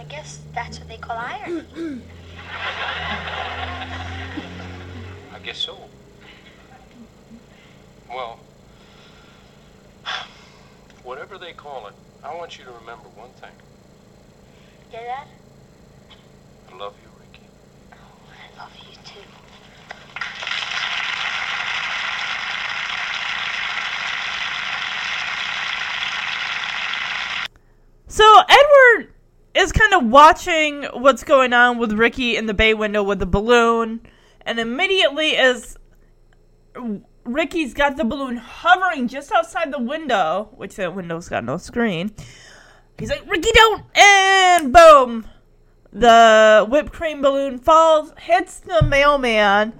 I 0.00 0.02
guess 0.02 0.40
that's 0.52 0.80
what 0.80 0.88
they 0.88 0.96
call 0.96 1.16
irony. 1.16 2.02
I 5.32 5.38
guess 5.44 5.58
so. 5.58 5.78
Well, 8.08 8.40
whatever 11.04 11.38
they 11.38 11.52
call 11.52 11.86
it, 11.86 11.94
I 12.24 12.34
want 12.34 12.58
you 12.58 12.64
to 12.64 12.72
remember 12.80 13.08
one 13.14 13.30
thing. 13.34 13.54
Yeah, 14.92 15.04
Dad? 15.04 15.28
I 16.72 16.76
love 16.76 16.94
you, 17.00 17.10
Ricky. 17.20 17.46
I 17.92 18.58
love 18.60 18.72
you 18.90 18.96
too. 19.04 19.20
So 28.06 28.24
Edward 28.48 29.12
is 29.56 29.72
kind 29.72 29.92
of 29.92 30.03
watching 30.14 30.84
what's 30.92 31.24
going 31.24 31.52
on 31.52 31.76
with 31.76 31.90
Ricky 31.90 32.36
in 32.36 32.46
the 32.46 32.54
bay 32.54 32.72
window 32.72 33.02
with 33.02 33.18
the 33.18 33.26
balloon, 33.26 34.00
and 34.42 34.60
immediately 34.60 35.36
as 35.36 35.76
Ricky's 37.24 37.74
got 37.74 37.96
the 37.96 38.04
balloon 38.04 38.36
hovering 38.36 39.08
just 39.08 39.32
outside 39.32 39.72
the 39.72 39.80
window, 39.80 40.50
which 40.54 40.76
that 40.76 40.94
window's 40.94 41.28
got 41.28 41.42
no 41.42 41.56
screen, 41.56 42.12
he's 42.96 43.10
like, 43.10 43.28
Ricky, 43.28 43.50
don't! 43.54 43.82
And 43.98 44.72
boom! 44.72 45.26
The 45.92 46.64
whipped 46.70 46.92
cream 46.92 47.20
balloon 47.20 47.58
falls, 47.58 48.12
hits 48.16 48.60
the 48.60 48.84
mailman, 48.84 49.72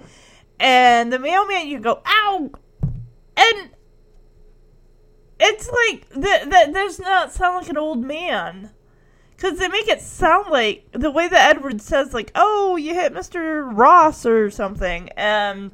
and 0.59 1.13
the 1.13 1.19
mailman, 1.19 1.69
you 1.69 1.79
go, 1.79 2.01
ow! 2.05 2.51
And 3.37 3.69
it's 5.39 5.69
like 5.69 6.09
that 6.09 6.49
that 6.49 6.73
does 6.73 6.99
not 6.99 7.31
sound 7.31 7.55
like 7.55 7.69
an 7.69 7.77
old 7.77 8.03
man 8.03 8.71
because 9.35 9.59
they 9.59 9.67
make 9.67 9.87
it 9.87 10.01
sound 10.01 10.49
like 10.49 10.85
the 10.91 11.11
way 11.11 11.27
that 11.27 11.55
edward 11.55 11.81
says 11.81 12.13
like 12.13 12.31
oh 12.35 12.75
you 12.75 12.93
hit 12.93 13.13
mr 13.13 13.69
ross 13.75 14.25
or 14.25 14.49
something 14.49 15.09
and 15.17 15.71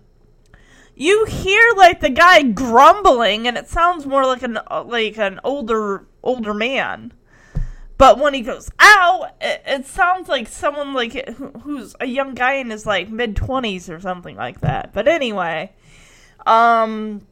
you 1.01 1.25
hear 1.25 1.61
like 1.77 1.99
the 1.99 2.09
guy 2.09 2.43
grumbling 2.43 3.47
and 3.47 3.57
it 3.57 3.67
sounds 3.67 4.05
more 4.05 4.23
like 4.23 4.43
an 4.43 4.59
like 4.85 5.17
an 5.17 5.39
older 5.43 6.05
older 6.21 6.53
man. 6.53 7.11
But 7.97 8.19
when 8.19 8.35
he 8.35 8.41
goes 8.41 8.69
ow 8.79 9.31
it, 9.41 9.63
it 9.65 9.85
sounds 9.87 10.27
like 10.27 10.47
someone 10.47 10.93
like 10.93 11.27
who's 11.61 11.95
a 11.99 12.05
young 12.05 12.35
guy 12.35 12.53
in 12.53 12.69
his 12.69 12.85
like 12.85 13.09
mid 13.09 13.35
20s 13.35 13.89
or 13.89 13.99
something 13.99 14.35
like 14.35 14.61
that. 14.61 14.93
But 14.93 15.07
anyway 15.07 15.73
um 16.45 17.25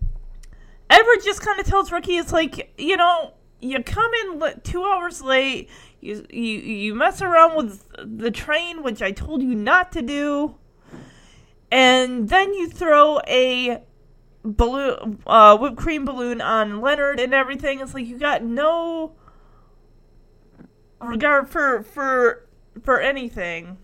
Edward 0.90 1.24
just 1.24 1.42
kind 1.44 1.60
of 1.60 1.68
tells 1.68 1.92
Ricky, 1.92 2.18
it's 2.18 2.34
like, 2.34 2.74
you 2.80 2.98
know, 2.98 3.34
you 3.62 3.84
come 3.84 4.10
in 4.24 4.42
two 4.64 4.84
hours 4.84 5.22
late, 5.22 5.70
you, 6.02 6.26
you, 6.30 6.42
you 6.42 6.96
mess 6.96 7.22
around 7.22 7.56
with 7.56 7.86
the 7.98 8.32
train, 8.32 8.84
which 8.84 9.02
I 9.02 9.12
told 9.12 9.42
you 9.42 9.56
not 9.56 9.92
to 9.94 10.02
do, 10.02 10.56
and 11.72 12.30
then 12.30 12.54
you 12.54 12.70
throw 12.70 13.20
a 13.28 13.84
balloon, 14.44 15.22
uh, 15.28 15.58
whipped 15.58 15.78
cream 15.78 16.06
balloon 16.06 16.42
on 16.42 16.82
Leonard 16.82 17.20
and 17.20 17.34
everything. 17.34 17.80
It's 17.80 17.94
like 17.94 18.08
you 18.08 18.18
got 18.18 18.44
no 18.44 19.16
regard 21.00 21.50
for, 21.50 21.84
for, 21.84 22.48
for 22.82 23.00
anything. 23.00 23.78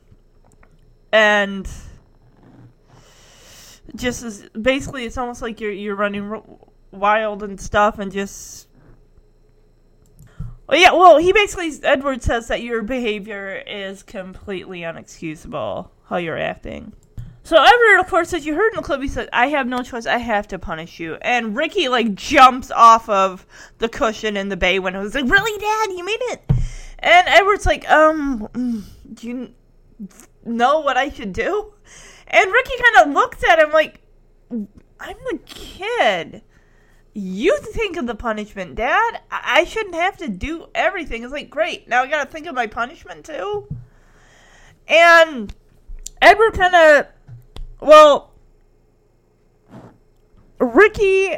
And 1.11 1.69
just 3.95 4.23
as 4.23 4.49
basically 4.59 5.05
it's 5.05 5.17
almost 5.17 5.41
like 5.41 5.59
you're 5.61 5.71
you're 5.71 5.95
running 5.95 6.41
wild 6.91 7.43
and 7.43 7.59
stuff 7.59 7.99
and 7.99 8.11
just 8.11 8.64
Well, 10.67 10.79
yeah, 10.79 10.93
well, 10.93 11.17
he 11.17 11.31
basically, 11.31 11.71
Edward 11.83 12.23
says 12.23 12.47
that 12.47 12.63
your 12.63 12.81
behavior 12.81 13.63
is 13.67 14.01
completely 14.01 14.79
unexcusable, 14.81 15.89
how 16.05 16.17
you're 16.17 16.39
acting. 16.39 16.93
So 17.43 17.57
Edward, 17.57 17.99
of 17.99 18.07
course, 18.09 18.33
as 18.33 18.47
you 18.47 18.55
heard 18.55 18.73
in 18.73 18.77
the 18.77 18.81
clip, 18.81 18.99
he 19.01 19.07
said, 19.07 19.29
I 19.31 19.47
have 19.47 19.67
no 19.67 19.83
choice, 19.83 20.07
I 20.07 20.17
have 20.17 20.47
to 20.47 20.57
punish 20.57 20.99
you. 20.99 21.19
And 21.21 21.55
Ricky, 21.55 21.87
like, 21.87 22.15
jumps 22.15 22.71
off 22.71 23.07
of 23.07 23.45
the 23.77 23.87
cushion 23.87 24.35
in 24.35 24.49
the 24.49 24.57
bay 24.57 24.79
window. 24.79 25.03
He's 25.03 25.13
like, 25.13 25.29
really, 25.29 25.55
Dad, 25.59 25.95
you 25.95 26.03
made 26.03 26.21
it? 26.21 26.41
And 26.97 27.27
Edward's 27.27 27.67
like, 27.67 27.87
um, 27.87 28.49
do 29.13 29.27
you 29.27 29.53
know 30.43 30.79
what 30.79 30.97
I 30.97 31.09
should 31.09 31.33
do? 31.33 31.73
And 32.25 32.51
Ricky 32.51 32.73
kind 32.81 33.07
of 33.07 33.13
looks 33.13 33.43
at 33.43 33.59
him 33.59 33.71
like, 33.71 34.01
I'm 34.51 35.17
the 35.29 35.39
kid. 35.45 36.41
You 37.17 37.57
think 37.59 37.95
of 37.95 38.07
the 38.07 38.13
punishment, 38.13 38.75
Dad. 38.75 39.21
I, 39.31 39.63
shouldn't 39.63 39.95
have 39.95 40.17
to 40.17 40.27
do 40.27 40.67
everything. 40.75 41.23
It's 41.23 41.31
like, 41.31 41.49
great. 41.49 41.87
Now 41.87 42.03
I 42.03 42.07
got 42.07 42.25
to 42.25 42.29
think 42.29 42.45
of 42.45 42.53
my 42.53 42.67
punishment 42.67 43.25
too. 43.25 43.69
And 44.85 45.55
Edward 46.21 46.55
kind 46.55 46.75
of, 46.75 47.07
well, 47.79 48.33
Ricky 50.59 51.35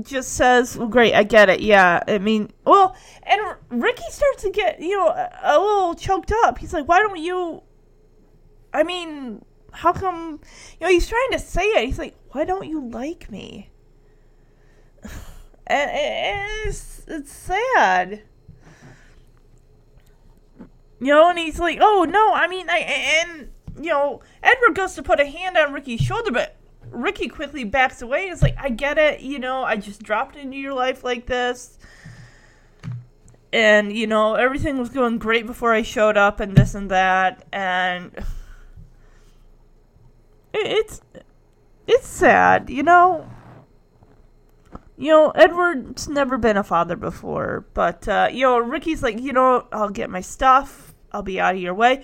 just 0.00 0.34
says, 0.34 0.76
well, 0.76 0.86
great, 0.86 1.14
I 1.14 1.24
get 1.24 1.48
it. 1.48 1.58
Yeah, 1.58 2.00
I 2.06 2.18
mean, 2.18 2.52
well, 2.64 2.94
and 3.24 3.56
Ricky 3.70 4.04
starts 4.08 4.42
to 4.42 4.50
get, 4.50 4.80
you 4.80 4.96
know, 4.98 5.08
a 5.42 5.58
little 5.58 5.94
choked 5.94 6.32
up. 6.44 6.58
He's 6.58 6.72
like, 6.72 6.86
why 6.86 7.00
don't 7.00 7.18
you, 7.18 7.62
I 8.72 8.84
mean, 8.84 9.44
how 9.72 9.92
come, 9.92 10.40
you 10.80 10.86
know, 10.86 10.92
he's 10.92 11.08
trying 11.08 11.32
to 11.32 11.40
say 11.40 11.64
it. 11.64 11.86
He's 11.86 11.98
like, 11.98 12.14
why 12.30 12.44
don't 12.44 12.68
you 12.68 12.88
like 12.88 13.32
me? 13.32 13.67
And 15.68 15.90
it's, 16.66 17.02
it's 17.06 17.32
sad. 17.32 18.22
You 21.00 21.14
know, 21.14 21.30
and 21.30 21.38
he's 21.38 21.60
like, 21.60 21.78
oh, 21.80 22.06
no, 22.08 22.32
I 22.32 22.48
mean, 22.48 22.68
I, 22.68 22.78
and, 22.78 23.50
you 23.80 23.90
know, 23.90 24.20
Edward 24.42 24.74
goes 24.74 24.94
to 24.94 25.02
put 25.02 25.20
a 25.20 25.26
hand 25.26 25.56
on 25.56 25.72
Ricky's 25.72 26.00
shoulder, 26.00 26.32
but 26.32 26.56
Ricky 26.90 27.28
quickly 27.28 27.64
backs 27.64 28.02
away 28.02 28.28
is 28.28 28.42
like, 28.42 28.56
I 28.58 28.70
get 28.70 28.98
it, 28.98 29.20
you 29.20 29.38
know, 29.38 29.62
I 29.62 29.76
just 29.76 30.02
dropped 30.02 30.36
into 30.36 30.56
your 30.56 30.74
life 30.74 31.04
like 31.04 31.26
this. 31.26 31.78
And, 33.52 33.92
you 33.92 34.06
know, 34.06 34.34
everything 34.34 34.78
was 34.78 34.88
going 34.88 35.18
great 35.18 35.46
before 35.46 35.72
I 35.72 35.82
showed 35.82 36.16
up 36.16 36.40
and 36.40 36.56
this 36.56 36.74
and 36.74 36.90
that. 36.90 37.44
And 37.52 38.12
it's 40.54 41.00
it's 41.86 42.06
sad, 42.06 42.68
you 42.68 42.82
know. 42.82 43.28
You 45.00 45.12
know, 45.12 45.30
Edward's 45.30 46.08
never 46.08 46.38
been 46.38 46.56
a 46.56 46.64
father 46.64 46.96
before, 46.96 47.66
but 47.72 48.08
uh, 48.08 48.28
you 48.32 48.42
know, 48.42 48.58
Ricky's 48.58 49.00
like, 49.00 49.20
you 49.20 49.32
know, 49.32 49.68
I'll 49.70 49.90
get 49.90 50.10
my 50.10 50.20
stuff, 50.20 50.92
I'll 51.12 51.22
be 51.22 51.38
out 51.38 51.54
of 51.54 51.60
your 51.60 51.72
way, 51.72 52.02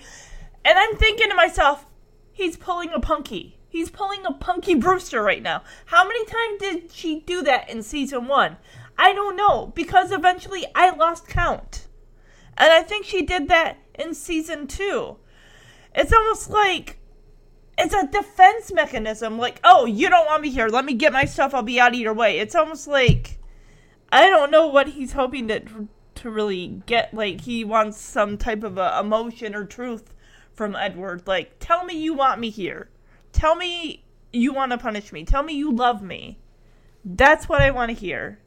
and 0.63 0.79
I'm 0.79 0.95
thinking 0.95 1.27
to 1.27 1.35
myself, 1.35 1.85
he's 2.31 2.55
pulling 2.55 2.91
a 2.93 3.01
punky. 3.01 3.59
He's 3.67 3.89
pulling 3.89 4.25
a 4.25 4.31
punky 4.31 4.75
Brewster 4.75 5.21
right 5.21 5.43
now. 5.43 5.61
How 5.87 6.07
many 6.07 6.23
times 6.23 6.61
did 6.61 6.91
she 6.93 7.19
do 7.19 7.41
that 7.43 7.69
in 7.69 7.83
season 7.83 8.29
one? 8.29 8.55
I 8.97 9.11
don't 9.11 9.35
know 9.35 9.73
because 9.75 10.13
eventually 10.13 10.65
I 10.73 10.95
lost 10.95 11.27
count, 11.27 11.87
and 12.57 12.71
I 12.71 12.81
think 12.81 13.05
she 13.05 13.23
did 13.23 13.49
that 13.49 13.77
in 13.99 14.13
season 14.13 14.67
two. 14.67 15.17
It's 15.93 16.13
almost 16.13 16.49
like 16.49 16.99
it's 17.77 17.93
a 17.93 18.07
defense 18.07 18.71
mechanism. 18.71 19.37
Like, 19.37 19.59
oh, 19.63 19.85
you 19.85 20.09
don't 20.09 20.25
want 20.25 20.41
me 20.41 20.49
here. 20.49 20.67
Let 20.67 20.85
me 20.85 20.93
get 20.93 21.13
my 21.13 21.25
stuff. 21.25 21.53
I'll 21.53 21.63
be 21.63 21.79
out 21.79 21.93
of 21.93 21.99
your 21.99 22.13
way. 22.13 22.39
It's 22.39 22.55
almost 22.55 22.87
like 22.87 23.39
I 24.11 24.29
don't 24.29 24.51
know 24.51 24.67
what 24.67 24.89
he's 24.89 25.13
hoping 25.13 25.47
to 25.49 25.87
to 26.15 26.29
really 26.29 26.81
get. 26.85 27.13
Like, 27.13 27.41
he 27.41 27.63
wants 27.63 27.99
some 27.99 28.37
type 28.37 28.63
of 28.63 28.77
a 28.77 28.99
emotion 28.99 29.55
or 29.55 29.65
truth 29.65 30.13
from 30.53 30.75
Edward. 30.75 31.27
Like, 31.27 31.57
tell 31.59 31.83
me 31.83 31.97
you 31.97 32.13
want 32.13 32.39
me 32.39 32.49
here. 32.49 32.89
Tell 33.31 33.55
me 33.55 34.05
you 34.31 34.53
want 34.53 34.71
to 34.71 34.77
punish 34.77 35.11
me. 35.11 35.25
Tell 35.25 35.43
me 35.43 35.53
you 35.53 35.71
love 35.71 36.01
me. 36.01 36.39
That's 37.03 37.49
what 37.49 37.61
I 37.61 37.71
want 37.71 37.89
to 37.89 37.95
hear. 37.95 38.39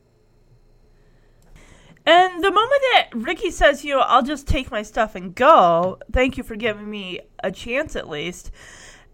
And 2.07 2.43
the 2.43 2.51
moment 2.51 2.83
that 2.95 3.09
Ricky 3.13 3.51
says, 3.51 3.85
you 3.85 3.95
know, 3.95 4.01
I'll 4.01 4.23
just 4.23 4.49
take 4.49 4.71
my 4.71 4.83
stuff 4.83 5.15
and 5.15 5.35
go, 5.35 5.99
thank 6.11 6.39
you 6.39 6.43
for 6.43 6.57
giving 6.57 6.89
me 6.89 7.21
a 7.45 7.53
chance 7.53 7.95
at 7.97 8.09
least. 8.09 8.51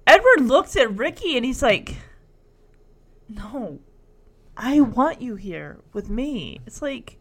Edward 0.07 0.42
looks 0.42 0.76
at 0.76 0.96
Ricky 0.96 1.36
and 1.36 1.44
he's 1.44 1.62
like, 1.62 1.96
No, 3.28 3.80
I 4.57 4.80
want 4.80 5.20
you 5.20 5.36
here 5.36 5.80
with 5.92 6.09
me. 6.09 6.61
It's 6.66 6.82
like, 6.82 7.18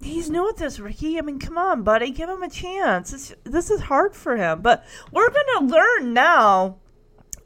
he's 0.00 0.30
new 0.30 0.48
at 0.48 0.56
this, 0.56 0.78
Ricky. 0.78 1.18
I 1.18 1.22
mean, 1.22 1.38
come 1.38 1.58
on, 1.58 1.82
buddy, 1.82 2.10
give 2.10 2.28
him 2.28 2.42
a 2.42 2.50
chance. 2.50 3.12
It's, 3.12 3.34
this 3.44 3.70
is 3.70 3.82
hard 3.82 4.14
for 4.14 4.36
him. 4.36 4.60
But 4.62 4.84
we're 5.12 5.30
going 5.30 5.68
to 5.68 5.74
learn 5.74 6.12
now, 6.12 6.78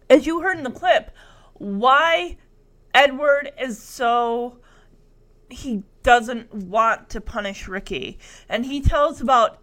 as 0.09 0.27
you 0.27 0.41
heard 0.41 0.59
in 0.59 0.65
the 0.65 0.71
clip, 0.71 1.11
why 1.55 2.37
Edward 2.95 3.53
is 3.61 3.81
so. 3.81 4.59
He 5.51 5.83
doesn't 6.03 6.53
want 6.53 7.09
to 7.11 7.21
punish 7.23 7.69
Ricky. 7.69 8.19
And 8.51 8.67
he 8.67 8.83
tells 8.83 9.21
about 9.23 9.63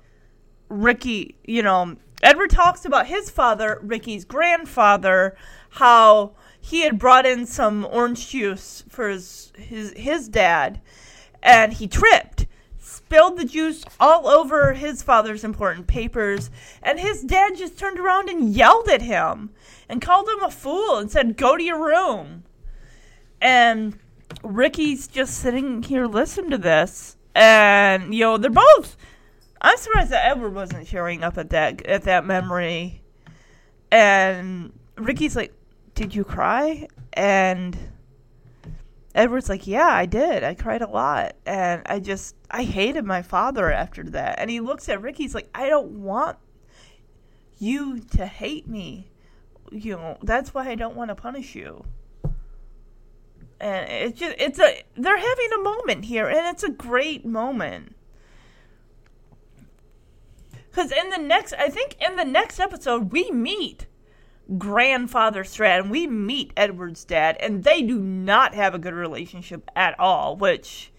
Ricky, 0.68 1.38
you 1.44 1.62
know, 1.62 1.98
Edward 2.24 2.50
talks 2.50 2.86
about 2.86 3.08
his 3.08 3.30
father, 3.30 3.80
Ricky's 3.82 4.26
grandfather, 4.26 5.36
how 5.72 6.32
he 6.60 6.82
had 6.82 6.98
brought 6.98 7.26
in 7.26 7.46
some 7.46 7.86
orange 7.86 8.30
juice 8.30 8.84
for 8.90 9.10
his 9.10 9.52
his, 9.58 9.92
his 9.94 10.28
dad, 10.28 10.82
and 11.44 11.74
he 11.74 11.88
tripped, 11.88 12.48
spilled 12.80 13.38
the 13.38 13.46
juice 13.46 13.84
all 14.00 14.28
over 14.28 14.74
his 14.74 15.04
father's 15.04 15.44
important 15.44 15.88
papers, 15.88 16.50
and 16.82 17.00
his 17.00 17.22
dad 17.22 17.58
just 17.58 17.78
turned 17.78 18.00
around 18.00 18.30
and 18.30 18.54
yelled 18.54 18.90
at 18.90 19.02
him 19.02 19.52
and 19.88 20.02
called 20.02 20.28
him 20.28 20.44
a 20.44 20.50
fool 20.50 20.98
and 20.98 21.12
said, 21.12 21.38
"Go 21.38 21.56
to 21.56 21.64
your 21.64 21.84
room." 21.86 22.44
And 23.42 24.00
Ricky's 24.42 25.08
just 25.08 25.38
sitting 25.38 25.84
here 25.84 26.08
listening 26.08 26.50
to 26.52 26.58
this, 26.58 27.18
and 27.36 28.16
you 28.16 28.22
know 28.22 28.38
they're 28.38 28.50
both 28.50 28.96
I'm 29.66 29.78
surprised 29.78 30.12
that 30.12 30.28
Edward 30.30 30.54
wasn't 30.54 30.86
showing 30.86 31.24
up 31.24 31.40
at 31.40 31.50
that 31.50 31.84
at 31.88 32.04
that 32.04 32.24
memory. 32.24 33.02
And 33.92 34.72
Ricky's 34.96 35.36
like, 35.36 35.54
"Did 35.96 36.14
you 36.14 36.24
cry?" 36.24 36.88
And 37.14 37.76
Edward's 39.16 39.50
like, 39.50 39.66
"Yeah, 39.66 39.88
I 39.88 40.06
did. 40.06 40.44
I 40.44 40.54
cried 40.54 40.84
a 40.84 40.88
lot, 40.88 41.36
and 41.48 41.82
I 41.88 42.00
just 42.00 42.36
I 42.52 42.64
hated 42.64 43.06
my 43.06 43.24
father 43.24 43.72
after 43.72 44.04
that." 44.04 44.38
And 44.38 44.52
he 44.52 44.60
looks 44.60 44.88
at 44.88 45.02
Ricky's 45.02 45.34
like, 45.34 45.50
"I 45.56 45.68
don't 45.68 46.04
want 46.04 46.38
you 47.58 48.02
to 48.02 48.28
hate 48.28 48.68
me. 48.68 49.10
You 49.72 49.96
know, 49.96 50.18
that's 50.22 50.54
why 50.54 50.70
I 50.70 50.76
don't 50.76 50.96
want 50.96 51.10
to 51.10 51.16
punish 51.16 51.56
you." 51.56 51.86
And 53.60 53.90
it's 53.90 54.20
just 54.20 54.36
it's 54.38 54.60
a 54.60 54.84
they're 54.96 55.18
having 55.18 55.54
a 55.56 55.64
moment 55.64 56.06
here, 56.06 56.28
and 56.28 56.46
it's 56.54 56.64
a 56.64 56.70
great 56.70 57.26
moment. 57.26 57.95
Because 60.76 60.92
in 60.92 61.10
the 61.10 61.18
next, 61.18 61.54
I 61.54 61.70
think 61.70 61.96
in 62.06 62.18
the 62.18 62.26
next 62.26 62.60
episode, 62.60 63.14
we 63.14 63.32
meet 63.32 63.86
grandfather 64.58 65.46
Stratton. 65.46 65.90
We 65.90 66.06
meet 66.06 66.52
Edward's 66.58 67.06
dad, 67.06 67.38
and 67.40 67.64
they 67.64 67.82
do 67.82 67.98
not 67.98 68.54
have 68.56 68.76
a 68.76 68.80
good 68.80 68.94
relationship 68.94 69.72
at 69.74 69.98
all, 69.98 70.36
which 70.36 70.92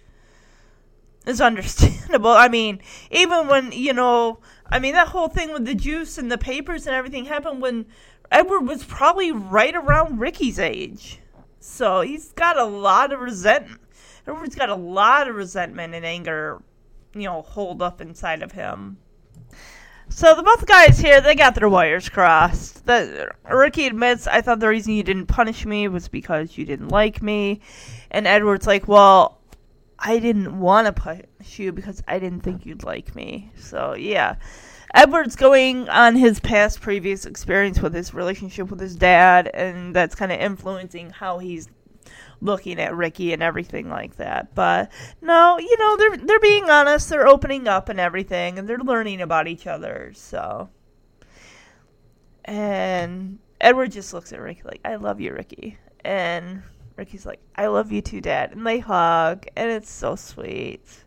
is 1.27 1.41
understandable. 1.43 2.31
I 2.31 2.49
mean, 2.49 2.81
even 3.11 3.49
when, 3.49 3.71
you 3.73 3.93
know, 3.93 4.39
I 4.71 4.79
mean, 4.79 4.95
that 4.95 5.09
whole 5.09 5.29
thing 5.29 5.53
with 5.53 5.67
the 5.67 5.75
juice 5.75 6.17
and 6.17 6.33
the 6.33 6.39
papers 6.39 6.87
and 6.87 6.97
everything 6.97 7.27
happened 7.27 7.61
when 7.61 7.85
Edward 8.33 8.63
was 8.63 8.83
probably 8.83 9.31
right 9.31 9.77
around 9.77 10.19
Ricky's 10.21 10.59
age. 10.59 11.21
So 11.61 12.01
he's 12.01 12.33
got 12.33 12.59
a 12.59 12.65
lot 12.65 13.13
of 13.13 13.21
resentment. 13.21 13.83
Edward's 14.27 14.55
got 14.55 14.71
a 14.71 14.75
lot 14.75 15.29
of 15.29 15.37
resentment 15.37 15.95
and 15.95 16.07
anger, 16.07 16.63
you 17.15 17.25
know, 17.25 17.43
hold 17.43 17.83
up 17.83 18.01
inside 18.01 18.43
of 18.43 18.53
him. 18.53 18.97
So 20.09 20.35
the 20.35 20.43
both 20.43 20.65
guys 20.67 20.99
here, 20.99 21.21
they 21.21 21.35
got 21.35 21.55
their 21.55 21.69
wires 21.69 22.09
crossed. 22.09 22.87
The, 22.87 23.31
Ricky 23.51 23.87
admits, 23.87 24.27
I 24.27 24.41
thought 24.41 24.61
the 24.61 24.69
reason 24.69 24.95
you 24.95 25.03
didn't 25.03 25.27
punish 25.27 25.67
me 25.67 25.89
was 25.89 26.09
because 26.09 26.57
you 26.57 26.65
didn't 26.65 26.89
like 26.89 27.23
me. 27.23 27.61
And 28.11 28.27
Edward's 28.27 28.67
like, 28.67 28.89
well, 28.89 29.41
I 29.99 30.19
didn't 30.19 30.59
want 30.59 30.87
to 30.87 30.93
punish 30.93 31.59
you 31.59 31.73
because 31.73 32.03
I 32.07 32.19
didn't 32.19 32.41
think 32.41 32.65
you'd 32.65 32.85
like 32.85 33.15
me. 33.15 33.51
So, 33.57 33.95
yeah. 33.95 34.37
Edward's 34.95 35.37
going 35.37 35.89
on 35.89 36.17
his 36.17 36.41
past 36.41 36.81
previous 36.81 37.27
experience 37.27 37.81
with 37.81 37.93
his 37.93 38.15
relationship 38.15 38.71
with 38.71 38.81
his 38.81 38.97
dad, 38.97 39.51
and 39.53 39.95
that's 39.95 40.15
kind 40.15 40.33
of 40.33 40.41
influencing 40.41 41.11
how 41.11 41.39
he's 41.39 41.69
looking 42.41 42.81
at 42.81 42.95
Ricky 42.95 43.33
and 43.33 43.43
everything 43.43 43.89
like 43.89 44.17
that. 44.17 44.55
But 44.55 44.91
no, 45.21 45.59
you 45.59 45.77
know, 45.79 45.97
they're 45.97 46.17
they're 46.17 46.41
being 46.41 46.71
honest, 46.71 47.09
they're 47.09 47.29
opening 47.29 47.69
up 47.69 47.89
and 47.89 48.01
everything, 48.01 48.59
and 48.59 48.69
they're 48.69 48.79
learning 48.79 49.21
about 49.21 49.49
each 49.49 49.67
other. 49.67 50.13
So, 50.15 50.71
and 52.45 53.39
Edward 53.61 53.93
just 53.93 54.13
looks 54.13 54.33
at 54.33 54.41
Ricky 54.41 54.63
like, 54.65 54.81
"I 54.85 54.97
love 54.97 55.21
you, 55.21 55.33
Ricky," 55.33 55.79
and 56.05 56.63
Ricky's 56.97 57.27
like, 57.27 57.41
I 57.55 57.67
love 57.67 57.93
you 57.93 58.01
too, 58.01 58.21
Dad. 58.21 58.53
And 58.53 58.67
they 58.67 58.79
hug, 58.79 59.47
and 59.55 59.71
it's 59.71 59.91
so 59.91 60.17
sweet. 60.17 61.05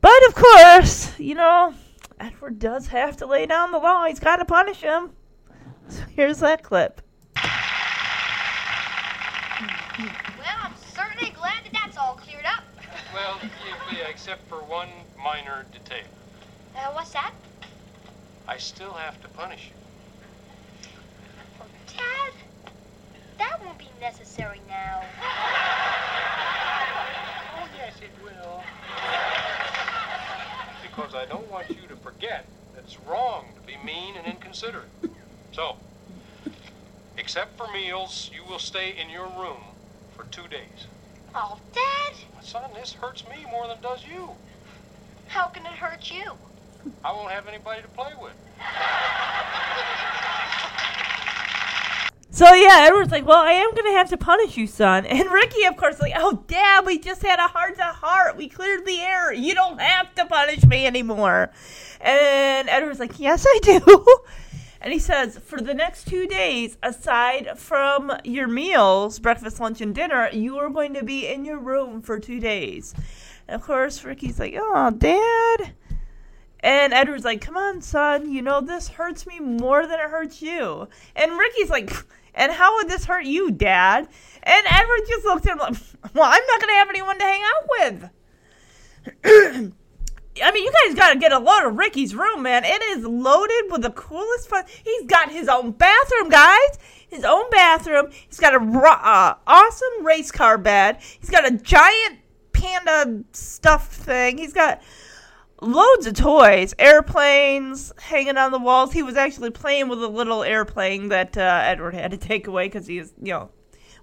But 0.00 0.26
of 0.26 0.34
course, 0.34 1.18
you 1.18 1.34
know, 1.34 1.74
Edward 2.18 2.58
does 2.58 2.88
have 2.88 3.16
to 3.18 3.26
lay 3.26 3.46
down 3.46 3.72
the 3.72 3.78
law. 3.78 4.04
He's 4.06 4.20
got 4.20 4.36
to 4.36 4.44
punish 4.44 4.80
him. 4.80 5.10
So 5.88 6.02
here's 6.14 6.40
that 6.40 6.62
clip. 6.62 7.00
Well, 9.98 10.58
I'm 10.62 10.74
certainly 10.94 11.32
glad 11.32 11.64
that 11.64 11.72
that's 11.72 11.96
all 11.96 12.14
cleared 12.14 12.44
up. 12.44 12.62
Well, 13.12 13.40
yeah, 13.92 14.06
except 14.08 14.48
for 14.48 14.58
one 14.58 14.88
minor 15.20 15.64
detail. 15.72 16.06
Uh, 16.76 16.92
what's 16.92 17.10
that? 17.10 17.32
I 18.46 18.58
still 18.58 18.92
have 18.92 19.20
to 19.22 19.28
punish 19.30 19.70
you. 19.70 19.74
Dad, 21.96 22.32
that 23.38 23.60
won't 23.64 23.78
be 23.78 23.88
necessary 24.00 24.60
now. 24.68 25.02
Oh, 27.56 27.68
yes, 27.76 27.94
it 28.00 28.12
will. 28.22 28.62
Because 30.82 31.14
I 31.16 31.24
don't 31.24 31.50
want 31.50 31.70
you 31.70 31.88
to 31.88 31.96
forget 31.96 32.46
that 32.74 32.84
it's 32.84 32.98
wrong 33.00 33.46
to 33.56 33.66
be 33.66 33.76
mean 33.84 34.14
and 34.16 34.28
inconsiderate. 34.28 34.90
So, 35.50 35.74
except 37.16 37.56
for 37.58 37.66
meals, 37.72 38.30
you 38.32 38.44
will 38.48 38.60
stay 38.60 38.94
in 38.96 39.10
your 39.10 39.26
room 39.26 39.58
for 40.18 40.26
two 40.30 40.48
days. 40.48 40.86
Oh, 41.34 41.58
Dad, 41.72 42.14
My 42.34 42.42
Son, 42.42 42.68
this 42.74 42.92
hurts 42.92 43.24
me 43.28 43.46
more 43.50 43.68
than 43.68 43.76
it 43.76 43.82
does 43.82 44.04
you. 44.04 44.30
how 45.28 45.46
can 45.46 45.64
it 45.64 45.72
hurt 45.72 46.10
you? 46.10 46.32
I 47.04 47.12
won't 47.12 47.30
have 47.30 47.46
anybody 47.46 47.82
to 47.82 47.88
play 47.88 48.12
with. 48.20 48.32
So 52.30 52.52
yeah, 52.54 52.84
Edward's 52.86 53.10
like, 53.10 53.26
well, 53.26 53.38
I 53.42 53.52
am 53.52 53.74
gonna 53.74 53.92
have 53.92 54.10
to 54.10 54.16
punish 54.16 54.56
you, 54.56 54.68
son. 54.68 55.04
And 55.06 55.28
Ricky, 55.30 55.64
of 55.64 55.76
course, 55.76 56.00
like, 56.00 56.12
oh, 56.16 56.44
Dad, 56.46 56.86
we 56.86 56.98
just 56.98 57.20
had 57.20 57.40
a 57.40 57.48
heart 57.48 57.76
to 57.76 57.82
heart. 57.82 58.36
We 58.36 58.48
cleared 58.48 58.86
the 58.86 59.00
air. 59.00 59.32
You 59.32 59.54
don't 59.54 59.80
have 59.80 60.14
to 60.14 60.24
punish 60.24 60.64
me 60.64 60.86
anymore. 60.86 61.50
And 62.00 62.68
Edward's 62.68 63.00
like, 63.00 63.18
yes, 63.18 63.44
I 63.48 63.58
do. 63.62 63.80
And 64.80 64.92
he 64.92 64.98
says, 64.98 65.38
for 65.38 65.60
the 65.60 65.74
next 65.74 66.06
two 66.06 66.26
days, 66.26 66.78
aside 66.82 67.58
from 67.58 68.12
your 68.24 68.46
meals, 68.46 69.18
breakfast, 69.18 69.58
lunch, 69.58 69.80
and 69.80 69.94
dinner, 69.94 70.28
you 70.32 70.56
are 70.58 70.70
going 70.70 70.94
to 70.94 71.02
be 71.02 71.26
in 71.26 71.44
your 71.44 71.58
room 71.58 72.00
for 72.00 72.20
two 72.20 72.38
days. 72.38 72.94
And 73.48 73.56
of 73.56 73.66
course, 73.66 74.04
Ricky's 74.04 74.38
like, 74.38 74.54
oh, 74.56 74.90
Dad. 74.90 75.72
And 76.60 76.92
Edward's 76.92 77.24
like, 77.24 77.40
come 77.40 77.56
on, 77.56 77.80
son, 77.80 78.30
you 78.30 78.42
know, 78.42 78.60
this 78.60 78.88
hurts 78.88 79.26
me 79.26 79.40
more 79.40 79.86
than 79.86 80.00
it 80.00 80.10
hurts 80.10 80.42
you. 80.42 80.88
And 81.14 81.38
Ricky's 81.38 81.70
like, 81.70 81.92
and 82.34 82.52
how 82.52 82.76
would 82.76 82.88
this 82.88 83.04
hurt 83.04 83.24
you, 83.24 83.50
Dad? 83.50 84.08
And 84.42 84.66
Edward 84.68 85.00
just 85.08 85.24
looks 85.24 85.46
at 85.46 85.52
him 85.52 85.58
like, 85.58 85.76
well, 86.14 86.24
I'm 86.24 86.46
not 86.46 86.60
going 86.60 86.68
to 86.68 86.78
have 86.78 86.88
anyone 86.88 87.18
to 87.18 87.24
hang 87.24 87.42
out 87.44 88.10
with. 89.24 89.72
I 90.42 90.52
mean, 90.52 90.64
you 90.64 90.72
guys 90.84 90.94
got 90.94 91.12
to 91.12 91.18
get 91.18 91.32
a 91.32 91.38
load 91.38 91.66
of 91.66 91.76
Ricky's 91.76 92.14
room, 92.14 92.42
man. 92.42 92.64
It 92.64 92.82
is 92.82 93.04
loaded 93.04 93.70
with 93.70 93.82
the 93.82 93.90
coolest 93.90 94.48
fun. 94.48 94.64
He's 94.84 95.04
got 95.06 95.30
his 95.30 95.48
own 95.48 95.72
bathroom, 95.72 96.28
guys. 96.28 96.78
His 97.08 97.24
own 97.24 97.48
bathroom. 97.50 98.08
He's 98.10 98.40
got 98.40 98.54
a 98.54 98.58
uh, 98.58 99.34
awesome 99.46 100.04
race 100.04 100.30
car 100.30 100.58
bed. 100.58 100.98
He's 101.00 101.30
got 101.30 101.46
a 101.46 101.56
giant 101.56 102.18
panda 102.52 103.24
stuffed 103.32 103.92
thing. 103.92 104.38
He's 104.38 104.52
got 104.52 104.82
loads 105.60 106.06
of 106.06 106.14
toys, 106.14 106.74
airplanes 106.78 107.92
hanging 107.98 108.36
on 108.36 108.52
the 108.52 108.58
walls. 108.58 108.92
He 108.92 109.02
was 109.02 109.16
actually 109.16 109.50
playing 109.50 109.88
with 109.88 110.02
a 110.02 110.08
little 110.08 110.42
airplane 110.42 111.08
that 111.08 111.36
uh, 111.36 111.60
Edward 111.64 111.94
had 111.94 112.10
to 112.10 112.16
take 112.16 112.46
away 112.46 112.66
because 112.66 112.86
he 112.86 112.96
you 112.96 113.08
know, 113.20 113.50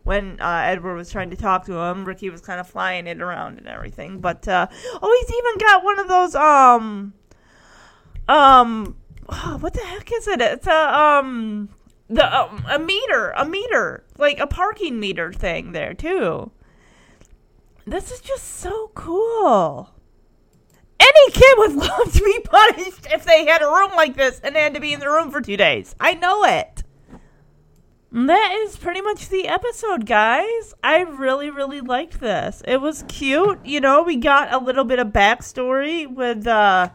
when 0.05 0.39
uh, 0.39 0.61
Edward 0.65 0.95
was 0.95 1.11
trying 1.11 1.31
to 1.31 1.35
talk 1.35 1.65
to 1.65 1.73
him, 1.73 2.05
Ricky 2.05 2.29
was 2.29 2.39
kind 2.39 2.59
of 2.59 2.67
flying 2.69 3.07
it 3.07 3.21
around 3.21 3.57
and 3.57 3.67
everything. 3.67 4.19
But 4.19 4.47
uh, 4.47 4.67
oh, 5.01 5.25
he's 5.27 5.35
even 5.35 5.57
got 5.57 5.83
one 5.83 5.99
of 5.99 6.07
those 6.07 6.35
um 6.35 7.13
um 8.29 8.95
oh, 9.27 9.57
what 9.59 9.73
the 9.73 9.81
heck 9.81 10.11
is 10.13 10.27
it? 10.27 10.39
It's 10.39 10.67
a 10.67 10.99
um 10.99 11.69
the 12.07 12.39
um, 12.39 12.63
a 12.69 12.77
meter, 12.77 13.31
a 13.31 13.45
meter, 13.45 14.05
like 14.19 14.39
a 14.39 14.45
parking 14.45 14.99
meter 14.99 15.33
thing 15.33 15.71
there 15.71 15.95
too. 15.95 16.51
This 17.87 18.11
is 18.11 18.21
just 18.21 18.45
so 18.45 18.91
cool. 18.93 19.89
Any 20.99 21.31
kid 21.31 21.55
would 21.57 21.73
love 21.75 22.13
to 22.13 22.23
be 22.23 22.39
punished 22.43 23.07
if 23.11 23.25
they 23.25 23.47
had 23.47 23.63
a 23.63 23.67
room 23.67 23.91
like 23.95 24.15
this 24.15 24.39
and 24.41 24.55
had 24.55 24.75
to 24.75 24.79
be 24.79 24.93
in 24.93 24.99
the 24.99 25.09
room 25.09 25.31
for 25.31 25.41
two 25.41 25.57
days. 25.57 25.95
I 25.99 26.13
know 26.13 26.43
it. 26.43 26.83
That 28.15 28.57
is 28.63 28.77
pretty 28.77 29.01
much 29.01 29.27
the 29.27 29.45
episode, 29.45 30.05
guys. 30.05 30.73
I 30.81 31.01
really, 31.01 31.49
really 31.49 31.81
liked 31.81 32.21
this. 32.21 32.61
It 32.65 32.79
was 32.79 33.03
cute. 33.09 33.59
You 33.65 33.81
know, 33.81 34.03
we 34.03 34.15
got 34.15 34.53
a 34.53 34.57
little 34.57 34.85
bit 34.85 34.99
of 34.99 35.07
backstory 35.07 36.09
with 36.09 36.47
uh 36.47 36.91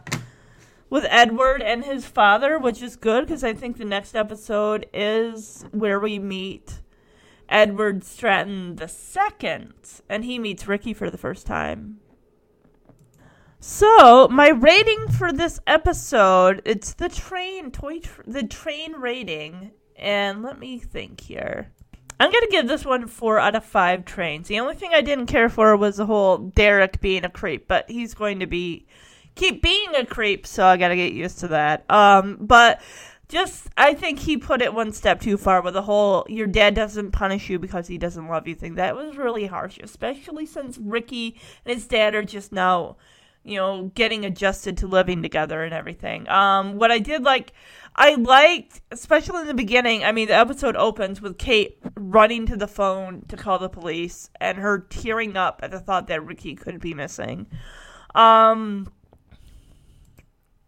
with 0.89 1.05
Edward 1.07 1.61
and 1.61 1.85
his 1.85 2.07
father, 2.07 2.57
which 2.57 2.81
is 2.81 2.95
good 2.95 3.27
because 3.27 3.43
I 3.43 3.53
think 3.53 3.77
the 3.77 3.85
next 3.85 4.15
episode 4.15 4.87
is 4.95 5.63
where 5.69 5.99
we 5.99 6.17
meet 6.17 6.81
Edward 7.47 8.03
Stratton 8.03 8.77
the 8.77 8.87
second, 8.87 9.75
and 10.09 10.25
he 10.25 10.39
meets 10.39 10.67
Ricky 10.67 10.91
for 10.91 11.11
the 11.11 11.19
first 11.19 11.45
time. 11.45 11.99
So 13.59 14.27
my 14.27 14.49
rating 14.49 15.09
for 15.09 15.31
this 15.31 15.59
episode, 15.67 16.63
it's 16.65 16.95
the 16.95 17.09
train 17.09 17.69
toy, 17.69 17.99
tr- 17.99 18.23
the 18.25 18.41
train 18.41 18.93
rating, 18.93 19.69
and 19.97 20.43
let 20.43 20.59
me 20.59 20.79
think 20.79 21.21
here. 21.21 21.71
I'm 22.19 22.31
gonna 22.31 22.47
give 22.51 22.67
this 22.67 22.85
one 22.85 23.07
four 23.07 23.39
out 23.39 23.55
of 23.55 23.65
five 23.65 24.05
trains. 24.05 24.47
The 24.47 24.59
only 24.59 24.75
thing 24.75 24.91
I 24.93 25.01
didn't 25.01 25.25
care 25.25 25.49
for 25.49 25.75
was 25.75 25.97
the 25.97 26.05
whole 26.05 26.37
Derek 26.37 27.01
being 27.01 27.25
a 27.25 27.29
creep, 27.29 27.67
but 27.67 27.89
he's 27.89 28.13
going 28.13 28.39
to 28.41 28.45
be 28.45 28.85
keep 29.33 29.63
being 29.63 29.95
a 29.95 30.05
creep, 30.05 30.45
so 30.45 30.65
I 30.65 30.77
gotta 30.77 30.95
get 30.95 31.13
used 31.13 31.39
to 31.39 31.47
that. 31.47 31.89
Um, 31.89 32.37
but 32.39 32.79
just 33.31 33.69
I 33.77 33.93
think 33.93 34.19
he 34.19 34.37
put 34.37 34.61
it 34.61 34.73
one 34.73 34.91
step 34.91 35.21
too 35.21 35.37
far 35.37 35.61
with 35.61 35.73
the 35.73 35.81
whole 35.81 36.25
your 36.29 36.47
dad 36.47 36.75
doesn't 36.75 37.11
punish 37.11 37.49
you 37.49 37.57
because 37.57 37.87
he 37.87 37.97
doesn't 37.97 38.27
love 38.27 38.47
you 38.47 38.53
thing. 38.53 38.75
That 38.75 38.95
was 38.95 39.17
really 39.17 39.47
harsh, 39.47 39.79
especially 39.81 40.45
since 40.45 40.77
Ricky 40.77 41.39
and 41.65 41.73
his 41.73 41.87
dad 41.87 42.13
are 42.13 42.23
just 42.23 42.51
now, 42.51 42.97
you 43.43 43.55
know, 43.55 43.89
getting 43.95 44.25
adjusted 44.25 44.77
to 44.77 44.87
living 44.87 45.23
together 45.23 45.63
and 45.63 45.73
everything. 45.73 46.29
Um, 46.29 46.75
what 46.75 46.91
I 46.91 46.99
did 46.99 47.23
like 47.23 47.53
I 47.95 48.15
liked, 48.15 48.81
especially 48.91 49.41
in 49.41 49.47
the 49.47 49.53
beginning. 49.53 50.03
I 50.03 50.11
mean, 50.11 50.27
the 50.27 50.35
episode 50.35 50.75
opens 50.75 51.21
with 51.21 51.37
Kate 51.37 51.77
running 51.95 52.45
to 52.45 52.55
the 52.55 52.67
phone 52.67 53.23
to 53.27 53.35
call 53.35 53.59
the 53.59 53.69
police 53.69 54.29
and 54.39 54.57
her 54.57 54.79
tearing 54.79 55.35
up 55.35 55.59
at 55.61 55.71
the 55.71 55.79
thought 55.79 56.07
that 56.07 56.25
Ricky 56.25 56.55
could 56.55 56.79
be 56.79 56.93
missing. 56.93 57.47
Um, 58.15 58.91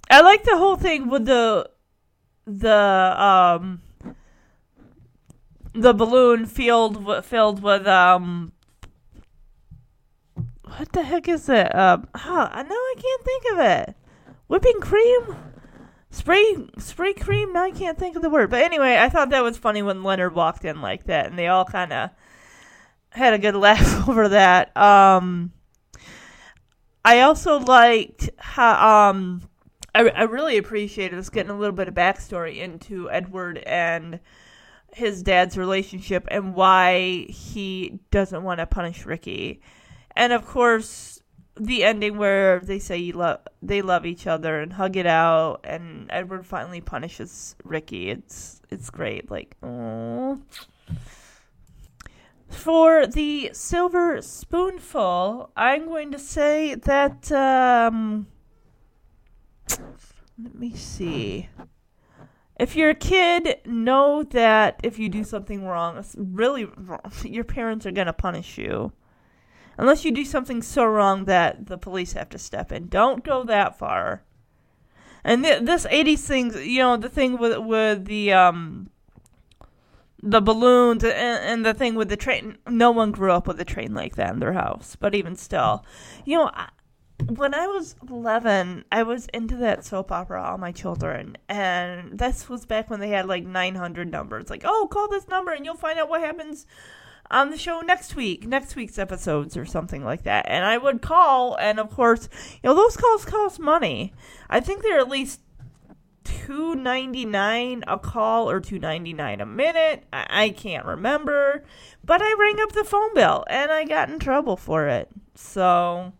I 0.10 0.22
like 0.22 0.44
the 0.44 0.58
whole 0.58 0.76
thing 0.76 1.10
with 1.10 1.26
the 1.26 1.70
the 2.46 3.24
um 3.24 3.82
the 5.74 5.94
balloon 5.94 6.46
filled 6.46 7.26
filled 7.26 7.64
with 7.64 7.88
um 7.88 8.52
what 10.78 10.92
the 10.92 11.04
heck 11.04 11.28
is 11.28 11.50
it? 11.50 11.74
Um, 11.76 12.08
huh, 12.16 12.50
I 12.52 12.64
know 12.64 12.76
I 12.76 12.96
can't 13.00 13.24
think 13.24 13.44
of 13.54 13.60
it. 13.60 13.96
Whipping 14.48 14.80
cream, 14.82 15.36
spray 16.14 16.55
spray 16.78 17.14
cream. 17.14 17.51
Now 17.51 17.64
I 17.64 17.72
can't 17.72 17.97
think 17.97 18.16
of 18.16 18.22
the 18.22 18.30
word. 18.30 18.49
But 18.49 18.61
anyway, 18.61 18.97
I 18.97 19.09
thought 19.09 19.32
that 19.32 19.43
was 19.43 19.57
funny 19.57 19.82
when 19.82 20.03
Leonard 20.03 20.36
walked 20.36 20.64
in 20.64 20.82
like 20.82 21.05
that, 21.05 21.26
and 21.26 21.38
they 21.38 21.47
all 21.47 21.66
kind 21.66 21.91
of 21.91 22.11
had 23.09 23.34
a 23.34 23.39
good 23.39 23.55
laugh 23.55 24.07
over 24.07 24.30
that. 24.30 24.76
Um, 24.78 25.51
I 27.03 27.22
also 27.22 27.59
liked 27.59 28.30
how 28.38 29.09
um 29.09 29.41
I, 29.93 30.07
I 30.09 30.24
really 30.24 30.57
appreciated 30.57 31.20
us 31.20 31.30
getting 31.30 31.51
a 31.51 31.57
little 31.57 31.76
bit 31.76 31.88
of 31.88 31.93
backstory 31.93 32.57
into 32.57 33.11
Edward 33.11 33.57
and 33.57 34.20
his 34.93 35.24
dad's 35.24 35.57
relationship 35.57 36.28
and 36.30 36.53
why 36.53 37.26
he 37.30 37.99
doesn't 38.11 38.43
want 38.43 38.59
to 38.59 38.66
punish 38.66 39.05
Ricky. 39.05 39.61
And 40.16 40.32
of 40.32 40.45
course, 40.45 41.12
the 41.60 41.84
ending 41.84 42.18
where 42.18 42.60
they 42.60 42.80
say 42.80 42.97
you 42.97 43.14
love 43.14 43.39
they 43.62 43.82
love 43.82 44.06
each 44.06 44.26
other 44.26 44.60
and 44.60 44.74
hug 44.74 44.97
it 44.97 45.06
out 45.06 45.60
and 45.64 46.08
Edward 46.10 46.45
finally 46.45 46.82
punishes 46.82 47.56
Ricky. 47.64 48.10
It's 48.10 48.62
it's 48.70 48.89
great. 48.89 49.30
Like, 49.30 49.56
oh. 49.62 50.41
For 52.49 53.08
the 53.08 53.49
silver 53.54 54.22
spoonful, 54.22 55.51
I'm 55.56 55.88
going 55.88 56.12
to 56.12 56.20
say 56.20 56.76
that 56.76 57.32
um 57.32 58.28
let 60.41 60.56
me 60.56 60.74
see. 60.74 61.49
If 62.60 62.76
you're 62.76 62.91
a 62.91 62.95
kid, 62.95 63.60
know 63.66 64.24
that 64.24 64.80
if 64.84 64.99
you 64.99 65.10
do 65.10 65.24
something 65.24 65.66
wrong, 65.66 66.04
really 66.16 66.66
wrong, 66.66 67.01
your 67.24 67.43
parents 67.43 67.86
are 67.86 67.91
going 67.91 68.08
to 68.08 68.14
punish 68.14 68.58
you. 68.58 68.91
Unless 69.78 70.06
you 70.06 70.12
do 70.12 70.26
something 70.26 70.62
so 70.62 70.86
wrong 70.86 71.26
that 71.26 71.66
the 71.66 71.78
police 71.78 72.14
have 72.14 72.30
to 72.30 72.38
step 72.38 72.72
in. 72.72 72.88
Don't 72.88 73.24
go 73.24 73.44
that 73.44 73.78
far. 73.78 74.24
And 75.24 75.44
th- 75.44 75.64
this 75.64 75.86
80s 75.86 76.20
thing, 76.20 76.54
you 76.64 76.80
know, 76.80 76.98
the 76.98 77.10
thing 77.10 77.38
with 77.38 77.58
with 77.60 78.06
the 78.06 78.34
um 78.34 78.90
the 80.22 80.42
balloons 80.42 81.04
and, 81.04 81.14
and 81.14 81.66
the 81.66 81.74
thing 81.74 81.96
with 81.96 82.10
the 82.10 82.18
train. 82.18 82.58
No 82.68 82.92
one 82.92 83.12
grew 83.12 83.32
up 83.32 83.48
with 83.48 83.60
a 83.60 83.66
train 83.66 83.94
like 83.94 84.16
that 84.16 84.34
in 84.34 84.40
their 84.40 84.54
house, 84.54 84.96
but 85.00 85.16
even 85.16 85.36
still, 85.36 85.86
you 86.26 86.38
know. 86.38 86.52
I, 86.54 86.70
when 87.30 87.54
I 87.54 87.68
was 87.68 87.96
11, 88.10 88.86
I 88.92 89.04
was 89.04 89.28
into 89.28 89.56
that 89.58 89.86
soap 89.86 90.12
opera, 90.12 90.44
All 90.44 90.58
My 90.58 90.72
Children, 90.72 91.38
and 91.48 92.18
this 92.18 92.50
was 92.50 92.66
back 92.66 92.90
when 92.90 93.00
they 93.00 93.10
had 93.10 93.28
like 93.28 93.46
900 93.46 94.12
numbers. 94.12 94.50
Like, 94.50 94.64
oh, 94.66 94.90
call 94.92 95.08
this 95.08 95.28
number 95.28 95.52
and 95.52 95.64
you'll 95.64 95.76
find 95.76 96.00
out 96.00 96.10
what 96.10 96.22
happens 96.22 96.66
on 97.34 97.50
the 97.50 97.58
show 97.58 97.82
next 97.82 98.16
week, 98.16 98.48
next 98.48 98.76
week's 98.76 99.00
episodes 99.00 99.58
or 99.58 99.66
something 99.66 100.06
like 100.06 100.24
that. 100.24 100.46
And 100.48 100.64
I 100.64 100.78
would 100.78 101.02
call, 101.02 101.56
and 101.56 101.80
of 101.80 101.90
course, 101.90 102.30
you 102.62 102.70
know, 102.70 102.76
those 102.76 102.96
calls 102.96 103.26
cost 103.26 103.60
money. 103.60 104.14
I 104.50 104.60
think 104.60 104.84
they're 104.84 105.00
at 105.00 105.10
least 105.10 105.42
two 106.24 106.76
ninety 106.76 107.26
nine 107.26 107.84
a 107.88 108.00
call 108.00 108.50
or 108.50 108.60
two 108.60 108.80
ninety 108.80 109.14
nine 109.14 109.42
a 109.42 109.46
minute. 109.46 110.06
I-, 110.14 110.28
I 110.30 110.50
can't 110.50 110.86
remember, 110.86 111.64
but 112.06 112.22
I 112.22 112.36
rang 112.40 112.60
up 112.62 112.72
the 112.72 112.84
phone 112.84 113.14
bill 113.14 113.44
and 113.50 113.72
I 113.72 113.84
got 113.84 114.10
in 114.10 114.20
trouble 114.20 114.56
for 114.56 114.88
it. 114.88 115.10
So, 115.36 116.14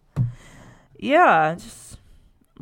yeah, 0.98 1.54
just 1.54 2.00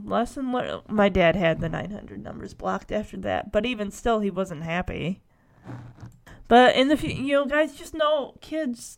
lesson 0.03 0.51
learned. 0.51 0.83
My 0.89 1.07
dad 1.07 1.37
had 1.37 1.61
the 1.61 1.69
nine 1.69 1.91
hundred 1.91 2.21
numbers 2.21 2.53
blocked 2.53 2.91
after 2.91 3.17
that, 3.17 3.51
but 3.51 3.65
even 3.65 3.91
still, 3.91 4.19
he 4.19 4.29
wasn't 4.29 4.63
happy. 4.63 5.21
But 6.51 6.75
in 6.75 6.89
the 6.89 6.97
fu- 6.97 7.07
you 7.07 7.31
know, 7.31 7.45
guys, 7.45 7.75
just 7.75 7.93
know, 7.93 8.33
kids, 8.41 8.97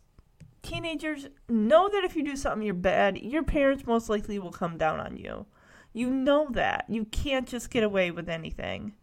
teenagers, 0.63 1.27
know 1.47 1.87
that 1.87 2.03
if 2.03 2.15
you 2.15 2.23
do 2.23 2.35
something 2.35 2.63
you're 2.63 2.73
bad, 2.73 3.19
your 3.19 3.43
parents 3.43 3.85
most 3.85 4.09
likely 4.09 4.39
will 4.39 4.51
come 4.51 4.75
down 4.75 4.99
on 4.99 5.17
you. 5.17 5.45
You 5.93 6.09
know 6.09 6.47
that. 6.49 6.85
You 6.89 7.05
can't 7.05 7.47
just 7.47 7.69
get 7.69 7.83
away 7.83 8.09
with 8.09 8.27
anything. 8.27 8.93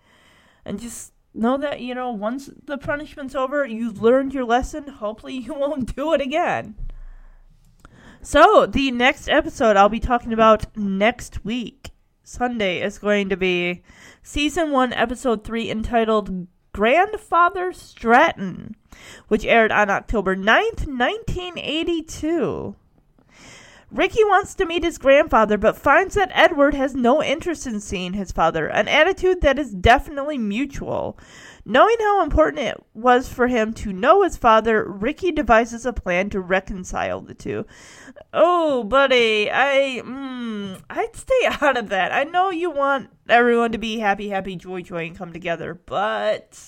And 0.64 0.80
just 0.80 1.12
know 1.32 1.58
that, 1.58 1.80
you 1.80 1.94
know, 1.94 2.10
once 2.10 2.50
the 2.64 2.76
punishment's 2.76 3.36
over, 3.36 3.64
you've 3.64 4.02
learned 4.02 4.34
your 4.34 4.46
lesson. 4.46 4.88
Hopefully, 4.88 5.34
you 5.34 5.54
won't 5.56 5.94
do 5.94 6.12
it 6.12 6.20
again. 6.20 6.74
So, 8.20 8.66
the 8.66 8.90
next 8.90 9.28
episode 9.28 9.76
I'll 9.76 9.88
be 9.88 10.00
talking 10.00 10.32
about 10.32 10.76
next 10.76 11.44
week, 11.44 11.90
Sunday, 12.24 12.82
is 12.82 12.98
going 12.98 13.28
to 13.28 13.36
be 13.36 13.84
season 14.24 14.72
1, 14.72 14.92
episode 14.92 15.44
3, 15.44 15.70
entitled 15.70 16.48
Grandfather 16.80 17.74
Stratton, 17.74 18.74
which 19.28 19.44
aired 19.44 19.70
on 19.70 19.90
October 19.90 20.34
9th, 20.34 20.86
1982. 20.86 22.74
Ricky 23.90 24.24
wants 24.24 24.54
to 24.54 24.64
meet 24.64 24.82
his 24.82 24.96
grandfather, 24.96 25.58
but 25.58 25.76
finds 25.76 26.14
that 26.14 26.30
Edward 26.32 26.72
has 26.72 26.94
no 26.94 27.22
interest 27.22 27.66
in 27.66 27.80
seeing 27.80 28.14
his 28.14 28.32
father, 28.32 28.66
an 28.66 28.88
attitude 28.88 29.42
that 29.42 29.58
is 29.58 29.74
definitely 29.74 30.38
mutual. 30.38 31.18
Knowing 31.64 31.96
how 32.00 32.22
important 32.22 32.62
it 32.62 32.82
was 32.94 33.28
for 33.28 33.46
him 33.48 33.72
to 33.72 33.92
know 33.92 34.22
his 34.22 34.36
father, 34.36 34.84
Ricky 34.84 35.30
devises 35.30 35.84
a 35.84 35.92
plan 35.92 36.30
to 36.30 36.40
reconcile 36.40 37.20
the 37.20 37.34
two. 37.34 37.66
Oh, 38.32 38.84
buddy, 38.84 39.50
I, 39.50 40.02
mm, 40.04 40.80
I'd 40.88 41.16
stay 41.16 41.46
out 41.60 41.76
of 41.76 41.88
that. 41.90 42.12
I 42.12 42.24
know 42.24 42.50
you 42.50 42.70
want 42.70 43.10
everyone 43.28 43.72
to 43.72 43.78
be 43.78 43.98
happy, 43.98 44.28
happy, 44.28 44.56
joy, 44.56 44.82
joy, 44.82 45.06
and 45.06 45.16
come 45.16 45.32
together, 45.32 45.74
but 45.74 46.58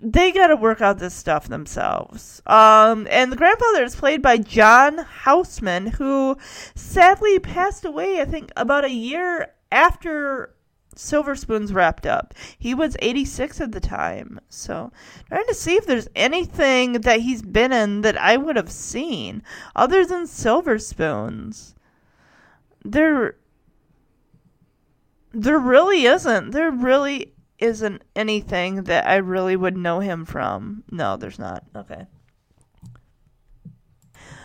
they 0.00 0.32
got 0.32 0.48
to 0.48 0.56
work 0.56 0.80
out 0.80 0.98
this 0.98 1.14
stuff 1.14 1.48
themselves. 1.48 2.42
Um, 2.46 3.06
and 3.10 3.30
the 3.30 3.36
grandfather 3.36 3.84
is 3.84 3.94
played 3.94 4.22
by 4.22 4.38
John 4.38 4.98
Houseman, 4.98 5.88
who 5.88 6.36
sadly 6.74 7.38
passed 7.38 7.84
away, 7.84 8.20
I 8.20 8.24
think, 8.24 8.50
about 8.56 8.84
a 8.84 8.90
year 8.90 9.52
after 9.70 10.54
Silver 11.00 11.34
Spoons 11.34 11.72
wrapped 11.72 12.04
up. 12.04 12.34
He 12.58 12.74
was 12.74 12.94
86 13.00 13.58
at 13.62 13.72
the 13.72 13.80
time. 13.80 14.38
So, 14.50 14.92
trying 15.28 15.46
to 15.46 15.54
see 15.54 15.76
if 15.76 15.86
there's 15.86 16.08
anything 16.14 16.92
that 16.92 17.20
he's 17.20 17.40
been 17.40 17.72
in 17.72 18.02
that 18.02 18.18
I 18.18 18.36
would 18.36 18.56
have 18.56 18.70
seen 18.70 19.42
other 19.74 20.04
than 20.04 20.26
Silver 20.26 20.78
Spoons. 20.78 21.74
There 22.84 23.36
there 25.32 25.58
really 25.58 26.04
isn't. 26.04 26.50
There 26.50 26.70
really 26.70 27.32
isn't 27.58 28.02
anything 28.14 28.84
that 28.84 29.06
I 29.06 29.16
really 29.16 29.56
would 29.56 29.78
know 29.78 30.00
him 30.00 30.26
from. 30.26 30.84
No, 30.90 31.16
there's 31.16 31.38
not. 31.38 31.64
Okay. 31.74 32.06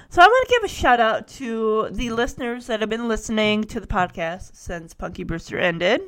So 0.09 0.21
I 0.21 0.25
want 0.25 0.47
to 0.47 0.55
give 0.55 0.63
a 0.63 0.73
shout 0.73 1.01
out 1.01 1.27
to 1.39 1.89
the 1.91 2.11
listeners 2.11 2.67
that 2.67 2.79
have 2.79 2.89
been 2.89 3.09
listening 3.09 3.65
to 3.65 3.81
the 3.81 3.87
podcast 3.87 4.55
since 4.55 4.93
Punky 4.93 5.23
Brewster 5.23 5.59
ended. 5.59 6.01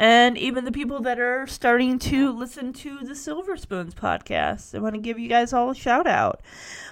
And 0.00 0.38
even 0.38 0.64
the 0.64 0.70
people 0.70 1.00
that 1.00 1.18
are 1.18 1.48
starting 1.48 1.98
to 1.98 2.30
listen 2.30 2.72
to 2.74 3.00
the 3.00 3.16
Silver 3.16 3.56
Spoons 3.56 3.96
podcast. 3.96 4.72
I 4.72 4.78
want 4.78 4.94
to 4.94 5.00
give 5.00 5.18
you 5.18 5.28
guys 5.28 5.52
all 5.52 5.70
a 5.70 5.74
shout 5.74 6.06
out. 6.06 6.40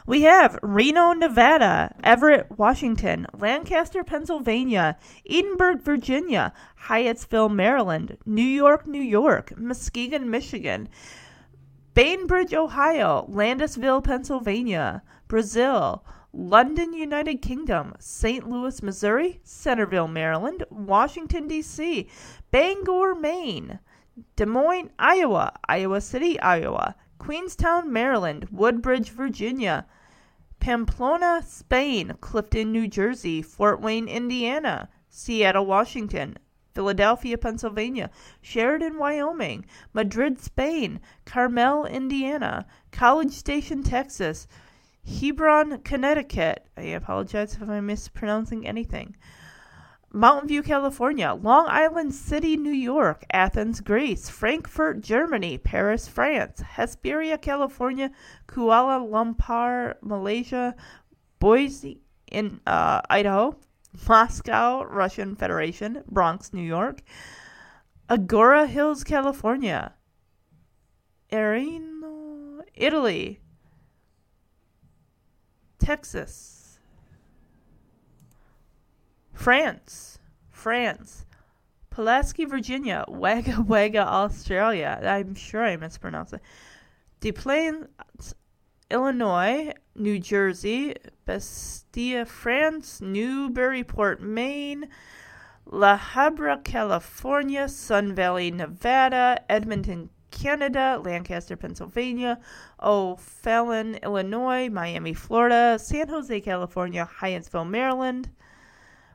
We 0.08 0.22
have 0.22 0.58
Reno, 0.60 1.12
Nevada, 1.12 1.94
Everett, 2.02 2.58
Washington, 2.58 3.28
Lancaster, 3.32 4.02
Pennsylvania, 4.02 4.98
Edinburg, 5.24 5.82
Virginia, 5.82 6.52
Hyattsville, 6.88 7.54
Maryland, 7.54 8.18
New 8.26 8.42
York, 8.42 8.88
New 8.88 9.00
York, 9.00 9.56
Muskegon, 9.56 10.28
Michigan, 10.28 10.88
Bainbridge, 11.94 12.54
Ohio, 12.54 13.28
Landisville, 13.30 14.02
Pennsylvania, 14.02 15.04
Brazil, 15.28 16.04
London, 16.38 16.92
United 16.92 17.40
Kingdom, 17.40 17.94
St. 17.98 18.46
Louis, 18.46 18.82
Missouri, 18.82 19.40
Centreville, 19.42 20.06
Maryland, 20.06 20.64
Washington, 20.68 21.48
D.C., 21.48 22.06
Bangor, 22.50 23.14
Maine, 23.14 23.78
Des 24.36 24.44
Moines, 24.44 24.90
Iowa, 24.98 25.54
Iowa 25.66 25.98
City, 25.98 26.38
Iowa, 26.40 26.94
Queenstown, 27.18 27.90
Maryland, 27.90 28.48
Woodbridge, 28.50 29.08
Virginia, 29.08 29.86
Pamplona, 30.60 31.42
Spain, 31.42 32.12
Clifton, 32.20 32.70
New 32.70 32.86
Jersey, 32.86 33.40
Fort 33.40 33.80
Wayne, 33.80 34.06
Indiana, 34.06 34.90
Seattle, 35.08 35.64
Washington, 35.64 36.36
Philadelphia, 36.74 37.38
Pennsylvania, 37.38 38.10
Sheridan, 38.42 38.98
Wyoming, 38.98 39.64
Madrid, 39.94 40.38
Spain, 40.38 41.00
Carmel, 41.24 41.86
Indiana, 41.86 42.66
College 42.92 43.32
Station, 43.32 43.82
Texas, 43.82 44.46
Hebron, 45.06 45.78
Connecticut. 45.82 46.66
I 46.76 46.82
apologize 46.82 47.54
if 47.54 47.68
I'm 47.68 47.86
mispronouncing 47.86 48.66
anything. 48.66 49.16
Mountain 50.12 50.48
View, 50.48 50.62
California, 50.62 51.32
Long 51.34 51.66
Island 51.68 52.14
City, 52.14 52.56
New 52.56 52.72
York, 52.72 53.24
Athens, 53.32 53.80
Greece, 53.80 54.28
Frankfurt, 54.28 55.02
Germany, 55.02 55.58
Paris, 55.58 56.08
France, 56.08 56.60
Hesperia, 56.60 57.38
California, 57.38 58.10
Kuala 58.48 58.98
Lumpur, 58.98 59.94
Malaysia, 60.00 60.74
Boise 61.38 62.00
in 62.32 62.60
uh, 62.66 63.02
Idaho, 63.10 63.56
Moscow, 64.08 64.84
Russian 64.84 65.36
Federation, 65.36 66.02
Bronx, 66.08 66.52
New 66.52 66.62
York, 66.62 67.02
Agoura 68.08 68.66
Hills, 68.66 69.04
California, 69.04 69.92
Areno, 71.30 72.62
Italy, 72.74 73.40
Texas, 75.86 76.80
France, 79.32 80.18
France, 80.50 81.24
Pulaski, 81.90 82.44
Virginia, 82.44 83.04
Wagga 83.06 83.62
Wagga, 83.68 84.04
Australia. 84.04 84.98
I'm 85.00 85.36
sure 85.36 85.64
I 85.64 85.76
mispronounced 85.76 86.32
it. 86.32 86.40
Des 87.20 87.30
Plaines, 87.30 87.86
Illinois, 88.90 89.74
New 89.94 90.18
Jersey, 90.18 90.96
Bastia, 91.24 92.24
France, 92.24 93.00
Newburyport, 93.00 94.20
Maine, 94.20 94.88
La 95.66 95.96
Habra, 95.96 96.64
California, 96.64 97.68
Sun 97.68 98.12
Valley, 98.12 98.50
Nevada, 98.50 99.40
Edmonton, 99.48 100.10
Canada, 100.36 101.00
Lancaster, 101.02 101.56
Pennsylvania, 101.56 102.38
O'Fallon, 102.82 103.94
Illinois, 104.02 104.68
Miami, 104.68 105.14
Florida, 105.14 105.78
San 105.78 106.08
Jose, 106.08 106.40
California, 106.42 107.08
Hyattsville, 107.20 107.68
Maryland, 107.68 108.30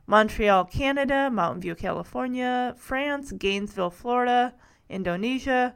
Montreal, 0.08 0.66
Canada, 0.66 1.30
Mountain 1.30 1.62
View, 1.62 1.76
California, 1.76 2.74
France, 2.76 3.32
Gainesville, 3.34 3.92
Florida, 3.92 4.56
Indonesia, 4.90 5.76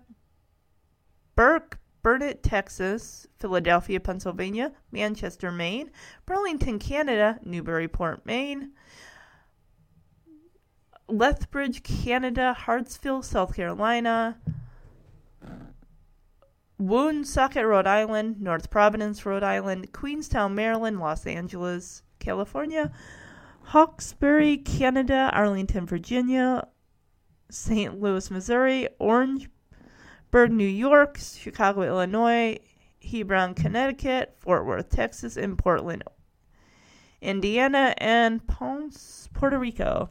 Burke, 1.35 1.79
Burnett, 2.01 2.41
Texas, 2.41 3.27
Philadelphia, 3.37 3.99
Pennsylvania, 3.99 4.71
Manchester, 4.91 5.51
Maine, 5.51 5.91
Burlington, 6.25 6.79
Canada, 6.79 7.39
Newburyport, 7.45 8.25
Maine, 8.25 8.71
Lethbridge, 11.07 11.83
Canada, 11.83 12.53
Hartsville, 12.53 13.21
South 13.21 13.55
Carolina, 13.55 14.39
Woonsocket, 16.77 17.65
Rhode 17.65 17.87
Island, 17.87 18.41
North 18.41 18.69
Providence, 18.69 19.25
Rhode 19.25 19.43
Island, 19.43 19.93
Queenstown, 19.93 20.55
Maryland, 20.55 20.99
Los 20.99 21.25
Angeles, 21.25 22.03
California, 22.19 22.91
Hawkesbury, 23.61 24.57
Canada, 24.57 25.29
Arlington, 25.33 25.85
Virginia, 25.85 26.67
St. 27.49 27.99
Louis, 27.99 28.29
Missouri, 28.29 28.87
Orangeburg, 28.99 30.51
New 30.51 30.67
York, 30.67 31.17
Chicago, 31.17 31.83
Illinois, 31.83 32.59
Hebron, 33.01 33.53
Connecticut, 33.53 34.35
Fort 34.39 34.65
Worth, 34.65 34.89
Texas, 34.89 35.37
and 35.37 35.57
Portland, 35.57 36.03
Indiana, 37.21 37.93
and 37.97 38.45
Palms, 38.47 39.29
Puerto 39.33 39.57
Rico. 39.57 40.09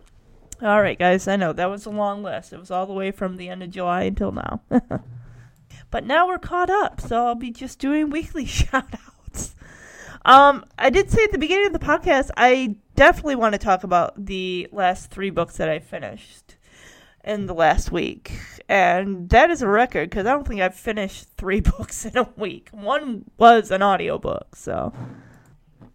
All 0.63 0.81
right, 0.81 0.99
guys, 0.99 1.29
I 1.29 1.37
know 1.37 1.53
that 1.53 1.69
was 1.69 1.85
a 1.85 1.91
long 1.91 2.23
list. 2.23 2.53
It 2.53 2.59
was 2.59 2.71
all 2.71 2.87
the 2.87 2.93
way 2.93 3.11
from 3.11 3.37
the 3.37 3.49
end 3.49 3.63
of 3.63 3.71
July 3.71 4.05
until 4.05 4.33
now. 4.33 4.63
but 5.91 6.05
now 6.05 6.27
we're 6.27 6.39
caught 6.39 6.71
up, 6.71 7.01
so 7.01 7.27
I'll 7.27 7.35
be 7.35 7.51
just 7.51 7.79
doing 7.79 8.11
weekly 8.11 8.45
shout 8.47 8.87
outs. 8.93 9.55
Um, 10.25 10.65
I 10.79 10.91
did 10.91 11.11
say 11.11 11.25
at 11.25 11.33
the 11.33 11.39
beginning 11.39 11.67
of 11.67 11.73
the 11.73 11.79
podcast, 11.79 12.31
I 12.37 12.77
definitely 12.97 13.37
want 13.37 13.53
to 13.53 13.59
talk 13.59 13.85
about 13.85 14.27
the 14.27 14.69
last 14.73 15.11
three 15.11 15.31
books 15.31 15.59
that 15.59 15.69
I 15.69 15.79
finished 15.79 16.57
in 17.25 17.47
the 17.47 17.55
last 17.55 17.93
week. 17.93 18.39
And 18.69 19.29
that 19.31 19.51
is 19.51 19.63
a 19.63 19.69
record 19.69 20.11
because 20.11 20.27
I 20.27 20.33
don't 20.33 20.47
think 20.47 20.61
I've 20.61 20.75
finished 20.75 21.27
three 21.37 21.61
books 21.79 22.07
in 22.07 22.17
a 22.17 22.29
week. 22.37 22.69
One 22.73 23.25
was 23.39 23.71
an 23.71 23.83
audiobook, 23.83 24.57
so. 24.57 24.93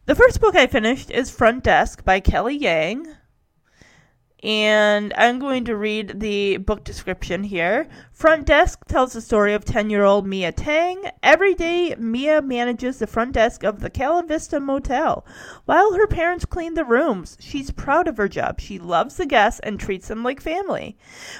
The 0.06 0.16
first 0.16 0.42
book 0.42 0.56
I 0.56 0.66
finished 0.66 1.12
is 1.12 1.30
Front 1.30 1.64
Desk 1.64 2.04
by 2.04 2.20
Kelly 2.20 2.58
Yang 2.58 3.08
and 4.44 5.14
I'm 5.18 5.38
going 5.40 5.66
to 5.66 5.76
read 5.76 6.20
the 6.20 6.58
book 6.58 6.84
description 6.84 7.44
here. 7.44 7.88
Front 8.12 8.46
Desk 8.46 8.86
tells 8.86 9.14
the 9.14 9.22
story 9.22 9.54
of 9.54 9.66
10 9.66 9.90
year 9.90 10.04
old 10.04 10.26
Mia 10.26 10.52
Tang. 10.52 11.04
Every 11.22 11.54
day, 11.54 11.96
Mia 11.98 12.42
manages 12.42 13.00
the 13.00 13.08
front 13.08 13.34
desk 13.34 13.64
of 13.64 13.82
the 13.82 13.90
Calivista 13.90 14.60
Motel 14.60 15.26
while 15.66 15.94
her 15.94 16.08
parents 16.08 16.46
clean 16.46 16.74
the 16.74 16.86
rooms. 16.86 17.38
She's 17.40 17.72
proud 17.72 18.08
of 18.08 18.18
her 18.18 18.30
job. 18.30 18.62
She 18.62 18.80
loves 18.80 19.18
the 19.18 19.26
guests 19.26 19.60
and 19.62 19.80
treats 19.80 20.08
them 20.08 20.24
like 20.24 20.42
family. 20.42 20.98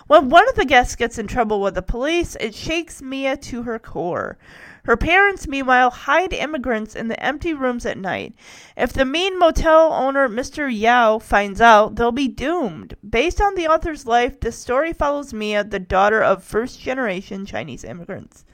When 0.08 0.30
one 0.30 0.48
of 0.50 0.56
the 0.56 0.66
guests 0.66 0.96
gets 0.96 1.18
in 1.18 1.28
trouble 1.28 1.62
with 1.62 1.76
the 1.76 1.82
police, 1.82 2.36
it 2.40 2.54
shakes 2.54 3.02
Mia 3.02 3.38
to 3.38 3.64
her 3.64 3.80
core. 3.80 4.38
Her 4.86 4.98
parents, 4.98 5.48
meanwhile, 5.48 5.90
hide 5.90 6.34
immigrants 6.34 6.96
in 6.96 7.08
the 7.08 7.22
empty 7.24 7.54
rooms 7.54 7.86
at 7.86 7.98
night. 7.98 8.34
If 8.78 8.94
the 8.94 9.06
mean 9.06 9.38
motel 9.38 9.94
owner, 9.94 10.28
Mr. 10.30 10.70
Yao, 10.72 11.20
finds 11.20 11.62
out, 11.62 11.96
they'll 11.96 12.12
be 12.12 12.28
doomed. 12.28 12.96
Based 13.08 13.42
on 13.42 13.56
the 13.56 13.68
author's 13.68 14.06
life, 14.06 14.40
the 14.40 14.52
story 14.52 14.94
follows 14.94 15.34
Mia, 15.34 15.64
the 15.64 15.80
daughter 15.80 16.22
of 16.24 16.44
first 16.44 16.80
generation 16.80 17.46
Chinese 17.46 17.84
immigrants. 17.84 18.46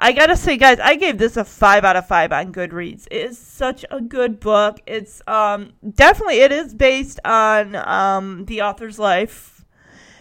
I 0.00 0.12
gotta 0.12 0.36
say, 0.36 0.56
guys, 0.56 0.78
I 0.78 0.94
gave 0.94 1.18
this 1.18 1.36
a 1.36 1.44
five 1.44 1.84
out 1.84 1.96
of 1.96 2.06
five 2.06 2.30
on 2.30 2.52
Goodreads. 2.52 3.08
It 3.10 3.30
is 3.30 3.38
such 3.38 3.84
a 3.90 4.00
good 4.00 4.38
book. 4.38 4.78
It's 4.86 5.20
um 5.26 5.72
definitely 5.94 6.38
it 6.38 6.52
is 6.52 6.72
based 6.72 7.18
on 7.24 7.74
um 7.74 8.44
the 8.44 8.62
author's 8.62 9.00
life, 9.00 9.64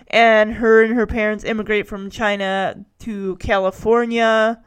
and 0.07 0.53
her 0.53 0.83
and 0.83 0.95
her 0.95 1.05
parents 1.05 1.43
immigrate 1.43 1.87
from 1.87 2.09
China 2.09 2.83
to 2.99 3.35
California 3.35 4.59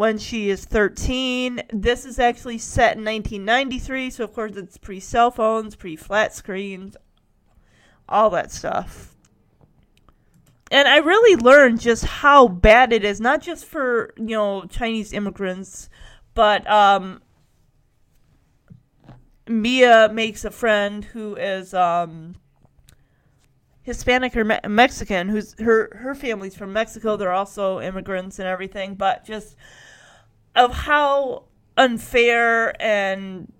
when 0.00 0.16
she 0.16 0.48
is 0.48 0.64
13. 0.64 1.60
This 1.74 2.06
is 2.06 2.18
actually 2.18 2.56
set 2.56 2.96
in 2.96 3.04
1993, 3.04 4.08
so 4.08 4.24
of 4.24 4.32
course 4.32 4.56
it's 4.56 4.78
pre 4.78 4.98
cell 4.98 5.30
phones, 5.30 5.76
pre 5.76 5.94
flat 5.94 6.34
screens, 6.34 6.96
all 8.08 8.30
that 8.30 8.50
stuff. 8.50 9.14
And 10.70 10.88
I 10.88 10.96
really 11.00 11.36
learned 11.36 11.82
just 11.82 12.06
how 12.06 12.48
bad 12.48 12.94
it 12.94 13.04
is, 13.04 13.20
not 13.20 13.42
just 13.42 13.66
for, 13.66 14.14
you 14.16 14.34
know, 14.34 14.64
Chinese 14.70 15.12
immigrants, 15.12 15.90
but 16.32 16.66
um, 16.70 17.20
Mia 19.46 20.08
makes 20.10 20.46
a 20.46 20.50
friend 20.50 21.04
who 21.04 21.36
is 21.36 21.74
um, 21.74 22.36
Hispanic 23.82 24.34
or 24.34 24.46
Me- 24.46 24.60
Mexican, 24.66 25.28
who's 25.28 25.60
her 25.60 25.94
her 25.94 26.14
family's 26.14 26.56
from 26.56 26.72
Mexico. 26.72 27.18
They're 27.18 27.34
also 27.34 27.82
immigrants 27.82 28.38
and 28.38 28.48
everything, 28.48 28.94
but 28.94 29.26
just 29.26 29.56
of 30.54 30.72
how 30.72 31.44
unfair 31.76 32.80
and 32.82 33.52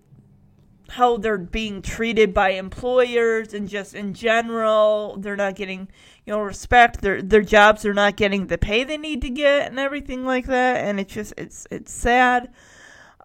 how 0.91 1.17
they're 1.17 1.39
being 1.39 1.81
treated 1.83 2.35
by 2.35 2.51
employers 2.51 3.55
and 3.55 3.69
just 3.69 3.95
in 3.95 4.13
general 4.13 5.17
they're 5.21 5.37
not 5.37 5.55
getting 5.55 5.89
you 6.27 6.33
know 6.33 6.41
respect. 6.41 7.01
Their 7.01 7.23
their 7.23 7.43
jobs 7.43 7.85
are 7.87 7.95
not 7.95 8.17
getting 8.17 8.49
the 8.49 8.59
pay 8.59 8.85
they 8.85 8.99
need 8.99 9.23
to 9.23 9.31
get 9.31 9.69
and 9.69 9.79
everything 9.79 10.25
like 10.25 10.47
that. 10.47 10.85
And 10.85 10.99
it's 11.01 11.13
just 11.13 11.33
it's 11.37 11.67
it's 11.71 11.93
sad. 11.93 12.53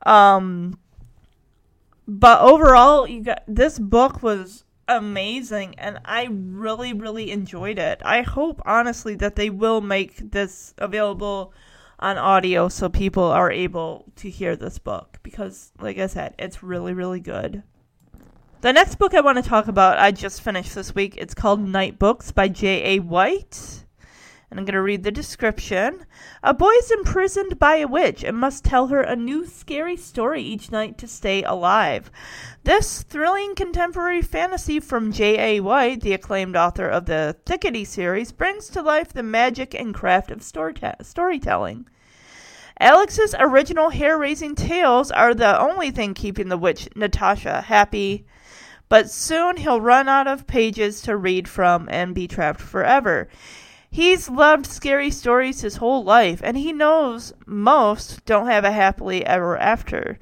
Um 0.06 0.78
but 2.08 2.40
overall 2.42 3.08
you 3.08 3.24
got 3.24 3.44
this 3.48 3.80
book 3.80 4.22
was 4.22 4.64
amazing 4.88 5.74
and 5.80 6.00
I 6.06 6.30
really 6.32 6.94
really 6.94 7.32
enjoyed 7.32 7.80
it. 7.80 8.00
I 8.06 8.22
hope 8.22 8.62
honestly 8.66 9.16
that 9.16 9.36
they 9.36 9.50
will 9.50 9.82
make 9.82 10.32
this 10.32 10.76
available 10.78 11.52
on 12.00 12.18
audio 12.18 12.68
so 12.68 12.90
people 12.90 13.24
are 13.24 13.52
able 13.52 14.06
to 14.18 14.30
hear 14.30 14.56
this 14.56 14.78
book 14.80 15.20
because, 15.24 15.72
like 15.80 15.98
I 15.98 16.08
said, 16.08 16.36
it's 16.38 16.64
really, 16.64 16.94
really 16.94 17.20
good. 17.20 17.64
The 18.62 18.74
next 18.74 18.96
book 18.96 19.14
I 19.14 19.22
want 19.22 19.38
to 19.38 19.48
talk 19.48 19.68
about, 19.68 20.00
I 20.00 20.12
just 20.12 20.42
finished 20.42 20.74
this 20.74 20.96
week. 20.96 21.16
It's 21.18 21.36
called 21.36 21.60
Night 21.62 22.00
Books 22.00 22.32
by 22.32 22.48
J.A. 22.48 23.00
White. 23.00 23.85
And 24.56 24.62
I'm 24.62 24.66
going 24.68 24.76
to 24.76 24.82
read 24.82 25.04
the 25.04 25.12
description. 25.12 26.06
A 26.42 26.54
boy 26.54 26.72
is 26.76 26.90
imprisoned 26.90 27.60
by 27.60 27.76
a 27.76 27.90
witch 27.90 28.24
and 28.24 28.38
must 28.38 28.64
tell 28.64 28.88
her 28.88 29.02
a 29.02 29.14
new 29.14 29.46
scary 29.46 29.98
story 29.98 30.42
each 30.42 30.72
night 30.72 30.98
to 31.00 31.10
stay 31.10 31.44
alive. 31.44 32.10
This 32.64 33.04
thrilling 33.04 33.56
contemporary 33.56 34.22
fantasy 34.22 34.80
from 34.80 35.12
J.A. 35.12 35.60
White, 35.60 36.00
the 36.00 36.14
acclaimed 36.14 36.56
author 36.56 36.88
of 36.88 37.06
the 37.06 37.36
Thickety 37.46 37.86
series, 37.86 38.32
brings 38.32 38.70
to 38.70 38.82
life 38.82 39.12
the 39.12 39.24
magic 39.24 39.74
and 39.74 39.94
craft 39.94 40.32
of 40.32 40.42
storytelling. 40.42 41.88
Alex's 42.80 43.36
original 43.38 43.90
hair 43.90 44.18
raising 44.18 44.56
tales 44.56 45.12
are 45.12 45.34
the 45.34 45.60
only 45.60 45.92
thing 45.92 46.14
keeping 46.14 46.48
the 46.48 46.58
witch 46.58 46.88
Natasha 46.96 47.60
happy, 47.60 48.26
but 48.88 49.10
soon 49.10 49.58
he'll 49.58 49.82
run 49.82 50.08
out 50.08 50.28
of 50.28 50.48
pages 50.48 51.02
to 51.02 51.18
read 51.18 51.50
from 51.50 51.90
and 51.92 52.16
be 52.16 52.26
trapped 52.26 52.62
forever. 52.62 53.28
He's 53.96 54.28
loved 54.30 54.66
scary 54.66 55.10
stories 55.10 55.62
his 55.62 55.78
whole 55.78 56.04
life, 56.04 56.42
and 56.44 56.58
he 56.58 56.74
knows 56.74 57.32
most 57.46 58.26
don't 58.26 58.48
have 58.48 58.66
a 58.66 58.72
happily 58.74 59.26
ever 59.26 59.58
after. 59.58 60.20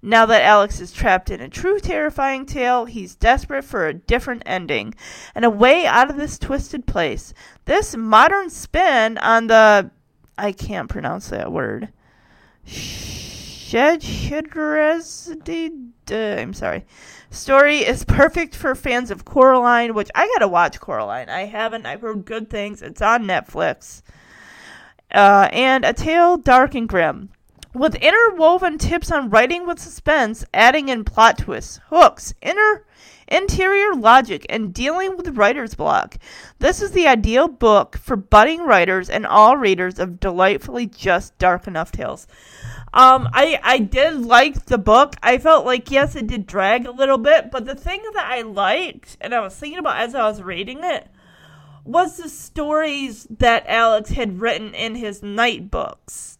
Now 0.00 0.26
that 0.26 0.44
Alex 0.44 0.78
is 0.80 0.92
trapped 0.92 1.28
in 1.28 1.40
a 1.40 1.48
true 1.48 1.80
terrifying 1.80 2.46
tale, 2.46 2.84
he's 2.84 3.16
desperate 3.16 3.64
for 3.64 3.88
a 3.88 3.94
different 3.94 4.44
ending 4.46 4.94
and 5.34 5.44
a 5.44 5.50
way 5.50 5.86
out 5.86 6.08
of 6.08 6.16
this 6.16 6.38
twisted 6.38 6.86
place. 6.86 7.34
This 7.64 7.96
modern 7.96 8.48
spin 8.48 9.18
on 9.18 9.48
the 9.48 9.90
I 10.38 10.52
can't 10.52 10.88
pronounce 10.88 11.28
that 11.30 11.50
word. 11.50 11.88
I'm 16.12 16.52
sorry. 16.52 16.84
Story 17.30 17.78
is 17.78 18.04
perfect 18.04 18.54
for 18.54 18.74
fans 18.74 19.10
of 19.10 19.24
Coraline, 19.24 19.94
which 19.94 20.10
I 20.14 20.26
gotta 20.28 20.48
watch 20.48 20.80
Coraline. 20.80 21.28
I 21.28 21.44
haven't. 21.46 21.86
I've 21.86 22.02
heard 22.02 22.24
good 22.24 22.48
things. 22.48 22.82
It's 22.82 23.02
on 23.02 23.24
Netflix. 23.24 24.02
Uh, 25.12 25.48
and 25.52 25.84
a 25.84 25.92
tale 25.92 26.36
dark 26.36 26.74
and 26.74 26.88
Grimm. 26.88 27.30
With 27.76 27.96
interwoven 27.96 28.78
tips 28.78 29.12
on 29.12 29.28
writing 29.28 29.66
with 29.66 29.78
suspense, 29.78 30.46
adding 30.54 30.88
in 30.88 31.04
plot 31.04 31.36
twists, 31.36 31.78
hooks, 31.90 32.32
inner 32.40 32.86
interior 33.28 33.92
logic, 33.92 34.46
and 34.48 34.72
dealing 34.72 35.14
with 35.14 35.36
writer's 35.36 35.74
block. 35.74 36.16
This 36.58 36.80
is 36.80 36.92
the 36.92 37.06
ideal 37.06 37.48
book 37.48 37.98
for 37.98 38.16
budding 38.16 38.62
writers 38.62 39.10
and 39.10 39.26
all 39.26 39.58
readers 39.58 39.98
of 39.98 40.18
delightfully 40.20 40.86
just 40.86 41.36
dark 41.36 41.66
enough 41.66 41.92
tales. 41.92 42.26
Um, 42.94 43.28
I 43.34 43.60
I 43.62 43.80
did 43.80 44.22
like 44.22 44.64
the 44.64 44.78
book. 44.78 45.16
I 45.22 45.36
felt 45.36 45.66
like 45.66 45.90
yes, 45.90 46.16
it 46.16 46.28
did 46.28 46.46
drag 46.46 46.86
a 46.86 46.92
little 46.92 47.18
bit, 47.18 47.50
but 47.50 47.66
the 47.66 47.74
thing 47.74 48.00
that 48.14 48.24
I 48.24 48.40
liked, 48.40 49.18
and 49.20 49.34
I 49.34 49.40
was 49.40 49.54
thinking 49.54 49.80
about 49.80 50.00
as 50.00 50.14
I 50.14 50.26
was 50.26 50.40
reading 50.40 50.82
it, 50.82 51.08
was 51.84 52.16
the 52.16 52.30
stories 52.30 53.26
that 53.38 53.66
Alex 53.66 54.12
had 54.12 54.40
written 54.40 54.72
in 54.74 54.94
his 54.94 55.22
night 55.22 55.70
books. 55.70 56.35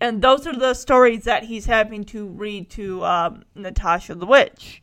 And 0.00 0.22
those 0.22 0.46
are 0.46 0.56
the 0.56 0.74
stories 0.74 1.24
that 1.24 1.44
he's 1.44 1.66
having 1.66 2.04
to 2.04 2.26
read 2.26 2.70
to 2.70 3.04
um, 3.04 3.44
Natasha 3.54 4.14
the 4.14 4.26
Witch. 4.26 4.82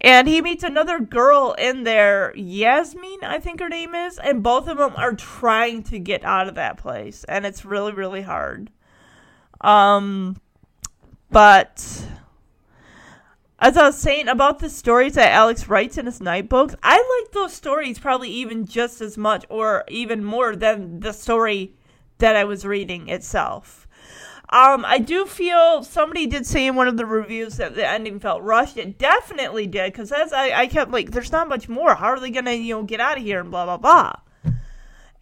And 0.00 0.26
he 0.26 0.42
meets 0.42 0.64
another 0.64 0.98
girl 0.98 1.54
in 1.58 1.84
there, 1.84 2.32
Yasmin, 2.36 3.18
I 3.22 3.38
think 3.38 3.60
her 3.60 3.68
name 3.68 3.94
is, 3.94 4.18
and 4.18 4.42
both 4.42 4.66
of 4.66 4.78
them 4.78 4.94
are 4.96 5.14
trying 5.14 5.84
to 5.84 5.98
get 6.00 6.24
out 6.24 6.48
of 6.48 6.56
that 6.56 6.76
place, 6.76 7.22
and 7.28 7.46
it's 7.46 7.64
really, 7.64 7.92
really 7.92 8.22
hard. 8.22 8.72
Um, 9.60 10.40
but 11.30 12.04
as 13.60 13.76
I 13.76 13.86
was 13.86 13.96
saying 13.96 14.26
about 14.26 14.58
the 14.58 14.68
stories 14.68 15.14
that 15.14 15.30
Alex 15.30 15.68
writes 15.68 15.96
in 15.96 16.06
his 16.06 16.20
night 16.20 16.48
I 16.52 17.20
like 17.22 17.32
those 17.32 17.52
stories 17.52 18.00
probably 18.00 18.28
even 18.28 18.66
just 18.66 19.00
as 19.00 19.16
much 19.16 19.44
or 19.48 19.84
even 19.86 20.24
more 20.24 20.56
than 20.56 20.98
the 20.98 21.12
story 21.12 21.76
that 22.18 22.34
I 22.34 22.42
was 22.42 22.64
reading 22.64 23.08
itself. 23.08 23.81
Um, 24.52 24.84
I 24.86 24.98
do 24.98 25.24
feel 25.24 25.82
somebody 25.82 26.26
did 26.26 26.44
say 26.44 26.66
in 26.66 26.76
one 26.76 26.86
of 26.86 26.98
the 26.98 27.06
reviews 27.06 27.56
that 27.56 27.74
the 27.74 27.88
ending 27.88 28.20
felt 28.20 28.42
rushed. 28.42 28.76
It 28.76 28.98
definitely 28.98 29.66
did 29.66 29.90
because 29.90 30.12
as 30.12 30.30
I, 30.34 30.50
I 30.50 30.66
kept 30.66 30.90
like, 30.90 31.10
there's 31.10 31.32
not 31.32 31.48
much 31.48 31.70
more. 31.70 31.94
How 31.94 32.08
are 32.08 32.20
they 32.20 32.30
gonna 32.30 32.52
you 32.52 32.74
know 32.74 32.82
get 32.82 33.00
out 33.00 33.16
of 33.16 33.22
here 33.22 33.40
and 33.40 33.50
blah 33.50 33.64
blah 33.64 33.78
blah. 33.78 34.12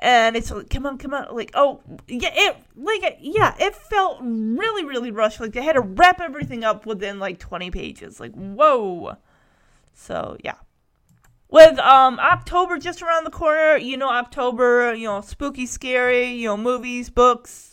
and 0.01 0.35
it's 0.35 0.51
like, 0.51 0.69
come 0.69 0.85
on, 0.85 0.99
come 0.99 1.15
on, 1.15 1.33
like, 1.33 1.53
oh, 1.55 1.81
yeah, 2.09 2.31
it, 2.33 2.57
like, 2.75 3.19
yeah, 3.21 3.55
it 3.61 3.77
felt 3.77 4.19
really, 4.21 4.85
really 4.85 5.13
rushed. 5.13 5.39
Like 5.39 5.53
they 5.53 5.63
had 5.63 5.75
to 5.75 5.81
wrap 5.81 6.21
everything 6.21 6.65
up 6.65 6.85
within 6.85 7.21
like 7.21 7.39
20 7.39 7.71
pages. 7.71 8.19
Like, 8.19 8.33
whoa. 8.33 9.15
So 9.95 10.37
yeah. 10.43 10.57
With 11.49 11.79
um 11.79 12.19
October 12.19 12.79
just 12.79 13.01
around 13.01 13.23
the 13.25 13.31
corner, 13.31 13.77
you 13.77 13.97
know, 13.97 14.11
October, 14.11 14.93
you 14.93 15.07
know, 15.07 15.21
spooky, 15.21 15.67
scary, 15.67 16.33
you 16.33 16.49
know, 16.49 16.57
movies, 16.57 17.11
books. 17.11 17.70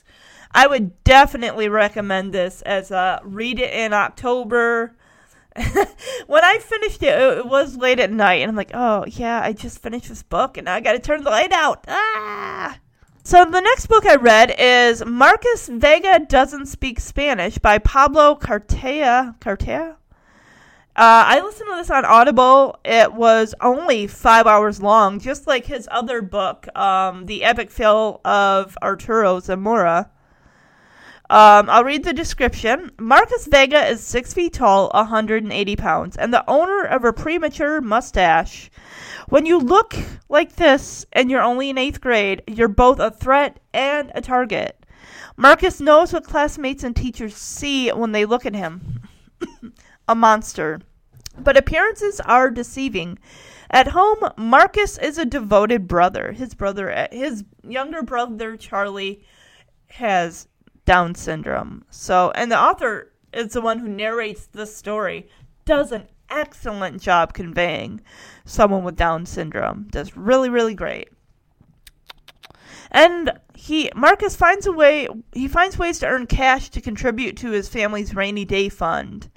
I 0.52 0.68
would 0.68 1.03
definitely 1.03 1.69
recommend 1.69 2.34
this 2.34 2.61
as 2.64 2.91
a 2.91 3.19
read 3.24 3.60
it 3.60 3.74
in 3.74 3.94
October. 3.94 4.95
when 6.28 6.44
I 6.44 6.60
finished 6.60 7.02
it, 7.02 7.38
it 7.38 7.45
was 7.45 7.78
late 7.78 7.99
at 7.99 8.11
night, 8.11 8.41
and 8.41 8.49
I'm 8.49 8.56
like, 8.56 8.72
oh, 8.74 9.06
yeah, 9.07 9.41
I 9.44 9.53
just 9.53 9.82
finished 9.82 10.10
this 10.10 10.24
book, 10.24 10.57
and 10.57 10.65
now 10.65 10.76
I 10.76 10.82
gotta 10.82 10.99
turn 10.99 11.24
the 11.24 11.32
light 11.32 11.52
out. 11.52 11.86
Ah! 11.88 12.80
So 13.24 13.44
the 13.44 13.60
next 13.60 13.88
book 13.88 14.06
I 14.06 14.15
read 14.15 14.56
is 14.57 15.03
Marcus 15.03 15.68
Vega 15.68 16.19
Doesn't 16.19 16.68
Speak 16.68 16.99
Spanish 16.99 17.57
by 17.57 17.78
Pablo 17.78 18.36
Cartaya. 18.36 19.38
Cartaya? 19.40 19.98
Uh, 20.95 21.28
I 21.28 21.41
listened 21.41 21.69
to 21.69 21.76
this 21.76 21.91
on 21.91 22.06
Audible. 22.06 22.80
It 22.86 23.14
was 23.14 23.53
only 23.60 24.07
five 24.07 24.48
hours 24.48 24.82
long, 24.82 25.19
just 25.19 25.45
like 25.45 25.65
his 25.65 25.90
other 25.91 26.22
book, 26.22 26.68
um, 26.76 27.26
The 27.26 27.44
Epic 27.44 27.69
Fail 27.69 28.22
of 28.24 28.78
Arturo 28.82 29.40
Zamora. 29.40 30.10
Um, 31.30 31.70
I'll 31.70 31.84
read 31.84 32.06
the 32.06 32.14
description. 32.14 32.91
Marcus 32.98 33.48
Vega 33.48 33.86
is 33.86 34.02
6 34.02 34.34
feet 34.34 34.54
tall, 34.54 34.90
180 34.94 35.76
pounds, 35.76 36.16
and 36.16 36.34
the 36.34 36.49
owner 36.49 36.84
of 36.84 37.04
a 37.04 37.12
premature 37.12 37.82
mustache. 37.82 38.72
When 39.28 39.45
you 39.45 39.60
look 39.60 39.94
like 40.30 40.56
this 40.56 41.06
and 41.12 41.30
you're 41.30 41.41
only 41.41 41.70
in 41.70 41.76
8th 41.76 41.99
grade, 41.99 42.44
you're 42.48 42.70
both 42.70 42.99
a 42.99 43.12
threat 43.12 43.60
and 43.74 44.10
a 44.16 44.22
target. 44.22 44.86
Marcus 45.36 45.82
knows 45.82 46.14
what 46.14 46.24
classmates 46.24 46.84
and 46.84 46.95
teachers 46.95 47.36
see 47.36 47.90
when 47.90 48.14
they 48.14 48.26
look 48.26 48.45
at 48.45 48.56
him 48.56 49.02
a 50.08 50.16
monster. 50.16 50.80
But 51.38 51.58
appearances 51.58 52.22
are 52.22 52.49
deceiving. 52.49 53.20
At 53.70 53.90
home, 53.90 54.30
Marcus 54.38 54.98
is 54.98 55.18
a 55.18 55.26
devoted 55.26 55.90
brother. 55.90 56.32
His 56.32 56.54
brother, 56.54 57.08
his 57.12 57.44
younger 57.64 58.02
brother 58.02 58.56
Charlie, 58.56 59.26
has 59.88 60.48
down 60.88 61.14
syndrome. 61.14 61.84
So, 61.92 62.32
and 62.34 62.52
the 62.52 62.60
author 62.60 63.12
is 63.34 63.54
the 63.54 63.62
one 63.62 63.80
who 63.80 63.90
narrates 63.90 64.48
the 64.48 64.66
story, 64.66 65.28
does 65.66 65.92
an 65.92 66.08
excellent 66.30 67.02
job 67.02 67.34
conveying 67.34 68.02
someone 68.46 68.84
with 68.84 68.96
Down 68.96 69.26
syndrome. 69.26 69.88
Does 69.92 70.16
really, 70.18 70.50
really 70.50 70.74
great. 70.74 71.10
And 72.90 73.34
he 73.54 73.92
Marcus 73.96 74.36
finds 74.36 74.66
a 74.66 74.72
way 74.72 75.10
he 75.34 75.50
finds 75.50 75.78
ways 75.78 76.00
to 76.00 76.08
earn 76.08 76.26
cash 76.26 76.70
to 76.70 76.80
contribute 76.80 77.36
to 77.38 77.52
his 77.52 77.68
family's 77.68 78.16
rainy 78.16 78.46
day 78.46 78.70
fund. 78.70 79.30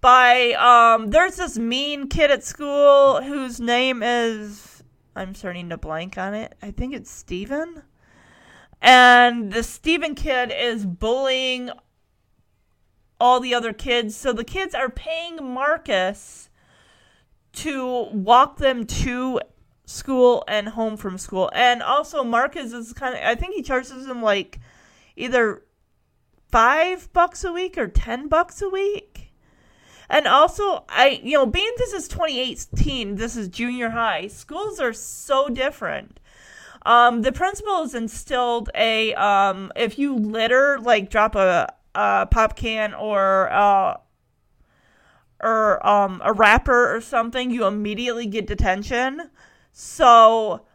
By 0.00 0.54
um 0.54 1.10
there's 1.10 1.36
this 1.36 1.56
mean 1.56 2.08
kid 2.08 2.32
at 2.32 2.42
school 2.42 3.22
whose 3.22 3.60
name 3.60 4.02
is 4.02 4.82
I'm 5.14 5.36
starting 5.36 5.68
to 5.68 5.76
blank 5.76 6.18
on 6.18 6.34
it. 6.34 6.56
I 6.62 6.72
think 6.72 6.94
it's 6.94 7.12
Steven 7.12 7.84
and 8.80 9.52
the 9.52 9.62
Steven 9.62 10.14
kid 10.14 10.52
is 10.54 10.84
bullying 10.86 11.70
all 13.20 13.40
the 13.40 13.54
other 13.54 13.72
kids. 13.72 14.16
So 14.16 14.32
the 14.32 14.44
kids 14.44 14.74
are 14.74 14.90
paying 14.90 15.54
Marcus 15.54 16.50
to 17.54 18.08
walk 18.12 18.58
them 18.58 18.84
to 18.84 19.40
school 19.86 20.44
and 20.48 20.68
home 20.68 20.96
from 20.96 21.18
school. 21.18 21.50
And 21.54 21.82
also 21.82 22.24
Marcus 22.24 22.72
is 22.72 22.92
kind 22.92 23.14
of 23.14 23.20
I 23.22 23.34
think 23.34 23.54
he 23.54 23.62
charges 23.62 24.06
them 24.06 24.22
like 24.22 24.60
either 25.16 25.62
5 26.50 27.12
bucks 27.12 27.44
a 27.44 27.52
week 27.52 27.78
or 27.78 27.88
10 27.88 28.28
bucks 28.28 28.62
a 28.62 28.68
week. 28.68 29.32
And 30.08 30.26
also, 30.26 30.84
I 30.88 31.20
you 31.22 31.32
know, 31.32 31.46
being 31.46 31.72
this 31.78 31.92
is 31.92 32.08
2018, 32.08 33.16
this 33.16 33.36
is 33.36 33.48
junior 33.48 33.90
high. 33.90 34.26
Schools 34.26 34.80
are 34.80 34.92
so 34.92 35.48
different. 35.48 36.20
Um, 36.86 37.22
the 37.22 37.32
principal 37.32 37.82
has 37.82 37.94
instilled 37.94 38.70
a 38.74 39.14
um, 39.14 39.72
if 39.74 39.98
you 39.98 40.16
litter, 40.16 40.78
like 40.80 41.08
drop 41.08 41.34
a, 41.34 41.72
a 41.94 42.26
pop 42.30 42.56
can 42.56 42.92
or 42.92 43.50
uh, 43.50 43.96
or 45.40 45.86
um, 45.86 46.20
a 46.24 46.32
wrapper 46.32 46.94
or 46.94 47.00
something, 47.00 47.50
you 47.50 47.66
immediately 47.66 48.26
get 48.26 48.46
detention. 48.46 49.30
So 49.72 50.66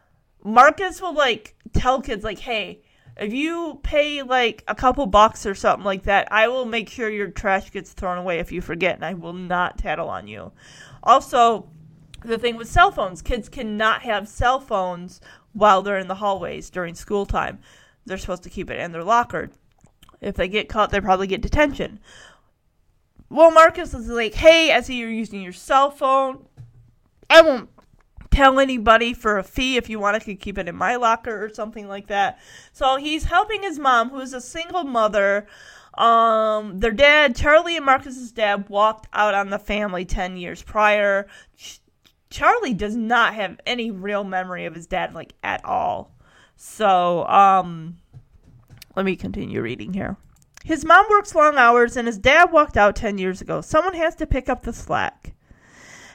Marcus 0.42 1.00
will 1.00 1.14
like 1.14 1.54
tell 1.72 2.02
kids 2.02 2.24
like, 2.24 2.40
"Hey, 2.40 2.82
if 3.16 3.32
you 3.32 3.78
pay 3.84 4.22
like 4.22 4.64
a 4.66 4.74
couple 4.74 5.06
bucks 5.06 5.46
or 5.46 5.54
something 5.54 5.84
like 5.84 6.04
that, 6.04 6.26
I 6.32 6.48
will 6.48 6.66
make 6.66 6.88
sure 6.88 7.08
your 7.08 7.28
trash 7.28 7.70
gets 7.70 7.92
thrown 7.92 8.18
away 8.18 8.40
if 8.40 8.50
you 8.50 8.60
forget, 8.60 8.96
and 8.96 9.04
I 9.04 9.14
will 9.14 9.32
not 9.32 9.78
tattle 9.78 10.08
on 10.08 10.26
you." 10.26 10.50
Also, 11.04 11.70
the 12.24 12.38
thing 12.38 12.56
with 12.56 12.68
cell 12.68 12.90
phones, 12.90 13.22
kids 13.22 13.48
cannot 13.48 14.02
have 14.02 14.28
cell 14.28 14.60
phones 14.60 15.20
while 15.52 15.82
they're 15.82 15.98
in 15.98 16.08
the 16.08 16.16
hallways 16.16 16.70
during 16.70 16.94
school 16.94 17.26
time. 17.26 17.58
They're 18.06 18.18
supposed 18.18 18.42
to 18.44 18.50
keep 18.50 18.70
it 18.70 18.80
in 18.80 18.92
their 18.92 19.04
locker. 19.04 19.50
If 20.20 20.36
they 20.36 20.48
get 20.48 20.68
caught, 20.68 20.90
they 20.90 21.00
probably 21.00 21.26
get 21.26 21.40
detention. 21.40 22.00
Well, 23.28 23.50
Marcus 23.50 23.94
is 23.94 24.08
like, 24.08 24.34
hey, 24.34 24.72
I 24.72 24.80
see 24.80 24.96
you're 24.96 25.10
using 25.10 25.40
your 25.40 25.52
cell 25.52 25.90
phone. 25.90 26.46
I 27.28 27.42
won't 27.42 27.70
tell 28.30 28.58
anybody 28.58 29.12
for 29.12 29.38
a 29.38 29.44
fee 29.44 29.76
if 29.76 29.88
you 29.88 29.98
want 29.98 30.16
I 30.16 30.34
keep 30.34 30.58
it 30.58 30.68
in 30.68 30.74
my 30.74 30.96
locker 30.96 31.44
or 31.44 31.48
something 31.48 31.88
like 31.88 32.08
that. 32.08 32.38
So 32.72 32.96
he's 32.96 33.24
helping 33.24 33.62
his 33.62 33.78
mom, 33.78 34.10
who's 34.10 34.32
a 34.32 34.40
single 34.40 34.84
mother. 34.84 35.46
Um, 35.94 36.78
their 36.80 36.92
dad, 36.92 37.36
Charlie 37.36 37.76
and 37.76 37.84
Marcus's 37.84 38.32
dad, 38.32 38.68
walked 38.68 39.08
out 39.12 39.34
on 39.34 39.50
the 39.50 39.58
family 39.58 40.04
10 40.04 40.36
years 40.36 40.62
prior. 40.62 41.26
Charlie 42.30 42.74
does 42.74 42.96
not 42.96 43.34
have 43.34 43.60
any 43.66 43.90
real 43.90 44.24
memory 44.24 44.64
of 44.64 44.74
his 44.74 44.86
dad, 44.86 45.14
like 45.14 45.34
at 45.42 45.64
all. 45.64 46.14
So, 46.56 47.26
um, 47.26 47.98
let 48.94 49.04
me 49.04 49.16
continue 49.16 49.60
reading 49.60 49.92
here. 49.92 50.16
His 50.64 50.84
mom 50.84 51.06
works 51.10 51.34
long 51.34 51.56
hours 51.56 51.96
and 51.96 52.06
his 52.06 52.18
dad 52.18 52.52
walked 52.52 52.76
out 52.76 52.94
10 52.94 53.18
years 53.18 53.40
ago. 53.40 53.60
Someone 53.60 53.94
has 53.94 54.14
to 54.16 54.26
pick 54.26 54.48
up 54.48 54.62
the 54.62 54.72
slack. 54.72 55.34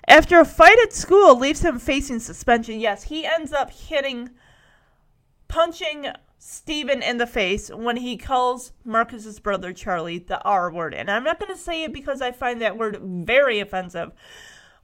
After 0.07 0.39
a 0.39 0.45
fight 0.45 0.77
at 0.83 0.93
school 0.93 1.37
leaves 1.37 1.61
him 1.61 1.79
facing 1.79 2.19
suspension, 2.19 2.79
yes, 2.79 3.03
he 3.03 3.25
ends 3.25 3.51
up 3.51 3.71
hitting, 3.71 4.29
punching 5.47 6.09
Steven 6.37 7.01
in 7.01 7.17
the 7.17 7.25
face 7.25 7.69
when 7.69 7.97
he 7.97 8.17
calls 8.17 8.71
Marcus's 8.83 9.39
brother 9.39 9.73
Charlie 9.73 10.19
the 10.19 10.39
R 10.43 10.71
word. 10.71 10.93
And 10.93 11.09
I'm 11.09 11.23
not 11.23 11.39
going 11.39 11.51
to 11.51 11.59
say 11.59 11.83
it 11.83 11.91
because 11.91 12.21
I 12.21 12.31
find 12.31 12.61
that 12.61 12.77
word 12.77 12.99
very 13.01 13.59
offensive 13.59 14.11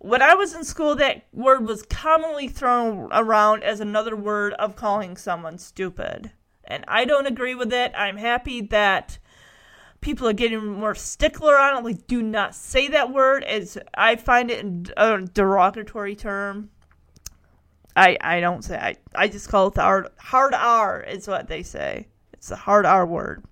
when 0.03 0.23
I 0.23 0.33
was 0.33 0.55
in 0.55 0.63
school, 0.63 0.95
that 0.95 1.27
word 1.31 1.67
was 1.67 1.83
commonly 1.83 2.47
thrown 2.47 3.09
around 3.11 3.63
as 3.63 3.79
another 3.79 4.15
word 4.15 4.53
of 4.53 4.75
calling 4.75 5.15
someone 5.15 5.59
stupid. 5.59 6.31
And 6.63 6.83
I 6.87 7.05
don't 7.05 7.27
agree 7.27 7.53
with 7.53 7.71
it. 7.71 7.91
I'm 7.95 8.17
happy 8.17 8.61
that 8.61 9.19
people 9.99 10.27
are 10.27 10.33
getting 10.33 10.65
more 10.65 10.95
stickler 10.95 11.55
on 11.55 11.77
it. 11.77 11.83
Like, 11.83 12.07
do 12.07 12.23
not 12.23 12.55
say 12.55 12.87
that 12.87 13.13
word. 13.13 13.43
As 13.43 13.77
I 13.93 14.15
find 14.15 14.49
it 14.49 14.91
a 14.97 15.21
derogatory 15.21 16.15
term. 16.15 16.71
I 17.95 18.17
I 18.21 18.39
don't 18.39 18.63
say. 18.63 18.77
I 18.77 18.95
I 19.13 19.27
just 19.27 19.49
call 19.49 19.67
it 19.67 19.75
the 19.75 19.81
hard 19.81 20.07
hard 20.17 20.53
R. 20.55 21.03
Is 21.03 21.27
what 21.27 21.47
they 21.47 21.61
say. 21.61 22.07
It's 22.33 22.49
the 22.49 22.55
hard 22.55 22.87
R 22.87 23.05
word. 23.05 23.43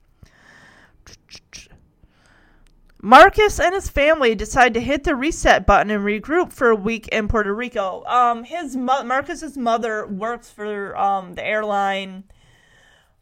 Marcus 3.02 3.62
and 3.62 3.74
his 3.74 3.90
family 3.90 4.36
decide 4.36 4.74
to 4.74 4.82
hit 4.82 5.06
the 5.06 5.16
reset 5.16 5.66
button 5.66 5.90
and 5.90 6.04
regroup 6.04 6.52
for 6.52 6.70
a 6.70 6.76
week 6.76 7.08
in 7.10 7.30
Puerto 7.30 7.54
Rico. 7.54 8.04
Um, 8.06 8.44
his 8.44 8.76
mo- 8.76 9.04
Marcus's 9.04 9.58
mother 9.58 10.06
works 10.06 10.50
for 10.50 10.98
um, 10.98 11.36
the 11.36 11.46
airline. 11.46 12.26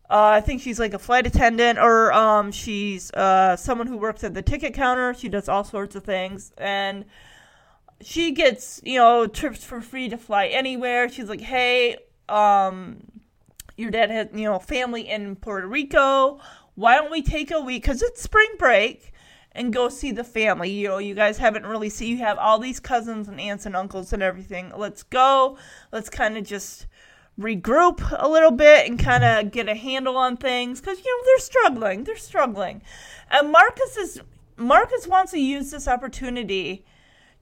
Uh, 0.09 0.33
I 0.33 0.41
think 0.41 0.61
she's 0.61 0.79
like 0.79 0.95
a 0.95 0.99
flight 0.99 1.27
attendant, 1.27 1.77
or 1.77 2.11
um, 2.11 2.51
she's 2.51 3.11
uh, 3.11 3.55
someone 3.55 3.85
who 3.85 3.97
works 3.97 4.23
at 4.23 4.33
the 4.33 4.41
ticket 4.41 4.73
counter. 4.73 5.13
She 5.13 5.29
does 5.29 5.47
all 5.47 5.63
sorts 5.63 5.95
of 5.95 6.03
things, 6.03 6.53
and 6.57 7.05
she 8.01 8.31
gets 8.31 8.81
you 8.83 8.97
know 8.97 9.27
trips 9.27 9.63
for 9.63 9.81
free 9.81 10.09
to 10.09 10.17
fly 10.17 10.47
anywhere. 10.47 11.07
She's 11.09 11.29
like, 11.29 11.41
"Hey, 11.41 11.97
um, 12.29 12.97
your 13.75 13.91
dad 13.91 14.09
has 14.09 14.29
you 14.33 14.45
know 14.45 14.57
family 14.59 15.07
in 15.07 15.35
Puerto 15.35 15.67
Rico. 15.67 16.39
Why 16.75 16.95
don't 16.95 17.11
we 17.11 17.21
take 17.21 17.51
a 17.51 17.59
week? 17.59 17.83
Cause 17.83 18.01
it's 18.01 18.21
spring 18.21 18.49
break." 18.57 19.13
And 19.57 19.73
go 19.73 19.89
see 19.89 20.11
the 20.11 20.23
family. 20.23 20.69
You 20.69 20.87
know, 20.87 20.97
you 20.99 21.15
guys 21.15 21.37
haven't 21.37 21.65
really 21.65 21.89
seen, 21.89 22.09
you 22.09 22.17
have 22.19 22.37
all 22.37 22.59
these 22.59 22.79
cousins 22.79 23.27
and 23.27 23.39
aunts 23.39 23.65
and 23.65 23.75
uncles 23.75 24.13
and 24.13 24.23
everything. 24.23 24.71
Let's 24.75 25.03
go. 25.03 25.57
Let's 25.91 26.09
kind 26.09 26.37
of 26.37 26.45
just 26.45 26.87
regroup 27.39 28.01
a 28.17 28.27
little 28.27 28.51
bit 28.51 28.87
and 28.87 28.97
kind 28.97 29.23
of 29.23 29.51
get 29.51 29.67
a 29.67 29.75
handle 29.75 30.15
on 30.15 30.37
things 30.37 30.79
because, 30.79 30.99
you 30.99 31.05
know, 31.05 31.25
they're 31.25 31.39
struggling. 31.39 32.03
They're 32.03 32.17
struggling. 32.17 32.81
And 33.29 33.51
Marcus 33.51 33.97
is, 33.97 34.21
Marcus 34.55 35.07
wants 35.07 35.31
to 35.31 35.39
use 35.39 35.71
this 35.71 35.87
opportunity 35.87 36.85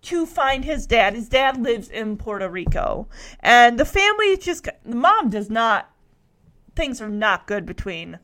to 0.04 0.26
find 0.26 0.64
his 0.64 0.88
dad. 0.88 1.16
His 1.16 1.30
dad 1.30 1.62
lives 1.62 1.90
in 1.90 2.18
Puerto 2.18 2.50
Rico. 2.50 3.08
And 3.42 3.78
the 3.78 3.86
family 3.86 4.38
just, 4.38 4.68
the 4.86 4.96
mom 4.96 5.30
does 5.30 5.50
not 5.50 5.92
things 6.76 7.02
are 7.02 7.10
not 7.10 7.48
good 7.48 7.66
between 7.66 8.20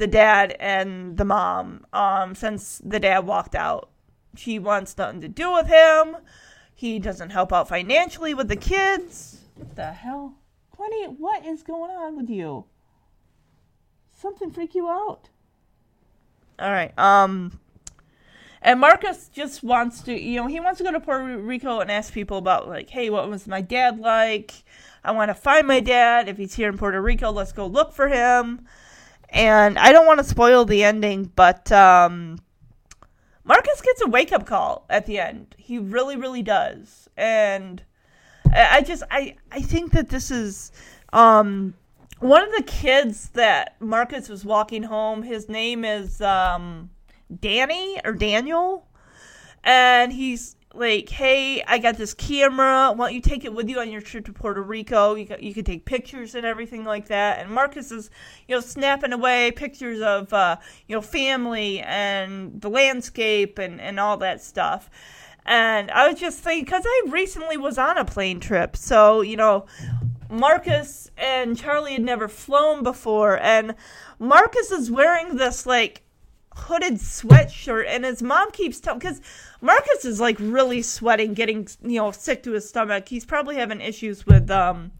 the 0.00 0.06
dad 0.06 0.56
and 0.58 1.16
the 1.16 1.24
mom 1.24 1.86
um, 1.92 2.34
since 2.34 2.80
the 2.84 2.98
dad 2.98 3.26
walked 3.26 3.54
out. 3.54 3.90
She 4.34 4.58
wants 4.58 4.96
nothing 4.96 5.20
to 5.20 5.28
do 5.28 5.52
with 5.52 5.68
him. 5.68 6.16
He 6.74 6.98
doesn't 6.98 7.30
help 7.30 7.52
out 7.52 7.68
financially 7.68 8.34
with 8.34 8.48
the 8.48 8.56
kids. 8.56 9.42
What 9.54 9.76
the 9.76 9.92
hell? 9.92 10.34
Quinny, 10.70 11.04
what 11.04 11.44
is 11.44 11.62
going 11.62 11.90
on 11.90 12.16
with 12.16 12.30
you? 12.30 12.64
Something 14.10 14.50
freak 14.50 14.74
you 14.74 14.88
out? 14.88 15.28
All 16.58 16.70
right. 16.70 16.98
Um 16.98 17.60
and 18.62 18.80
Marcus 18.80 19.28
just 19.28 19.62
wants 19.62 20.02
to, 20.02 20.18
you 20.18 20.40
know, 20.40 20.46
he 20.46 20.60
wants 20.60 20.78
to 20.78 20.84
go 20.84 20.92
to 20.92 21.00
Puerto 21.00 21.38
Rico 21.38 21.80
and 21.80 21.90
ask 21.90 22.12
people 22.12 22.36
about 22.36 22.68
like, 22.68 22.90
"Hey, 22.90 23.08
what 23.08 23.28
was 23.28 23.46
my 23.46 23.62
dad 23.62 23.98
like? 23.98 24.52
I 25.02 25.12
want 25.12 25.30
to 25.30 25.34
find 25.34 25.66
my 25.66 25.80
dad. 25.80 26.28
If 26.28 26.36
he's 26.36 26.54
here 26.54 26.68
in 26.68 26.76
Puerto 26.76 27.00
Rico, 27.00 27.30
let's 27.30 27.52
go 27.52 27.66
look 27.66 27.92
for 27.92 28.08
him." 28.08 28.66
And 29.32 29.78
I 29.78 29.92
don't 29.92 30.06
want 30.06 30.18
to 30.18 30.24
spoil 30.24 30.64
the 30.64 30.84
ending, 30.84 31.30
but 31.34 31.70
um 31.72 32.38
Marcus 33.44 33.80
gets 33.80 34.02
a 34.02 34.06
wake 34.06 34.32
up 34.32 34.46
call 34.46 34.86
at 34.90 35.06
the 35.06 35.18
end. 35.18 35.54
He 35.58 35.78
really, 35.78 36.16
really 36.16 36.42
does. 36.42 37.08
And 37.16 37.82
I 38.52 38.82
just 38.82 39.02
I 39.10 39.36
I 39.50 39.60
think 39.60 39.92
that 39.92 40.08
this 40.08 40.30
is 40.30 40.72
um 41.12 41.74
one 42.18 42.42
of 42.42 42.52
the 42.52 42.62
kids 42.62 43.30
that 43.30 43.76
Marcus 43.80 44.28
was 44.28 44.44
walking 44.44 44.82
home, 44.82 45.22
his 45.22 45.48
name 45.48 45.84
is 45.84 46.20
um 46.20 46.90
Danny 47.40 48.00
or 48.04 48.12
Daniel. 48.12 48.86
And 49.62 50.12
he's 50.12 50.56
like, 50.74 51.08
"Hey, 51.08 51.62
I 51.66 51.78
got 51.78 51.96
this 51.96 52.14
camera. 52.14 52.92
Why 52.94 53.06
don't 53.06 53.14
you 53.14 53.20
take 53.20 53.44
it 53.44 53.52
with 53.52 53.68
you 53.68 53.80
on 53.80 53.90
your 53.90 54.00
trip 54.00 54.24
to 54.26 54.32
Puerto 54.32 54.62
Rico? 54.62 55.14
You 55.14 55.26
can, 55.26 55.42
you 55.42 55.52
can 55.52 55.64
take 55.64 55.84
pictures 55.84 56.34
and 56.34 56.46
everything 56.46 56.84
like 56.84 57.08
that." 57.08 57.40
And 57.40 57.50
Marcus 57.50 57.90
is, 57.90 58.10
you 58.46 58.54
know, 58.54 58.60
snapping 58.60 59.12
away 59.12 59.50
pictures 59.50 60.00
of, 60.00 60.32
uh, 60.32 60.56
you 60.86 60.96
know, 60.96 61.02
family 61.02 61.80
and 61.80 62.60
the 62.60 62.70
landscape 62.70 63.58
and 63.58 63.80
and 63.80 63.98
all 63.98 64.16
that 64.18 64.42
stuff. 64.42 64.90
And 65.46 65.90
I 65.90 66.08
was 66.08 66.20
just 66.20 66.40
thinking, 66.40 66.64
because 66.64 66.84
I 66.86 67.02
recently 67.08 67.56
was 67.56 67.78
on 67.78 67.98
a 67.98 68.04
plane 68.04 68.40
trip, 68.40 68.76
so 68.76 69.22
you 69.22 69.36
know, 69.36 69.66
Marcus 70.30 71.10
and 71.18 71.58
Charlie 71.58 71.94
had 71.94 72.02
never 72.02 72.28
flown 72.28 72.82
before, 72.82 73.38
and 73.40 73.74
Marcus 74.18 74.70
is 74.70 74.90
wearing 74.90 75.36
this 75.36 75.66
like 75.66 76.02
hooded 76.60 76.94
sweatshirt 76.94 77.84
and 77.88 78.04
his 78.04 78.22
mom 78.22 78.50
keeps 78.50 78.80
telling 78.80 78.98
because 78.98 79.20
marcus 79.60 80.04
is 80.04 80.20
like 80.20 80.36
really 80.38 80.82
sweating 80.82 81.34
getting 81.34 81.66
you 81.82 81.98
know 81.98 82.10
sick 82.10 82.42
to 82.42 82.52
his 82.52 82.68
stomach. 82.68 83.08
He's 83.08 83.24
probably 83.24 83.56
having 83.56 83.80
issues 83.80 84.26
with 84.26 84.50
um 84.50 84.92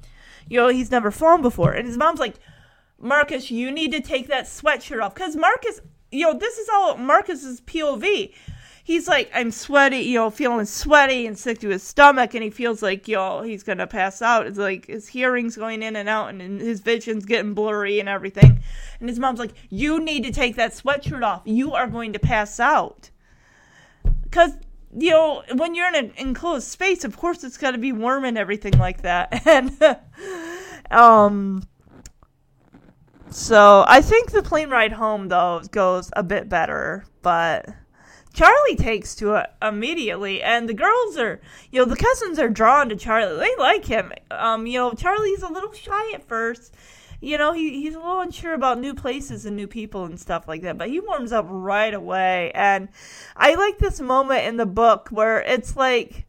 you 0.48 0.58
know 0.58 0.68
he's 0.68 0.90
never 0.90 1.10
flown 1.10 1.42
before. 1.42 1.72
And 1.72 1.86
his 1.86 1.96
mom's 1.96 2.20
like 2.20 2.36
marcus 3.00 3.50
you 3.50 3.70
need 3.70 3.92
to 3.92 4.00
take 4.00 4.28
that 4.28 4.44
sweatshirt 4.46 5.02
off. 5.02 5.14
Because 5.14 5.36
marcus 5.36 5.80
you 6.10 6.26
know 6.26 6.38
this 6.38 6.58
is 6.58 6.68
all 6.68 6.96
marcus's 6.96 7.60
pov 7.60 8.32
he's 8.84 9.08
like 9.08 9.30
i'm 9.34 9.50
sweaty 9.50 9.98
you 9.98 10.16
know 10.16 10.30
feeling 10.30 10.66
sweaty 10.66 11.26
and 11.26 11.38
sick 11.38 11.58
to 11.58 11.68
his 11.68 11.82
stomach 11.82 12.34
and 12.34 12.42
he 12.42 12.50
feels 12.50 12.82
like 12.82 13.06
yo, 13.08 13.42
he's 13.42 13.62
gonna 13.62 13.86
pass 13.86 14.20
out 14.22 14.46
it's 14.46 14.58
like 14.58 14.86
his 14.86 15.08
hearing's 15.08 15.56
going 15.56 15.82
in 15.82 15.96
and 15.96 16.08
out 16.08 16.30
and 16.30 16.60
his 16.60 16.80
vision's 16.80 17.24
getting 17.24 17.54
blurry 17.54 18.00
and 18.00 18.08
everything 18.08 18.60
and 19.00 19.08
his 19.08 19.18
mom's 19.18 19.38
like, 19.38 19.54
You 19.70 19.98
need 19.98 20.24
to 20.24 20.30
take 20.30 20.56
that 20.56 20.72
sweatshirt 20.72 21.24
off. 21.24 21.42
You 21.44 21.72
are 21.72 21.86
going 21.86 22.12
to 22.12 22.18
pass 22.18 22.60
out. 22.60 23.10
Because, 24.22 24.52
you 24.96 25.10
know, 25.10 25.42
when 25.54 25.74
you're 25.74 25.88
in 25.88 25.96
an 25.96 26.12
enclosed 26.16 26.68
space, 26.68 27.02
of 27.04 27.16
course 27.16 27.42
it's 27.42 27.56
got 27.56 27.72
to 27.72 27.78
be 27.78 27.92
warm 27.92 28.24
and 28.24 28.38
everything 28.38 28.78
like 28.78 29.02
that. 29.02 29.42
And, 29.46 29.76
um, 30.90 31.62
so 33.30 33.84
I 33.86 34.02
think 34.02 34.32
the 34.32 34.42
plane 34.42 34.70
ride 34.70 34.92
home, 34.92 35.28
though, 35.28 35.62
goes 35.70 36.10
a 36.14 36.22
bit 36.22 36.48
better. 36.48 37.04
But. 37.22 37.66
Charlie 38.32 38.76
takes 38.76 39.14
to 39.16 39.34
it 39.34 39.50
immediately, 39.60 40.42
and 40.42 40.68
the 40.68 40.74
girls 40.74 41.16
are, 41.16 41.40
you 41.72 41.80
know, 41.80 41.84
the 41.84 41.96
cousins 41.96 42.38
are 42.38 42.48
drawn 42.48 42.88
to 42.88 42.96
Charlie. 42.96 43.38
They 43.38 43.54
like 43.58 43.84
him. 43.84 44.12
Um, 44.30 44.66
you 44.66 44.78
know, 44.78 44.92
Charlie's 44.92 45.42
a 45.42 45.52
little 45.52 45.72
shy 45.72 46.12
at 46.12 46.26
first, 46.28 46.74
you 47.20 47.36
know, 47.36 47.52
he, 47.52 47.82
he's 47.82 47.94
a 47.94 47.98
little 47.98 48.20
unsure 48.20 48.54
about 48.54 48.80
new 48.80 48.94
places 48.94 49.44
and 49.44 49.54
new 49.54 49.66
people 49.66 50.04
and 50.04 50.18
stuff 50.18 50.48
like 50.48 50.62
that, 50.62 50.78
but 50.78 50.88
he 50.88 51.00
warms 51.00 51.32
up 51.32 51.46
right 51.48 51.92
away. 51.92 52.50
And 52.54 52.88
I 53.36 53.54
like 53.54 53.78
this 53.78 54.00
moment 54.00 54.46
in 54.46 54.56
the 54.56 54.66
book 54.66 55.08
where 55.10 55.40
it's 55.42 55.76
like, 55.76 56.26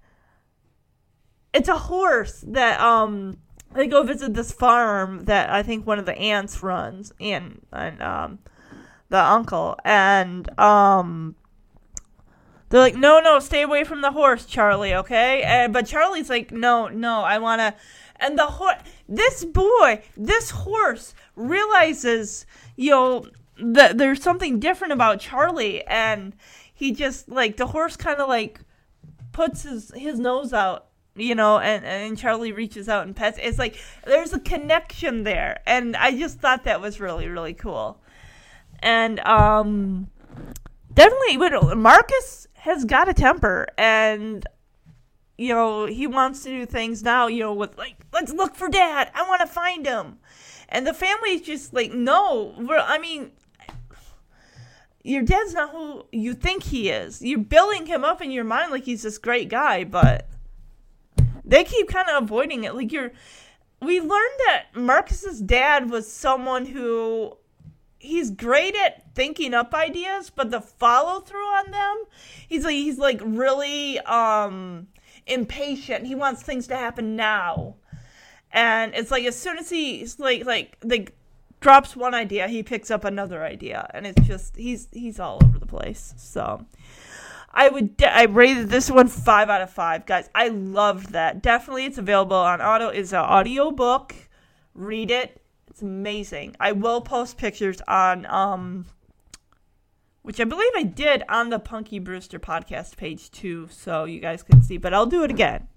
it's 1.53 1.69
a 1.69 1.77
horse 1.77 2.43
that, 2.47 2.79
um, 2.81 3.37
they 3.73 3.87
go 3.87 4.03
visit 4.03 4.33
this 4.33 4.51
farm 4.51 5.23
that 5.25 5.49
I 5.49 5.63
think 5.63 5.87
one 5.87 5.97
of 5.97 6.05
the 6.05 6.17
aunts 6.17 6.61
runs 6.61 7.13
and, 7.21 7.61
and, 7.71 8.01
um, 8.01 8.39
the 9.07 9.23
uncle. 9.23 9.77
And, 9.85 10.59
um, 10.59 11.35
they're 12.71 12.81
like, 12.81 12.95
no, 12.95 13.19
no, 13.19 13.39
stay 13.39 13.61
away 13.61 13.83
from 13.83 14.01
the 14.01 14.11
horse, 14.11 14.45
Charlie, 14.45 14.95
okay? 14.95 15.43
And, 15.43 15.71
but 15.71 15.85
Charlie's 15.85 16.29
like, 16.29 16.51
no, 16.51 16.87
no, 16.87 17.21
I 17.21 17.37
want 17.37 17.59
to 17.59 17.75
and 18.21 18.37
the 18.37 18.45
horse 18.45 18.77
this 19.09 19.43
boy 19.43 20.01
this 20.15 20.51
horse 20.51 21.13
realizes 21.35 22.45
you 22.77 22.91
know 22.91 23.25
that 23.57 23.97
there's 23.97 24.23
something 24.23 24.59
different 24.59 24.93
about 24.93 25.19
charlie 25.19 25.85
and 25.87 26.33
he 26.73 26.91
just 26.91 27.27
like 27.27 27.57
the 27.57 27.67
horse 27.67 27.97
kind 27.97 28.19
of 28.19 28.29
like 28.29 28.61
puts 29.33 29.63
his 29.63 29.91
his 29.95 30.19
nose 30.19 30.53
out 30.53 30.87
you 31.15 31.35
know 31.35 31.59
and 31.59 31.83
and 31.83 32.17
charlie 32.17 32.51
reaches 32.51 32.87
out 32.87 33.05
and 33.05 33.15
pets 33.15 33.37
it's 33.41 33.59
like 33.59 33.77
there's 34.05 34.31
a 34.31 34.39
connection 34.39 35.23
there 35.23 35.59
and 35.65 35.95
i 35.97 36.17
just 36.17 36.39
thought 36.39 36.63
that 36.63 36.79
was 36.79 36.99
really 36.99 37.27
really 37.27 37.53
cool 37.53 37.99
and 38.79 39.19
um 39.21 40.07
definitely 40.93 41.37
but 41.37 41.77
marcus 41.77 42.47
has 42.61 42.85
got 42.85 43.09
a 43.09 43.13
temper 43.13 43.67
and 43.75 44.45
you 45.35 45.49
know, 45.49 45.87
he 45.87 46.05
wants 46.05 46.43
to 46.43 46.49
do 46.49 46.67
things 46.67 47.01
now, 47.01 47.25
you 47.25 47.39
know, 47.39 47.53
with 47.53 47.75
like, 47.75 47.95
let's 48.13 48.31
look 48.31 48.55
for 48.55 48.69
dad. 48.69 49.09
I 49.15 49.27
want 49.27 49.41
to 49.41 49.47
find 49.47 49.83
him. 49.83 50.19
And 50.69 50.85
the 50.85 50.93
family's 50.93 51.41
just 51.41 51.73
like, 51.73 51.91
no, 51.91 52.53
I 52.69 52.99
mean, 52.99 53.31
your 55.03 55.23
dad's 55.23 55.55
not 55.55 55.71
who 55.71 56.05
you 56.11 56.35
think 56.35 56.61
he 56.61 56.91
is. 56.91 57.23
You're 57.23 57.39
building 57.39 57.87
him 57.87 58.03
up 58.03 58.21
in 58.21 58.29
your 58.29 58.43
mind 58.43 58.71
like 58.71 58.83
he's 58.83 59.01
this 59.01 59.17
great 59.17 59.49
guy, 59.49 59.83
but 59.83 60.29
they 61.43 61.63
keep 61.63 61.89
kind 61.89 62.07
of 62.07 62.21
avoiding 62.21 62.63
it. 62.63 62.75
Like, 62.75 62.91
you're, 62.91 63.11
we 63.81 63.99
learned 63.99 64.39
that 64.45 64.65
Marcus's 64.75 65.41
dad 65.41 65.89
was 65.89 66.11
someone 66.11 66.67
who 66.67 67.35
he's 68.01 68.31
great 68.31 68.75
at 68.75 69.13
thinking 69.13 69.53
up 69.53 69.73
ideas, 69.73 70.29
but 70.29 70.51
the 70.51 70.59
follow 70.59 71.19
through 71.19 71.39
on 71.39 71.71
them, 71.71 72.03
he's 72.47 72.65
like 72.65 72.73
he's 72.73 72.97
like 72.97 73.21
really 73.23 73.99
um 73.99 74.87
impatient. 75.27 76.07
He 76.07 76.15
wants 76.15 76.41
things 76.41 76.67
to 76.67 76.75
happen 76.75 77.15
now. 77.15 77.75
And 78.51 78.93
it's 78.95 79.11
like 79.11 79.23
as 79.25 79.37
soon 79.37 79.57
as 79.57 79.69
he's 79.69 80.19
like 80.19 80.45
like 80.45 80.77
like 80.83 81.13
drops 81.59 81.95
one 81.95 82.13
idea, 82.13 82.47
he 82.47 82.63
picks 82.63 82.91
up 82.91 83.05
another 83.05 83.43
idea, 83.43 83.89
and 83.93 84.05
it's 84.05 84.27
just 84.27 84.55
he's 84.55 84.87
he's 84.91 85.19
all 85.19 85.39
over 85.43 85.59
the 85.59 85.65
place. 85.65 86.13
So 86.17 86.65
I 87.53 87.69
would 87.69 87.97
de- 87.97 88.13
I 88.13 88.23
rated 88.23 88.69
this 88.69 88.89
one 88.89 89.07
five 89.07 89.49
out 89.49 89.61
of 89.61 89.69
five, 89.69 90.05
guys. 90.05 90.29
I 90.33 90.49
loved 90.49 91.11
that. 91.11 91.41
Definitely, 91.41 91.85
it's 91.85 91.97
available 91.97 92.35
on 92.35 92.61
auto. 92.61 92.89
It's 92.89 93.13
an 93.13 93.19
audio 93.19 93.71
book. 93.71 94.15
Read 94.73 95.11
it. 95.11 95.40
It's 95.81 95.87
amazing. 95.87 96.55
I 96.59 96.73
will 96.73 97.01
post 97.01 97.39
pictures 97.39 97.81
on 97.87 98.27
um 98.27 98.85
which 100.21 100.39
I 100.39 100.43
believe 100.43 100.69
I 100.75 100.83
did 100.83 101.23
on 101.27 101.49
the 101.49 101.57
Punky 101.57 101.97
Brewster 101.97 102.37
podcast 102.37 102.97
page 102.97 103.31
too, 103.31 103.67
so 103.71 104.03
you 104.03 104.19
guys 104.19 104.43
can 104.43 104.61
see. 104.61 104.77
But 104.77 104.93
I'll 104.93 105.07
do 105.07 105.23
it 105.23 105.31
again. 105.31 105.67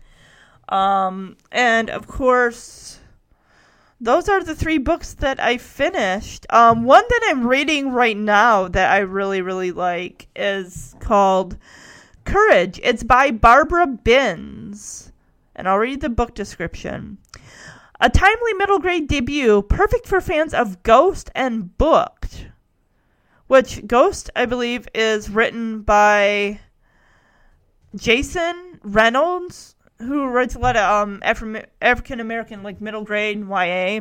Um, 0.69 1.39
and 1.51 1.89
of 1.89 2.07
course, 2.07 2.99
those 3.99 4.29
are 4.29 4.45
the 4.45 4.55
three 4.55 4.77
books 4.77 5.15
that 5.15 5.41
I 5.41 5.57
finished. 5.57 6.45
Um, 6.51 6.85
one 6.85 7.05
that 7.09 7.21
I'm 7.29 7.47
reading 7.47 7.91
right 7.91 8.17
now 8.17 8.69
that 8.69 8.93
I 8.93 8.99
really, 8.99 9.41
really 9.41 9.73
like 9.73 10.29
is 10.37 10.95
called 11.01 11.57
Courage. 12.27 12.79
It's 12.83 13.03
by 13.03 13.31
Barbara 13.31 13.87
Binns. 13.87 15.13
And 15.57 15.67
I'll 15.67 15.79
read 15.79 16.03
the 16.03 16.11
book 16.11 16.35
description. 16.35 17.17
A 18.01 18.11
timely 18.11 18.53
middle 18.55 18.79
grade 18.79 19.09
debut, 19.09 19.63
perfect 19.63 20.07
for 20.07 20.21
fans 20.21 20.53
of 20.53 20.83
Ghost 20.83 21.31
and 21.35 21.77
Booked 21.79 22.47
which 23.47 23.87
Ghost, 23.87 24.31
I 24.35 24.47
believe, 24.47 24.89
is 24.95 25.29
written 25.31 25.83
by 25.83 26.61
Jason 27.95 28.81
Reynolds, 28.83 29.77
who 29.99 30.27
writes 30.27 30.55
a 30.55 30.59
lot 30.59 30.77
of 30.77 31.09
um 31.09 31.21
Afri- 31.21 31.67
African 31.81 32.21
American 32.21 32.63
like 32.63 32.81
middle 32.81 33.05
grade 33.05 33.37
and 33.37 33.49
YA. 33.49 34.01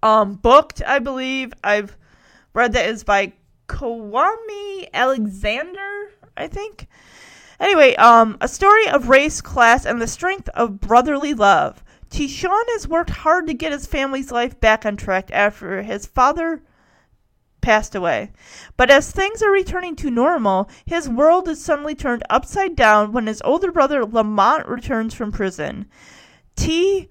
Um, 0.00 0.34
booked, 0.34 0.82
I 0.86 1.00
believe, 1.00 1.52
I've 1.64 1.96
read 2.54 2.72
that 2.74 2.88
is 2.88 3.02
by 3.02 3.32
Kwame 3.68 4.88
Alexander, 4.94 6.12
I 6.36 6.46
think. 6.46 6.86
Anyway, 7.58 7.96
um, 7.96 8.36
a 8.40 8.46
story 8.46 8.88
of 8.88 9.08
race, 9.08 9.40
class, 9.40 9.84
and 9.84 10.00
the 10.00 10.06
strength 10.06 10.48
of 10.50 10.78
brotherly 10.78 11.34
love. 11.34 11.82
T'Shon 12.10 12.64
has 12.68 12.88
worked 12.88 13.10
hard 13.10 13.46
to 13.46 13.54
get 13.54 13.72
his 13.72 13.86
family's 13.86 14.32
life 14.32 14.58
back 14.60 14.86
on 14.86 14.96
track 14.96 15.30
after 15.32 15.82
his 15.82 16.06
father 16.06 16.62
passed 17.60 17.94
away. 17.94 18.30
But 18.76 18.90
as 18.90 19.10
things 19.10 19.42
are 19.42 19.50
returning 19.50 19.94
to 19.96 20.10
normal, 20.10 20.70
his 20.86 21.08
world 21.08 21.48
is 21.48 21.62
suddenly 21.62 21.94
turned 21.94 22.22
upside 22.30 22.74
down 22.74 23.12
when 23.12 23.26
his 23.26 23.42
older 23.44 23.70
brother 23.70 24.04
Lamont 24.04 24.66
returns 24.66 25.12
from 25.14 25.32
prison. 25.32 25.86
T 26.56 27.08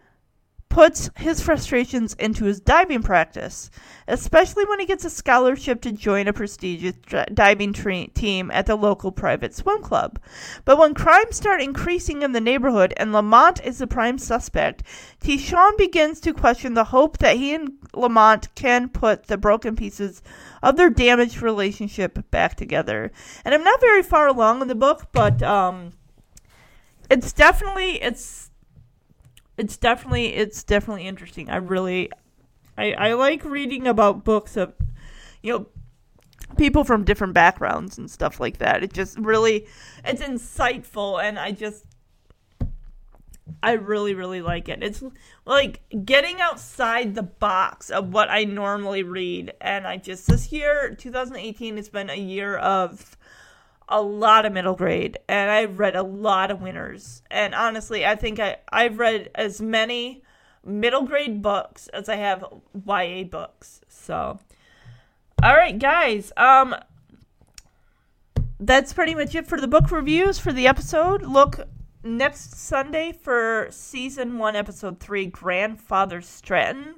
puts 0.69 1.09
his 1.17 1.41
frustrations 1.41 2.13
into 2.19 2.45
his 2.45 2.59
diving 2.59 3.01
practice, 3.01 3.71
especially 4.07 4.65
when 4.65 4.79
he 4.79 4.85
gets 4.85 5.05
a 5.05 5.09
scholarship 5.09 5.81
to 5.81 5.91
join 5.91 6.27
a 6.27 6.33
prestigious 6.33 6.93
diving 7.33 7.73
team 7.73 8.51
at 8.51 8.65
the 8.65 8.75
local 8.75 9.11
private 9.11 9.55
swim 9.55 9.81
club. 9.81 10.19
But 10.65 10.77
when 10.77 10.93
crimes 10.93 11.35
start 11.35 11.61
increasing 11.61 12.21
in 12.21 12.31
the 12.31 12.41
neighborhood 12.41 12.93
and 12.97 13.11
Lamont 13.11 13.59
is 13.63 13.79
the 13.79 13.87
prime 13.87 14.17
suspect, 14.17 14.83
T'Shon 15.21 15.77
begins 15.77 16.19
to 16.21 16.33
question 16.33 16.73
the 16.73 16.85
hope 16.85 17.17
that 17.19 17.37
he 17.37 17.53
and 17.53 17.71
Lamont 17.93 18.53
can 18.55 18.89
put 18.89 19.27
the 19.27 19.37
broken 19.37 19.75
pieces 19.75 20.21
of 20.61 20.77
their 20.77 20.89
damaged 20.89 21.41
relationship 21.41 22.29
back 22.29 22.55
together. 22.55 23.11
And 23.43 23.55
I'm 23.55 23.63
not 23.63 23.81
very 23.81 24.03
far 24.03 24.27
along 24.27 24.61
in 24.61 24.67
the 24.67 24.75
book, 24.75 25.07
but 25.11 25.41
um, 25.41 25.93
it's 27.09 27.33
definitely 27.33 28.01
it's 28.01 28.46
it's 29.57 29.75
definitely 29.77 30.35
it's 30.35 30.63
definitely 30.63 31.07
interesting. 31.07 31.49
I 31.49 31.57
really 31.57 32.11
I 32.77 32.93
I 32.93 33.13
like 33.13 33.43
reading 33.43 33.87
about 33.87 34.23
books 34.23 34.55
of 34.55 34.73
you 35.41 35.53
know 35.53 35.67
people 36.57 36.83
from 36.83 37.03
different 37.03 37.33
backgrounds 37.33 37.97
and 37.97 38.09
stuff 38.09 38.39
like 38.39 38.59
that. 38.59 38.83
It 38.83 38.93
just 38.93 39.17
really 39.17 39.67
it's 40.05 40.21
insightful 40.21 41.21
and 41.21 41.39
I 41.39 41.51
just 41.51 41.85
I 43.63 43.73
really 43.73 44.13
really 44.13 44.41
like 44.41 44.69
it. 44.69 44.83
It's 44.83 45.03
like 45.45 45.81
getting 46.05 46.39
outside 46.39 47.15
the 47.15 47.23
box 47.23 47.89
of 47.89 48.13
what 48.13 48.29
I 48.29 48.43
normally 48.43 49.03
read 49.03 49.53
and 49.59 49.87
I 49.87 49.97
just 49.97 50.27
this 50.27 50.51
year 50.51 50.95
2018 50.95 51.77
has 51.77 51.89
been 51.89 52.11
a 52.11 52.15
year 52.15 52.57
of 52.57 53.16
a 53.89 54.01
lot 54.01 54.45
of 54.45 54.53
middle 54.53 54.75
grade 54.75 55.17
and 55.27 55.49
I've 55.49 55.79
read 55.79 55.95
a 55.95 56.03
lot 56.03 56.51
of 56.51 56.61
winners. 56.61 57.21
And 57.31 57.55
honestly, 57.55 58.05
I 58.05 58.15
think 58.15 58.39
I, 58.39 58.57
I've 58.71 58.99
read 58.99 59.29
as 59.35 59.61
many 59.61 60.23
middle 60.65 61.03
grade 61.03 61.41
books 61.41 61.87
as 61.89 62.09
I 62.09 62.15
have 62.15 62.43
YA 62.85 63.23
books. 63.23 63.81
So 63.87 64.39
all 65.43 65.55
right, 65.55 65.77
guys. 65.77 66.31
Um 66.37 66.75
that's 68.59 68.91
pretty 68.91 69.13
much 69.13 69.35
it 69.35 69.47
for 69.47 69.61
the 69.61 69.67
book 69.67 69.91
reviews 69.91 70.39
for 70.39 70.51
the 70.51 70.67
episode. 70.67 71.21
Look 71.21 71.59
next 72.03 72.55
Sunday 72.55 73.11
for 73.11 73.67
season 73.69 74.37
1 74.37 74.55
episode 74.55 74.99
3 74.99 75.27
Grandfather 75.27 76.21
Stratton 76.21 76.95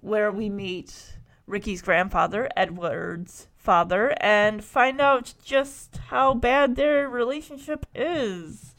where 0.00 0.30
we 0.30 0.48
meet 0.48 1.16
Ricky's 1.46 1.82
grandfather, 1.82 2.48
Edward's 2.56 3.48
father 3.66 4.14
and 4.20 4.64
find 4.64 5.00
out 5.00 5.34
just 5.44 5.96
how 6.08 6.32
bad 6.32 6.76
their 6.76 7.08
relationship 7.08 7.84
is. 7.96 8.76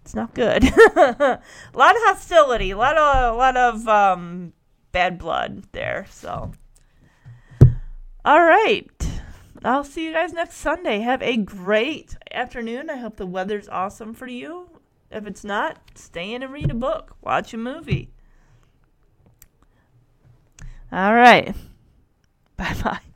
It's 0.00 0.14
not 0.14 0.32
good. 0.32 0.64
a 0.64 1.40
lot 1.74 1.96
of 1.96 2.02
hostility, 2.04 2.70
a 2.70 2.76
lot 2.76 2.96
of 2.96 3.34
a 3.34 3.36
lot 3.36 3.56
of 3.56 3.88
um, 3.88 4.52
bad 4.92 5.18
blood 5.18 5.64
there. 5.72 6.06
So, 6.08 6.52
all 8.24 8.44
right. 8.44 8.88
I'll 9.64 9.84
see 9.84 10.06
you 10.06 10.12
guys 10.12 10.32
next 10.32 10.56
Sunday. 10.56 11.00
Have 11.00 11.22
a 11.22 11.36
great 11.36 12.16
afternoon. 12.32 12.90
I 12.90 12.96
hope 12.96 13.16
the 13.16 13.26
weather's 13.26 13.68
awesome 13.68 14.14
for 14.14 14.26
you. 14.26 14.70
If 15.10 15.26
it's 15.26 15.44
not, 15.44 15.78
stay 15.94 16.32
in 16.32 16.42
and 16.42 16.52
read 16.52 16.70
a 16.70 16.74
book, 16.74 17.16
watch 17.20 17.52
a 17.54 17.58
movie. 17.58 18.10
All 20.92 21.14
right. 21.14 21.54
Bye 22.56 22.76
bye. 22.82 23.11